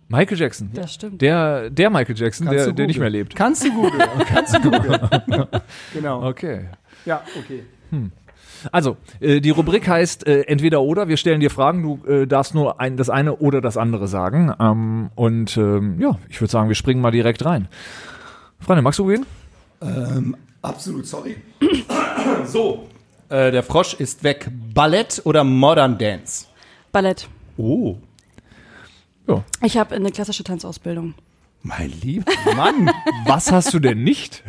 Michael 0.09 0.39
Jackson. 0.39 0.71
Das 0.73 0.95
stimmt. 0.95 1.21
Der, 1.23 1.71
der 1.71 1.91
Michael 1.91 2.17
Jackson, 2.17 2.47
Kannst 2.47 2.67
der, 2.67 2.73
der 2.73 2.87
nicht 2.87 2.99
mehr 2.99 3.11
lebt. 3.11 3.35
Kannst 3.35 3.65
du 3.65 3.73
googeln. 3.73 4.03
Kannst 4.27 4.55
du 4.55 4.61
googeln. 4.61 5.01
genau. 5.93 6.29
Okay. 6.29 6.69
Ja, 7.05 7.23
okay. 7.39 7.65
Also, 8.71 8.97
äh, 9.21 9.41
die 9.41 9.51
Rubrik 9.51 9.89
heißt 9.89 10.27
äh, 10.27 10.43
entweder 10.43 10.83
oder. 10.83 11.09
Wir 11.09 11.17
stellen 11.17 11.41
dir 11.41 11.51
Fragen, 11.51 11.83
du 11.83 12.07
äh, 12.07 12.27
darfst 12.27 12.55
nur 12.55 12.81
ein, 12.81 12.97
das 12.97 13.11
eine 13.11 13.37
oder 13.37 13.61
das 13.61 13.77
andere 13.77 14.09
sagen. 14.09 14.53
Ähm, 14.61 15.11
und 15.15 15.57
ähm, 15.57 16.01
ja, 16.01 16.19
ich 16.29 16.41
würde 16.41 16.51
sagen, 16.51 16.69
wir 16.69 16.75
springen 16.77 17.01
mal 17.01 17.11
direkt 17.11 17.45
rein. 17.45 17.69
Freunde, 18.61 18.83
magst 18.83 18.99
du 18.99 19.07
gehen? 19.07 19.27
Absolut, 20.63 21.07
sorry. 21.07 21.37
so, 22.47 22.87
äh, 23.29 23.51
der 23.51 23.65
Frosch 23.65 23.95
ist 23.95 24.23
weg. 24.23 24.49
Ballett 24.73 25.21
oder 25.25 25.43
Modern 25.43 25.99
Dance? 25.99 26.47
Ballett. 26.93 27.29
Oh, 27.57 27.97
Ich 29.63 29.77
habe 29.77 29.95
eine 29.95 30.11
klassische 30.11 30.45
Tanzausbildung. 30.45 31.15
Mein 31.63 31.93
lieber 32.03 32.33
Mann. 32.57 32.91
Was 33.27 33.53
hast 33.53 33.73
du 33.73 33.79
denn 33.79 34.03
nicht? 34.03 34.43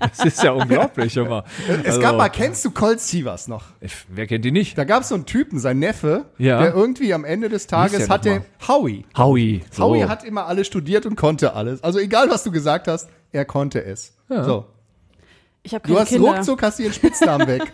Das 0.00 0.24
ist 0.24 0.42
ja 0.42 0.52
unglaublich, 0.52 1.16
immer. 1.16 1.44
Es 1.82 1.98
gab 2.00 2.16
mal, 2.16 2.28
kennst 2.28 2.64
du 2.64 2.70
Colt 2.70 3.00
Sievers 3.00 3.48
noch? 3.48 3.64
Wer 4.08 4.26
kennt 4.26 4.44
die 4.44 4.52
nicht? 4.52 4.78
Da 4.78 4.84
gab 4.84 5.02
es 5.02 5.08
so 5.08 5.14
einen 5.16 5.26
Typen, 5.26 5.58
sein 5.58 5.78
Neffe, 5.78 6.26
Ja. 6.38 6.60
der 6.62 6.74
irgendwie 6.74 7.12
am 7.12 7.24
Ende 7.24 7.48
des 7.48 7.66
Tages 7.66 8.08
hatte 8.08 8.44
Howie. 8.68 9.04
Howie. 9.16 9.62
So. 9.70 9.82
Howie 9.84 10.04
hat 10.04 10.24
immer 10.24 10.46
alles 10.46 10.66
studiert 10.66 11.06
und 11.06 11.16
konnte 11.16 11.54
alles. 11.54 11.82
Also 11.82 11.98
egal, 11.98 12.30
was 12.30 12.44
du 12.44 12.50
gesagt 12.50 12.86
hast, 12.88 13.08
er 13.32 13.44
konnte 13.44 13.84
es. 13.84 14.14
So. 14.28 14.66
Ich 15.62 15.74
habe 15.74 15.82
Du 15.86 15.94
keine 15.94 16.00
hast 16.02 16.08
Kinder. 16.10 16.28
ruckzuck 16.34 16.62
hast 16.62 16.78
dir 16.78 16.84
den 16.84 16.92
Spitznamen 16.92 17.46
weg. 17.48 17.72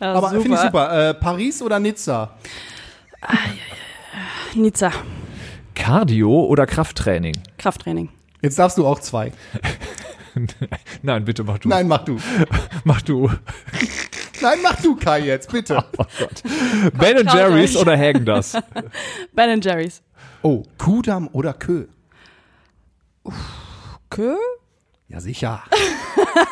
Ja, 0.00 0.14
Aber 0.14 0.30
finde 0.30 0.54
ich 0.54 0.60
super. 0.60 1.10
Äh, 1.10 1.14
Paris 1.14 1.60
oder 1.60 1.78
Nizza? 1.78 2.36
Nizza. 4.54 4.90
Cardio 5.74 6.44
oder 6.46 6.66
Krafttraining? 6.66 7.34
Krafttraining. 7.60 8.08
Jetzt 8.40 8.58
darfst 8.58 8.78
du 8.78 8.86
auch 8.86 9.00
zwei. 9.00 9.32
Nein, 11.02 11.26
bitte 11.26 11.44
mach 11.44 11.58
du. 11.58 11.68
Nein, 11.68 11.88
mach 11.88 12.04
du. 12.04 12.18
Mach 12.84 13.02
du. 13.02 13.30
Nein, 14.40 14.58
mach 14.62 14.80
du, 14.80 14.96
Kai, 14.96 15.20
jetzt, 15.20 15.52
bitte. 15.52 15.84
Oh 15.98 16.04
Gott. 16.18 16.42
Ben 16.98 17.16
traut 17.26 17.34
Jerry's 17.34 17.76
oder 17.76 17.98
Hagen 17.98 18.24
das? 18.24 18.56
Ben 19.34 19.60
Jerry's. 19.60 20.02
Oh, 20.42 20.62
Kudam 20.78 21.28
oder 21.32 21.52
Kö? 21.52 21.86
Kö? 24.08 24.36
Ja, 25.08 25.20
sicher. 25.20 25.62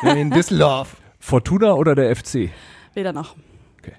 In 0.03 0.31
Düsseldorf. 0.31 0.97
Fortuna 1.18 1.73
oder 1.73 1.94
der 1.94 2.14
FC? 2.14 2.51
Weder 2.92 3.14
noch. 3.14 3.37
Okay. 3.79 3.94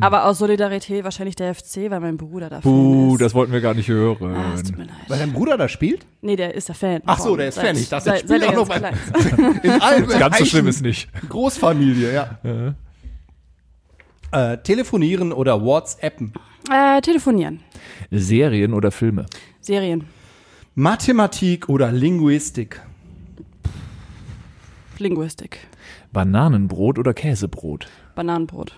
Aber 0.00 0.24
aus 0.26 0.38
Solidarität 0.38 1.04
wahrscheinlich 1.04 1.36
der 1.36 1.54
FC, 1.54 1.90
weil 1.90 2.00
mein 2.00 2.16
Bruder 2.16 2.48
da 2.48 2.60
Buh, 2.60 3.06
Fan 3.08 3.12
ist. 3.14 3.20
das 3.20 3.34
wollten 3.34 3.52
wir 3.52 3.60
gar 3.60 3.74
nicht 3.74 3.88
hören. 3.88 4.34
ah, 4.34 4.56
tut 4.56 4.78
mir 4.78 4.84
leid. 4.84 4.94
Weil 5.08 5.18
dein 5.18 5.32
Bruder 5.32 5.58
da 5.58 5.68
spielt? 5.68 6.06
Nee, 6.22 6.36
der 6.36 6.54
ist 6.54 6.68
der 6.68 6.74
Fan. 6.74 7.02
Ach 7.06 7.18
so, 7.18 7.36
der 7.36 7.48
ist 7.48 7.58
Fan. 7.58 7.76
Ich 7.76 7.88
dachte, 7.88 8.10
der 8.10 8.18
spielt 8.18 8.48
auch 8.48 8.66
noch 8.66 8.74
ist. 8.74 9.62
In 9.62 9.70
allen 9.70 10.08
Ganz 10.08 10.38
so 10.38 10.44
schlimm 10.46 10.66
ist 10.68 10.80
nicht. 10.82 11.08
Großfamilie, 11.28 12.14
ja. 12.14 12.74
Äh, 14.32 14.58
telefonieren 14.58 15.32
oder 15.32 15.62
WhatsAppen? 15.62 16.32
Äh, 16.70 17.00
telefonieren. 17.02 17.60
Serien 18.10 18.72
oder 18.72 18.90
Filme? 18.90 19.26
Serien. 19.60 20.06
Mathematik 20.74 21.68
oder 21.68 21.92
Linguistik? 21.92 22.80
Linguistik. 24.98 25.58
Bananenbrot 26.12 26.98
oder 26.98 27.14
Käsebrot? 27.14 27.86
Bananenbrot. 28.14 28.74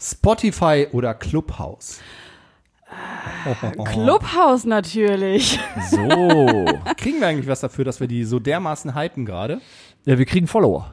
Spotify 0.00 0.86
oder 0.92 1.14
Clubhouse? 1.14 2.00
Clubhouse 3.84 4.64
natürlich. 4.64 5.58
So. 5.90 5.96
Kriegen 6.96 7.20
wir 7.20 7.28
eigentlich 7.28 7.46
was 7.46 7.60
dafür, 7.60 7.84
dass 7.84 8.00
wir 8.00 8.08
die 8.08 8.24
so 8.24 8.38
dermaßen 8.38 8.94
hypen 8.94 9.24
gerade? 9.24 9.60
ja, 10.06 10.18
wir 10.18 10.24
kriegen 10.24 10.46
Follower. 10.46 10.90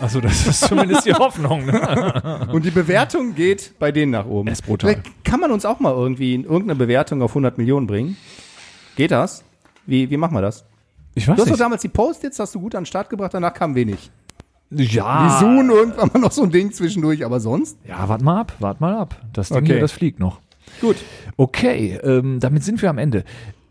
Also 0.00 0.20
das 0.20 0.46
ist 0.46 0.60
zumindest 0.68 1.06
die 1.06 1.14
Hoffnung. 1.14 1.64
Ne? 1.64 2.48
Und 2.52 2.64
die 2.64 2.70
Bewertung 2.72 3.34
geht 3.34 3.78
bei 3.78 3.92
denen 3.92 4.10
nach 4.12 4.26
oben. 4.26 4.48
Ist 4.48 4.66
brutal. 4.66 4.94
Vielleicht 4.94 5.24
kann 5.24 5.38
man 5.40 5.52
uns 5.52 5.64
auch 5.64 5.78
mal 5.80 5.92
irgendwie 5.92 6.34
in 6.34 6.42
irgendeine 6.42 6.74
Bewertung 6.74 7.22
auf 7.22 7.30
100 7.30 7.56
Millionen 7.56 7.86
bringen. 7.86 8.16
Geht 8.96 9.12
das? 9.12 9.44
Wie, 9.86 10.10
wie 10.10 10.16
machen 10.16 10.34
wir 10.34 10.42
das? 10.42 10.64
Ich 11.14 11.26
weiß 11.26 11.36
Du 11.36 11.42
hast 11.42 11.48
doch 11.48 11.52
nicht. 11.54 11.60
damals 11.60 11.82
die 11.82 11.88
Post-its, 11.88 12.38
hast 12.40 12.54
du 12.54 12.60
gut 12.60 12.74
an 12.74 12.82
den 12.82 12.86
Start 12.86 13.08
gebracht, 13.10 13.32
danach 13.32 13.54
kam 13.54 13.74
wenig. 13.76 14.10
Ja. 14.70 15.26
Die 15.26 15.40
Zoom 15.44 15.70
irgendwann 15.70 16.10
mal 16.12 16.20
noch 16.20 16.32
so 16.32 16.42
ein 16.44 16.50
Ding 16.50 16.72
zwischendurch, 16.72 17.24
aber 17.24 17.40
sonst? 17.40 17.76
Ja, 17.86 18.08
wart 18.08 18.22
mal 18.22 18.40
ab, 18.40 18.54
wart 18.60 18.80
mal 18.80 18.94
ab. 18.96 19.20
Das 19.32 19.48
Ding 19.48 19.58
Okay. 19.58 19.66
hier, 19.72 19.80
das 19.80 19.92
fliegt 19.92 20.20
noch. 20.20 20.40
Gut. 20.80 20.96
Okay, 21.36 21.98
ähm, 22.04 22.38
damit 22.40 22.62
sind 22.62 22.80
wir 22.80 22.90
am 22.90 22.98
Ende. 22.98 23.24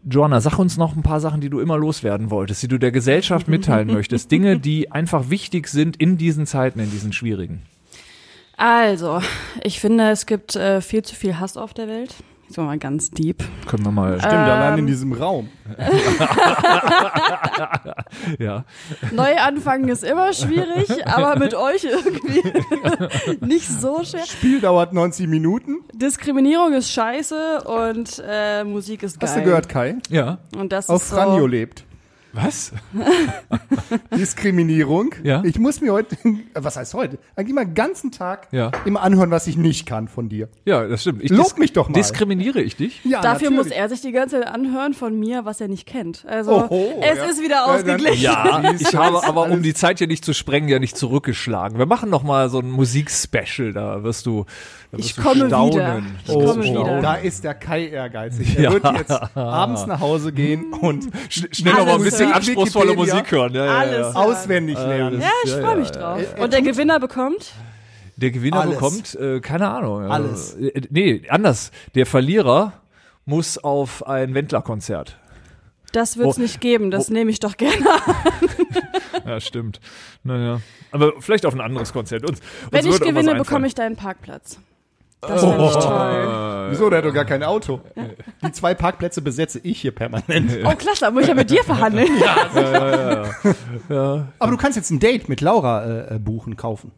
Joanna, 0.10 0.42
sag 0.42 0.58
uns 0.60 0.78
noch 0.78 0.96
ein 0.96 1.04
paar 1.04 1.20
Sachen, 1.20 1.40
die 1.42 1.50
du 1.50 1.60
immer 1.60 1.78
loswerden 1.78 2.30
wolltest, 2.30 2.64
die 2.64 2.68
du 2.68 2.78
der 2.78 2.92
Gesellschaft 2.92 3.48
mitteilen 3.50 3.88
möchtest. 3.88 4.32
Dinge, 4.32 4.60
die 4.60 4.92
einfach 4.92 5.30
wichtig 5.30 5.68
sind 5.68 5.96
in 5.98 6.18
diesen 6.18 6.46
Zeiten, 6.46 6.80
in 6.80 6.92
diesen 6.92 7.14
schwierigen. 7.14 7.62
Also, 8.58 9.22
ich 9.64 9.80
finde, 9.80 10.10
es 10.10 10.26
gibt 10.26 10.56
äh, 10.58 10.82
viel 10.82 11.04
zu 11.04 11.16
viel 11.16 11.40
Hass 11.40 11.56
auf 11.56 11.74
der 11.74 11.88
Welt. 11.88 12.14
Jetzt 12.50 12.58
mal 12.58 12.80
ganz 12.80 13.12
deep. 13.12 13.44
Können 13.68 13.86
wir 13.86 13.92
mal. 13.92 14.18
Stimmt, 14.18 14.34
allein 14.34 14.80
in 14.80 14.88
diesem 14.88 15.14
Raum. 15.14 15.50
ja. 18.40 18.66
Neu 19.12 19.38
anfangen 19.38 19.88
ist 19.88 20.04
immer 20.04 20.34
schwierig, 20.34 21.06
aber 21.08 21.38
mit 21.38 21.54
euch 21.54 21.84
irgendwie 21.84 22.42
nicht 23.46 23.68
so 23.68 24.04
schwer. 24.04 24.26
Spiel 24.26 24.62
dauert 24.62 24.94
90 24.94 25.28
Minuten. 25.28 25.82
Diskriminierung 25.94 26.74
ist 26.74 26.92
scheiße 26.92 27.66
und 27.66 28.20
äh, 28.28 28.64
Musik 28.64 29.04
ist 29.04 29.20
geil. 29.20 29.30
Hast 29.30 29.38
du 29.38 29.44
gehört, 29.44 29.70
Kai? 29.70 29.98
Ja. 30.10 30.40
Und 30.58 30.72
das 30.72 30.90
Auf 30.90 31.04
ist 31.04 31.10
so, 31.10 31.18
Franjo 31.18 31.46
lebt. 31.46 31.86
Was? 32.34 32.72
Diskriminierung. 34.16 35.16
Ja. 35.24 35.44
Ich 35.44 35.58
muss 35.60 35.82
mir 35.82 35.94
heute, 35.94 36.16
was 36.54 36.78
heißt 36.78 36.94
heute? 36.94 37.18
Eigentlich 37.36 37.56
mal 37.56 37.66
den 37.66 37.74
ganzen 37.74 38.12
Tag 38.12 38.48
Ja. 38.52 38.72
immer 38.86 39.02
anhören, 39.02 39.32
was 39.32 39.48
ich 39.48 39.58
nicht 39.58 39.86
kann 39.86 40.08
von 40.08 40.30
dir. 40.30 40.48
Ja, 40.66 40.88
das 40.88 41.02
stimmt. 41.02 41.24
Ich 41.24 41.32
Lob 41.32 41.58
mich 41.58 41.74
doch 41.74 41.90
mal. 41.90 41.94
Diskriminiere 41.94 42.62
ich 42.62 42.76
dich? 42.76 43.04
Ja, 43.04 43.22
Dafür 43.22 43.50
natürlich. 43.50 43.58
muss 43.58 43.68
er 43.78 43.90
sich 43.90 44.02
die 44.02 44.12
ganze 44.12 44.40
Zeit 44.42 44.48
anhören 44.48 44.94
von 44.94 45.18
mir, 45.20 45.46
was 45.46 45.60
er 45.62 45.68
nicht 45.68 45.88
kennt. 45.88 46.26
Also 46.28 46.66
Oho, 46.66 47.02
es 47.02 47.18
ja. 47.18 47.26
ist 47.26 47.42
wieder 47.42 47.66
ausgeglichen. 47.68 48.22
Ja, 48.22 48.74
ich 48.80 48.96
habe 48.96 49.24
aber, 49.24 49.50
um 49.50 49.62
die 49.64 49.74
Zeit 49.74 49.98
hier 50.00 50.08
nicht 50.08 50.24
zu 50.24 50.34
sprengen, 50.34 50.70
ja 50.70 50.80
nicht 50.80 50.98
zurückgeschlagen. 50.98 51.78
Wir 51.78 51.86
machen 51.86 52.10
noch 52.10 52.24
mal 52.24 52.50
so 52.50 52.60
ein 52.60 52.70
Musikspecial, 52.70 53.74
da 53.74 54.04
wirst 54.04 54.26
du, 54.26 54.46
da 54.92 54.98
wirst 54.98 55.10
Ich 55.10 55.16
du 55.16 55.22
komme 55.22 55.48
staunen. 55.48 55.74
wieder. 55.74 56.02
Ich 56.26 56.30
Oh, 56.36 56.46
komme 56.46 56.62
oh, 56.62 56.64
wieder. 56.64 57.02
Da 57.02 57.16
ist 57.16 57.44
der 57.44 57.54
Kai 57.56 57.88
ehrgeizig. 57.88 58.58
Er 58.58 58.64
Ja. 58.64 58.74
wird 58.74 58.86
jetzt 58.98 59.38
abends 59.38 59.86
nach 59.88 60.00
Hause 60.00 60.32
gehen 60.32 60.74
und 60.74 61.06
Sch- 61.30 61.54
Schnell 61.56 61.74
noch 61.74 61.86
mal 61.86 61.96
ein 61.96 62.02
Alles 62.02 62.19
bisschen 62.20 62.34
anspruchsvolle. 62.34 62.94
Musik 62.96 63.32
hören. 63.32 63.54
Ja, 63.54 63.66
ja, 63.66 63.78
Alles. 63.80 64.14
ja. 64.14 64.20
auswendig 64.22 64.78
lernen. 64.78 65.22
Ja, 65.22 65.30
ich 65.44 65.52
freue 65.52 65.78
mich 65.78 65.92
drauf. 65.92 66.22
Und 66.40 66.54
der 66.54 66.62
Gewinner 66.62 67.00
bekommt? 67.00 67.52
Der 68.18 68.32
Gewinner 68.32 68.62
Alles. 68.62 68.74
bekommt, 68.76 69.16
äh, 69.16 69.40
keine 69.40 69.70
Ahnung. 69.70 70.04
ja. 70.04 70.10
Alles. 70.10 70.54
Äh, 70.56 70.82
Nee, 70.90 71.22
anders. 71.30 71.72
Der 71.96 72.06
Verlierer 72.06 72.74
muss 73.26 73.58
auf 73.58 74.06
ein 74.08 74.34
Wendler-Konzert. 74.34 75.18
Das 75.94 76.18
wird's 76.18 76.38
Wo- 76.38 76.42
nicht 76.42 76.62
geben, 76.62 76.92
das 76.92 77.10
wo- 77.10 77.14
nehme 77.14 77.32
ich 77.32 77.40
doch 77.40 77.58
gerne 77.58 77.90
an. 77.92 78.16
Ja, 79.26 79.40
stimmt. 79.40 79.80
Naja. 80.24 80.62
Aber 80.92 81.14
vielleicht 81.20 81.46
auf 81.46 81.54
ein 81.54 81.62
anderes 81.62 81.94
Konzert. 81.94 82.28
Uns, 82.28 82.40
Wenn 82.72 82.86
uns 82.86 82.96
ich 82.96 83.02
wird 83.02 83.10
gewinne, 83.12 83.36
bekomme 83.36 83.68
ich 83.68 83.76
deinen 83.76 83.96
Parkplatz. 83.96 84.60
Das 85.22 85.42
wäre 85.44 85.62
nicht 85.62 85.74
toll. 85.82 86.68
Wieso, 86.70 86.90
der 86.90 87.00
hat 87.00 87.06
doch 87.06 87.14
gar 87.14 87.26
kein 87.26 87.44
Auto. 87.44 87.82
Die 88.46 88.52
zwei 88.54 88.74
Parkplätze 88.74 89.22
besetze 89.22 89.60
ich 89.64 89.82
hier 89.82 89.92
permanent. 89.92 90.52
Oh, 90.66 90.74
klasse, 90.76 91.02
da 91.02 91.12
muss 91.12 91.24
ich 91.24 91.28
ja 91.30 91.34
mit 91.36 91.50
dir 91.50 91.64
verhandeln. 91.64 92.08
Aber 94.40 94.52
du 94.52 94.58
kannst 94.58 94.78
jetzt 94.78 94.92
ein 94.92 95.00
Date 95.00 95.30
mit 95.30 95.42
Laura 95.42 95.84
äh, 95.86 96.16
äh, 96.16 96.20
buchen, 96.20 96.56
kaufen. 96.56 96.92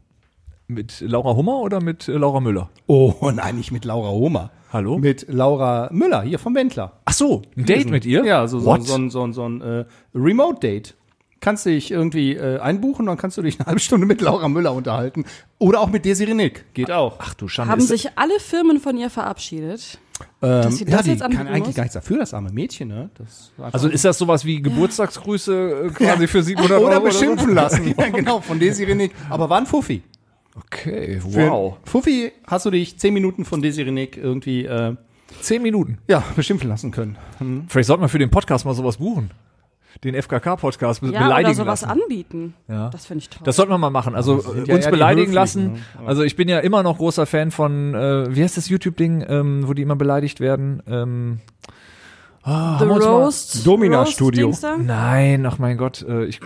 Mit 0.67 1.01
Laura 1.01 1.35
Hummer 1.35 1.59
oder 1.61 1.81
mit 1.81 2.07
äh, 2.07 2.13
Laura 2.13 2.39
Müller? 2.39 2.69
Oh 2.87 3.13
nein, 3.33 3.55
nicht 3.57 3.71
mit 3.71 3.85
Laura 3.85 4.09
Homer. 4.09 4.51
Hallo? 4.71 4.97
Mit 4.99 5.25
Laura 5.27 5.89
Müller, 5.91 6.21
hier 6.21 6.39
vom 6.39 6.55
Wendler. 6.55 6.93
Ach 7.03 7.11
so, 7.13 7.41
ein 7.57 7.65
Date 7.65 7.89
mit 7.89 8.05
ihr? 8.05 8.23
Ja, 8.23 8.47
so, 8.47 8.59
so, 8.59 8.67
What? 8.67 8.83
so, 8.83 8.95
ein- 8.95 9.09
so, 9.09 9.23
ein- 9.23 9.33
so 9.33 9.45
ein 9.47 9.61
äh, 9.61 9.85
Remote-Date. 10.15 10.95
Kannst 11.41 11.65
dich 11.65 11.91
irgendwie 11.91 12.35
äh, 12.35 12.59
einbuchen, 12.59 13.07
dann 13.07 13.17
kannst 13.17 13.35
du 13.37 13.41
dich 13.41 13.59
eine 13.59 13.65
halbe 13.65 13.79
Stunde 13.81 14.05
mit 14.05 14.21
Laura 14.21 14.47
Müller 14.47 14.73
unterhalten. 14.73 15.25
Oder 15.57 15.81
auch 15.81 15.89
mit 15.89 16.05
Desiree 16.05 16.35
Nick. 16.35 16.73
Geht 16.73 16.91
auch. 16.91 17.17
Ach 17.19 17.33
du 17.33 17.47
Schande. 17.47 17.71
Haben 17.71 17.81
sich 17.81 18.09
alle 18.15 18.39
Firmen 18.39 18.79
von 18.79 18.95
ihr 18.95 19.09
verabschiedet? 19.09 19.99
Ähm, 20.43 20.61
dass 20.61 20.77
sie 20.77 20.85
ja, 20.85 20.91
das 20.97 21.05
die 21.05 21.11
jetzt 21.11 21.21
kann 21.21 21.47
eigentlich 21.47 21.65
muss? 21.65 21.75
gar 21.75 21.83
nichts 21.83 21.95
dafür, 21.95 22.19
das 22.19 22.33
arme 22.35 22.51
Mädchen, 22.51 22.89
ne? 22.89 23.09
Das 23.17 23.51
also 23.73 23.87
ist 23.87 24.05
das 24.05 24.19
sowas 24.19 24.45
wie 24.45 24.61
Geburtstagsgrüße 24.61 25.85
äh, 25.85 25.89
quasi 25.95 26.27
für 26.27 26.43
700 26.43 26.79
Oder 26.79 26.91
Euro? 26.91 27.05
beschimpfen 27.05 27.49
so? 27.49 27.53
lassen. 27.55 27.95
ja, 27.97 28.09
genau, 28.09 28.39
von 28.39 28.59
Desiree 28.59 28.93
Nick. 28.93 29.11
Aber 29.29 29.49
war 29.49 29.57
ein 29.57 29.65
Fuffi. 29.65 30.03
Okay, 30.55 31.19
Für 31.21 31.49
wow. 31.49 31.77
Fuffi 31.85 32.31
hast 32.45 32.65
du 32.67 32.71
dich 32.71 32.99
zehn 32.99 33.13
Minuten 33.15 33.45
von 33.45 33.61
Desiree 33.63 33.89
Nick 33.91 34.15
irgendwie, 34.17 34.65
äh, 34.65 34.95
Zehn 35.39 35.61
Minuten. 35.63 35.97
ja, 36.07 36.23
beschimpfen 36.35 36.69
lassen 36.69 36.91
können. 36.91 37.17
Vielleicht 37.67 37.87
sollten 37.87 38.03
wir 38.03 38.09
für 38.09 38.19
den 38.19 38.29
Podcast 38.29 38.65
mal 38.65 38.75
sowas 38.75 38.97
buchen. 38.97 39.31
Den 40.03 40.15
FKK-Podcast 40.15 41.01
be 41.01 41.07
Ja, 41.07 41.11
oder 41.13 41.19
beleidigen 41.25 41.53
sowas 41.55 41.81
lassen. 41.81 41.91
anbieten. 42.01 42.53
Ja. 42.67 42.89
Das 42.89 43.05
finde 43.05 43.21
ich 43.23 43.29
toll. 43.29 43.41
Das 43.43 43.55
sollten 43.55 43.71
wir 43.71 43.77
mal 43.77 43.89
machen. 43.89 44.15
Also 44.15 44.39
äh, 44.53 44.63
ja 44.67 44.75
uns 44.75 44.87
beleidigen 44.89 45.31
lassen. 45.33 45.83
Also 46.05 46.23
ich 46.23 46.35
bin 46.35 46.47
ja 46.49 46.59
immer 46.59 46.81
noch 46.83 46.97
großer 46.97 47.25
Fan 47.25 47.51
von, 47.51 47.93
äh, 47.93 48.35
wie 48.35 48.43
heißt 48.43 48.57
das 48.57 48.69
YouTube-Ding, 48.69 49.25
ähm, 49.27 49.67
wo 49.67 49.73
die 49.73 49.81
immer 49.81 49.95
beleidigt 49.95 50.39
werden? 50.39 50.81
Ähm, 50.87 51.39
ah, 52.43 52.77
The 52.79 52.85
haben 52.85 52.89
wir 52.89 52.95
uns 52.95 53.05
mal- 53.05 53.11
Roast. 53.23 53.67
Domina 53.67 53.99
Roast 53.99 54.13
Studio. 54.13 54.51
Nein, 54.79 55.45
ach 55.45 55.59
mein 55.59 55.77
Gott, 55.77 56.01
äh, 56.07 56.25
ich, 56.25 56.39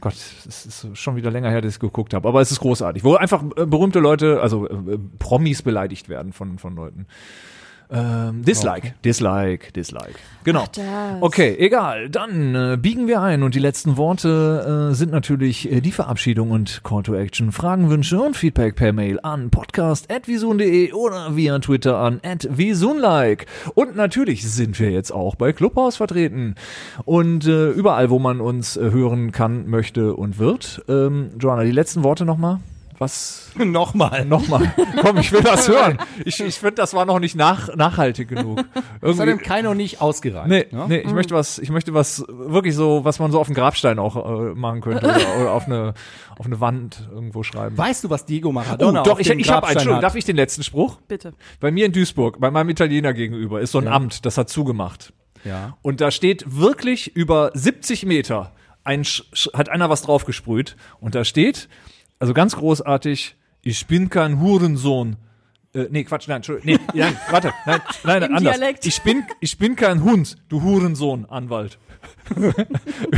Gott, 0.00 0.14
es 0.14 0.66
ist 0.66 0.86
schon 0.96 1.16
wieder 1.16 1.30
länger 1.30 1.50
her, 1.50 1.60
dass 1.60 1.74
ich 1.74 1.80
geguckt 1.80 2.14
habe. 2.14 2.26
Aber 2.28 2.40
es 2.40 2.50
ist 2.50 2.60
großartig, 2.60 3.04
wo 3.04 3.14
einfach 3.16 3.42
äh, 3.56 3.66
berühmte 3.66 3.98
Leute, 3.98 4.40
also 4.40 4.66
äh, 4.68 4.98
Promis 5.18 5.62
beleidigt 5.62 6.08
werden 6.08 6.32
von 6.32 6.58
von 6.58 6.74
Leuten. 6.74 7.06
Ähm, 7.92 8.42
Dislike, 8.42 8.94
Dislike, 9.04 9.70
Dislike. 9.72 10.14
Genau. 10.44 10.64
Okay, 11.20 11.54
egal. 11.58 12.08
Dann 12.08 12.54
äh, 12.54 12.78
biegen 12.80 13.06
wir 13.06 13.20
ein 13.20 13.42
und 13.42 13.54
die 13.54 13.58
letzten 13.58 13.98
Worte 13.98 14.90
äh, 14.90 14.94
sind 14.94 15.12
natürlich 15.12 15.70
äh, 15.70 15.80
die 15.82 15.92
Verabschiedung 15.92 16.50
und 16.50 16.82
Call 16.84 17.02
to 17.02 17.14
Action. 17.14 17.52
Fragen, 17.52 17.90
Wünsche 17.90 18.18
und 18.18 18.36
Feedback 18.36 18.76
per 18.76 18.94
Mail 18.94 19.20
an 19.22 19.50
podcast@visun.de 19.50 20.92
oder 20.92 21.36
via 21.36 21.58
Twitter 21.58 21.98
an 21.98 22.20
@visunlike. 22.48 23.44
Und 23.74 23.94
natürlich 23.94 24.50
sind 24.50 24.80
wir 24.80 24.90
jetzt 24.90 25.12
auch 25.12 25.34
bei 25.34 25.52
Clubhouse 25.52 25.96
vertreten 25.96 26.54
und 27.04 27.46
äh, 27.46 27.70
überall, 27.70 28.08
wo 28.08 28.18
man 28.18 28.40
uns 28.40 28.76
äh, 28.78 28.90
hören 28.90 29.32
kann, 29.32 29.68
möchte 29.68 30.14
und 30.14 30.38
wird. 30.38 30.82
Ähm, 30.88 31.30
Joanna, 31.38 31.64
die 31.64 31.72
letzten 31.72 32.02
Worte 32.02 32.24
nochmal. 32.24 32.60
Was 33.02 33.50
Nochmal. 33.56 34.24
nochmal? 34.24 34.72
Komm, 35.00 35.18
ich 35.18 35.32
will 35.32 35.42
das 35.42 35.68
hören. 35.68 35.98
Ich, 36.24 36.40
ich 36.40 36.54
finde, 36.58 36.76
das 36.76 36.94
war 36.94 37.04
noch 37.04 37.18
nicht 37.18 37.34
nach, 37.36 37.74
nachhaltig 37.74 38.28
genug. 38.28 38.64
Das 39.02 39.18
hat 39.18 39.26
Irgendwie- 39.26 39.26
dem 39.26 39.38
Kai 39.48 39.62
noch 39.62 39.74
nicht 39.74 40.00
ausgereicht. 40.00 40.46
Nee, 40.48 40.66
ne? 40.70 40.84
nee, 40.88 40.98
ich 40.98 41.10
möchte 41.12 41.34
was, 41.34 41.58
ich 41.58 41.70
möchte 41.70 41.92
was 41.92 42.24
wirklich 42.28 42.74
so, 42.76 43.04
was 43.04 43.18
man 43.18 43.32
so 43.32 43.40
auf 43.40 43.48
den 43.48 43.54
Grabstein 43.56 43.98
auch 43.98 44.14
äh, 44.16 44.54
machen 44.54 44.80
könnte 44.80 45.04
oder, 45.06 45.36
oder 45.40 45.52
auf 45.54 45.66
eine 45.66 45.94
auf 46.38 46.46
eine 46.46 46.60
Wand 46.60 47.08
irgendwo 47.12 47.42
schreiben. 47.42 47.76
Weißt 47.76 48.04
du, 48.04 48.10
was 48.10 48.24
Diego 48.24 48.48
Oh, 48.50 48.52
Maradona 48.52 49.02
doch, 49.02 49.12
auf 49.14 49.20
ich, 49.20 49.26
dem 49.28 49.38
ich 49.40 49.50
habe 49.50 49.66
einen. 49.66 49.76
Entschuldigung, 49.76 50.00
darf 50.02 50.14
ich 50.14 50.24
den 50.24 50.36
letzten 50.36 50.62
Spruch? 50.62 50.98
Bitte. 51.08 51.34
Bei 51.60 51.70
mir 51.70 51.84
in 51.86 51.92
Duisburg, 51.92 52.38
bei 52.40 52.50
meinem 52.50 52.70
Italiener 52.70 53.12
gegenüber, 53.12 53.60
ist 53.60 53.72
so 53.72 53.78
ein 53.78 53.88
Amt, 53.88 54.24
das 54.24 54.38
hat 54.38 54.48
zugemacht. 54.48 55.12
Ja. 55.44 55.76
Und 55.82 56.00
da 56.00 56.10
steht 56.12 56.44
wirklich 56.46 57.14
über 57.16 57.50
70 57.54 58.06
Meter, 58.06 58.52
ein, 58.84 59.02
Sch- 59.04 59.52
hat 59.56 59.68
einer 59.68 59.90
was 59.90 60.02
draufgesprüht. 60.02 60.76
Und 61.00 61.14
da 61.16 61.24
steht, 61.24 61.68
also 62.22 62.34
ganz 62.34 62.54
großartig, 62.54 63.34
ich 63.62 63.86
bin 63.88 64.08
kein 64.08 64.40
Hurensohn. 64.40 65.16
Äh, 65.74 65.88
nee, 65.90 66.04
Quatsch, 66.04 66.28
nein, 66.28 66.36
Entschuldigung. 66.36 66.78
Nee, 66.94 67.00
nein, 67.00 67.16
warte, 67.30 67.52
nein, 67.66 67.80
nein, 68.04 68.22
Im 68.22 68.36
anders. 68.36 68.56
Dialekt. 68.56 68.86
Ich 68.86 69.02
bin, 69.02 69.24
ich 69.40 69.58
bin 69.58 69.74
kein 69.74 70.04
Hund, 70.04 70.36
du 70.48 70.62
Hurensohn, 70.62 71.26
Anwalt. 71.26 71.78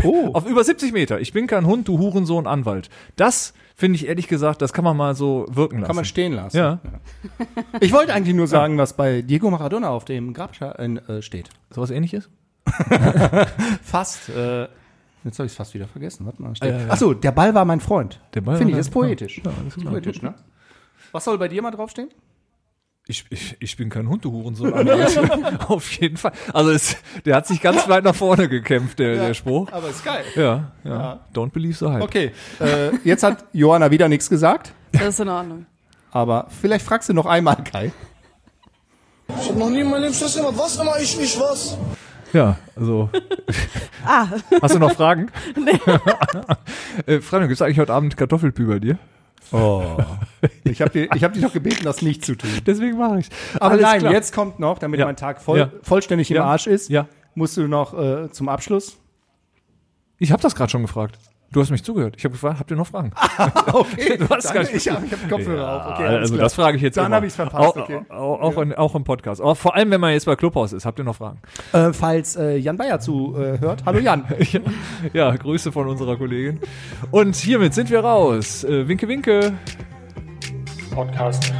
Oh. 0.02 0.30
Auf 0.34 0.46
über 0.46 0.62
70 0.62 0.92
Meter. 0.92 1.20
Ich 1.20 1.32
bin 1.32 1.46
kein 1.46 1.66
Hund, 1.66 1.88
du 1.88 1.98
Hurensohn, 1.98 2.46
Anwalt. 2.46 2.90
Das 3.16 3.54
finde 3.74 3.96
ich 3.96 4.06
ehrlich 4.06 4.28
gesagt, 4.28 4.60
das 4.60 4.72
kann 4.72 4.84
man 4.84 4.96
mal 4.96 5.14
so 5.14 5.46
wirken 5.50 5.78
lassen. 5.78 5.86
Kann 5.86 5.96
man 5.96 6.04
stehen 6.04 6.32
lassen. 6.32 6.56
Ja. 6.56 6.80
Ich 7.80 7.92
wollte 7.92 8.12
eigentlich 8.12 8.34
nur 8.34 8.46
sagen, 8.46 8.76
was 8.76 8.94
bei 8.94 9.22
Diego 9.22 9.50
Maradona 9.50 9.88
auf 9.88 10.04
dem 10.04 10.34
Grabstein 10.34 10.98
äh, 11.08 11.22
steht. 11.22 11.48
Sowas 11.70 11.90
ähnliches? 11.90 12.28
Fast. 13.82 14.28
Äh, 14.30 14.68
jetzt 15.24 15.38
habe 15.38 15.46
ich 15.46 15.52
es 15.52 15.56
fast 15.56 15.74
wieder 15.74 15.86
vergessen. 15.88 16.26
Warte 16.26 16.42
mal. 16.42 16.52
Ah, 16.60 16.66
ja, 16.66 16.78
ja. 16.78 16.90
Achso, 16.90 17.14
der 17.14 17.32
Ball 17.32 17.54
war 17.54 17.64
mein 17.64 17.80
Freund. 17.80 18.20
Der 18.34 18.40
Ball 18.40 18.56
Finde 18.56 18.72
ich, 18.74 18.78
ist 18.78 18.90
poetisch. 18.90 19.38
Ja, 19.38 19.50
klar. 19.72 19.92
poetisch, 19.92 20.22
ne? 20.22 20.34
Was 21.12 21.24
soll 21.24 21.38
bei 21.38 21.48
dir 21.48 21.62
mal 21.62 21.70
draufstehen? 21.70 22.10
Ich, 23.06 23.26
ich, 23.28 23.54
ich 23.60 23.76
bin 23.76 23.90
kein 23.90 24.08
Hund, 24.08 24.24
du 24.24 24.32
Hurensohn. 24.32 24.72
Anwalt. 24.72 25.60
Auf 25.68 25.90
jeden 25.92 26.16
Fall. 26.16 26.32
Also 26.54 26.70
es, 26.70 26.96
der 27.26 27.36
hat 27.36 27.46
sich 27.46 27.60
ganz 27.60 27.86
weit 27.86 28.02
nach 28.02 28.14
vorne 28.14 28.48
gekämpft, 28.48 28.98
der, 28.98 29.16
der 29.16 29.34
Spruch. 29.34 29.70
Aber 29.72 29.90
ist 29.90 30.02
geil. 30.04 30.24
Ja, 30.36 30.72
ja. 30.84 31.20
Don't 31.34 31.50
believe 31.50 31.76
the 31.76 31.86
hype. 31.92 32.02
Okay, 32.02 32.32
äh, 32.60 32.96
jetzt 33.04 33.22
hat 33.22 33.44
Johanna 33.52 33.90
wieder 33.90 34.08
nichts 34.08 34.30
gesagt, 34.30 34.72
Das 34.92 35.02
ist 35.02 35.20
in 35.20 35.28
Ordnung. 35.28 35.66
aber 36.12 36.46
vielleicht 36.62 36.86
fragst 36.86 37.10
du 37.10 37.12
noch 37.12 37.26
einmal, 37.26 37.56
Kai. 37.62 37.92
Ich 39.38 39.48
hab 39.50 39.56
noch 39.56 39.68
nie 39.68 39.80
in 39.80 39.90
meinem 39.90 40.02
Leben 40.02 40.14
Stress 40.14 40.36
gemacht. 40.36 40.54
Was 40.56 40.76
immer 40.78 40.98
ich 40.98 41.18
nicht 41.18 41.38
was? 41.38 41.76
Ja, 42.34 42.56
also. 42.76 43.08
Ah, 44.06 44.26
Hast 44.60 44.74
du 44.74 44.78
noch 44.78 44.92
Fragen? 44.92 45.30
Nee. 45.56 45.80
äh, 47.06 47.20
Freunde, 47.22 47.48
gibt's 47.48 47.62
eigentlich 47.62 47.78
heute 47.78 47.94
Abend 47.94 48.14
Kartoffelpü 48.18 48.66
bei 48.66 48.78
dir? 48.78 48.98
Oh. 49.50 49.96
Ich 50.64 50.82
habe 50.82 50.90
dir, 50.90 51.08
ich 51.14 51.24
hab 51.24 51.32
dich 51.32 51.42
noch 51.42 51.54
gebeten, 51.54 51.84
das 51.84 52.02
nicht 52.02 52.22
zu 52.22 52.34
tun. 52.34 52.50
Deswegen 52.66 52.98
mache 52.98 53.20
ich's. 53.20 53.30
Aber 53.54 53.70
Alles 53.72 53.80
nein, 53.82 54.00
klar. 54.00 54.12
jetzt 54.12 54.34
kommt 54.34 54.58
noch, 54.58 54.78
damit 54.78 55.00
Ja. 55.00 55.06
mein 55.06 55.16
Tag 55.16 55.40
voll, 55.40 55.58
Ja. 55.58 55.70
vollständig 55.82 56.30
im 56.30 56.36
Ja. 56.36 56.44
Arsch 56.44 56.66
ist, 56.66 56.90
Ja. 56.90 57.06
musst 57.34 57.56
du 57.56 57.66
noch 57.66 57.98
äh, 57.98 58.30
zum 58.30 58.50
Abschluss. 58.50 58.98
Ich 60.18 60.30
habe 60.32 60.42
das 60.42 60.54
gerade 60.54 60.70
schon 60.70 60.82
gefragt. 60.82 61.18
Du 61.52 61.60
hast 61.60 61.70
mich 61.70 61.84
zugehört. 61.84 62.14
Ich 62.18 62.24
habe 62.24 62.32
gefragt, 62.32 62.58
habt 62.58 62.70
ihr 62.72 62.76
noch 62.76 62.86
Fragen? 62.88 63.12
Okay, 63.72 64.16
Du 64.18 64.28
hast 64.28 64.52
gar 64.52 64.62
nicht- 64.62 64.74
ich 64.74 64.88
habe 64.88 65.06
ich 65.06 65.12
hab 65.12 65.28
Kopfhörer 65.28 65.86
auf. 65.86 65.92
Okay, 65.92 66.02
Ja, 66.02 66.08
alles 66.08 66.20
also 66.22 66.34
klar. 66.34 66.44
das 66.44 66.54
frage 66.54 66.76
ich 66.78 66.82
jetzt 66.82 66.96
Dann 66.96 67.06
immer. 67.06 67.16
hab 67.16 67.24
ich's 67.24 67.36
verpasst, 67.36 67.64
Auch, 67.64 67.76
okay. 67.76 68.00
auch, 68.08 68.40
auch, 68.40 68.58
in, 68.62 68.72
auch 68.74 68.94
im 68.96 69.04
Podcast. 69.04 69.40
Auch 69.40 69.56
vor 69.56 69.76
allem, 69.76 69.88
wenn 69.92 70.00
man 70.00 70.12
jetzt 70.12 70.26
bei 70.26 70.34
Clubhaus 70.34 70.72
ist. 70.72 70.84
Habt 70.84 70.98
ihr 70.98 71.04
noch 71.04 71.14
Fragen? 71.14 71.38
Äh, 71.72 71.92
falls 71.92 72.34
äh, 72.34 72.56
Jan 72.56 72.76
Bayer 72.76 72.98
zu 72.98 73.36
äh. 73.36 73.58
Hallo 73.86 74.00
Jan. 74.00 74.24
Ja, 75.12 75.30
Grüße 75.36 75.70
von 75.70 75.86
unserer 75.86 76.16
Kollegin. 76.16 76.58
Und 77.12 77.36
hiermit 77.36 77.72
sind 77.74 77.88
wir 77.88 78.00
raus. 78.00 78.64
Äh, 78.64 78.88
winke, 78.88 79.06
winke. 79.06 79.52
Podcast. 80.92 81.52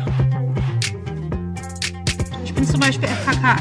Ich 2.45 2.53
bin 2.53 2.64
zum 2.64 2.80
Beispiel 2.80 3.09
FKK. 3.09 3.57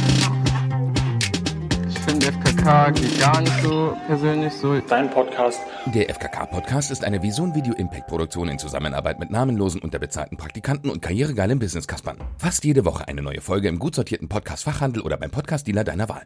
Ich 1.90 2.00
finde 2.00 2.32
FKK 2.64 2.92
geht 2.92 3.20
gar 3.20 3.42
nicht 3.42 3.62
so 3.62 3.94
persönlich 4.08 4.54
so. 4.54 4.80
Dein 4.80 5.10
Podcast. 5.10 5.60
Der 5.94 6.10
FKK-Podcast 6.10 6.92
ist 6.92 7.04
eine 7.04 7.22
Vision 7.22 7.54
Video 7.54 7.74
Impact 7.74 8.08
Produktion 8.08 8.48
in 8.48 8.58
Zusammenarbeit 8.58 9.20
mit 9.20 9.32
namenlosen, 9.32 9.82
unterbezahlten 9.82 10.38
Praktikanten 10.38 10.90
und 10.90 11.02
karrieregeilen 11.02 11.60
Business-Kaspern. 11.60 12.18
Fast 12.38 12.64
jede 12.64 12.86
Woche 12.86 13.06
eine 13.10 13.22
neue 13.22 13.42
Folge 13.42 13.68
im 13.68 13.80
gut 13.80 13.96
sortierten 13.96 14.30
Podcast-Fachhandel 14.30 15.02
oder 15.02 15.18
beim 15.18 15.30
Podcast-Dealer 15.30 15.84
deiner 15.84 16.08
Wahl. 16.08 16.24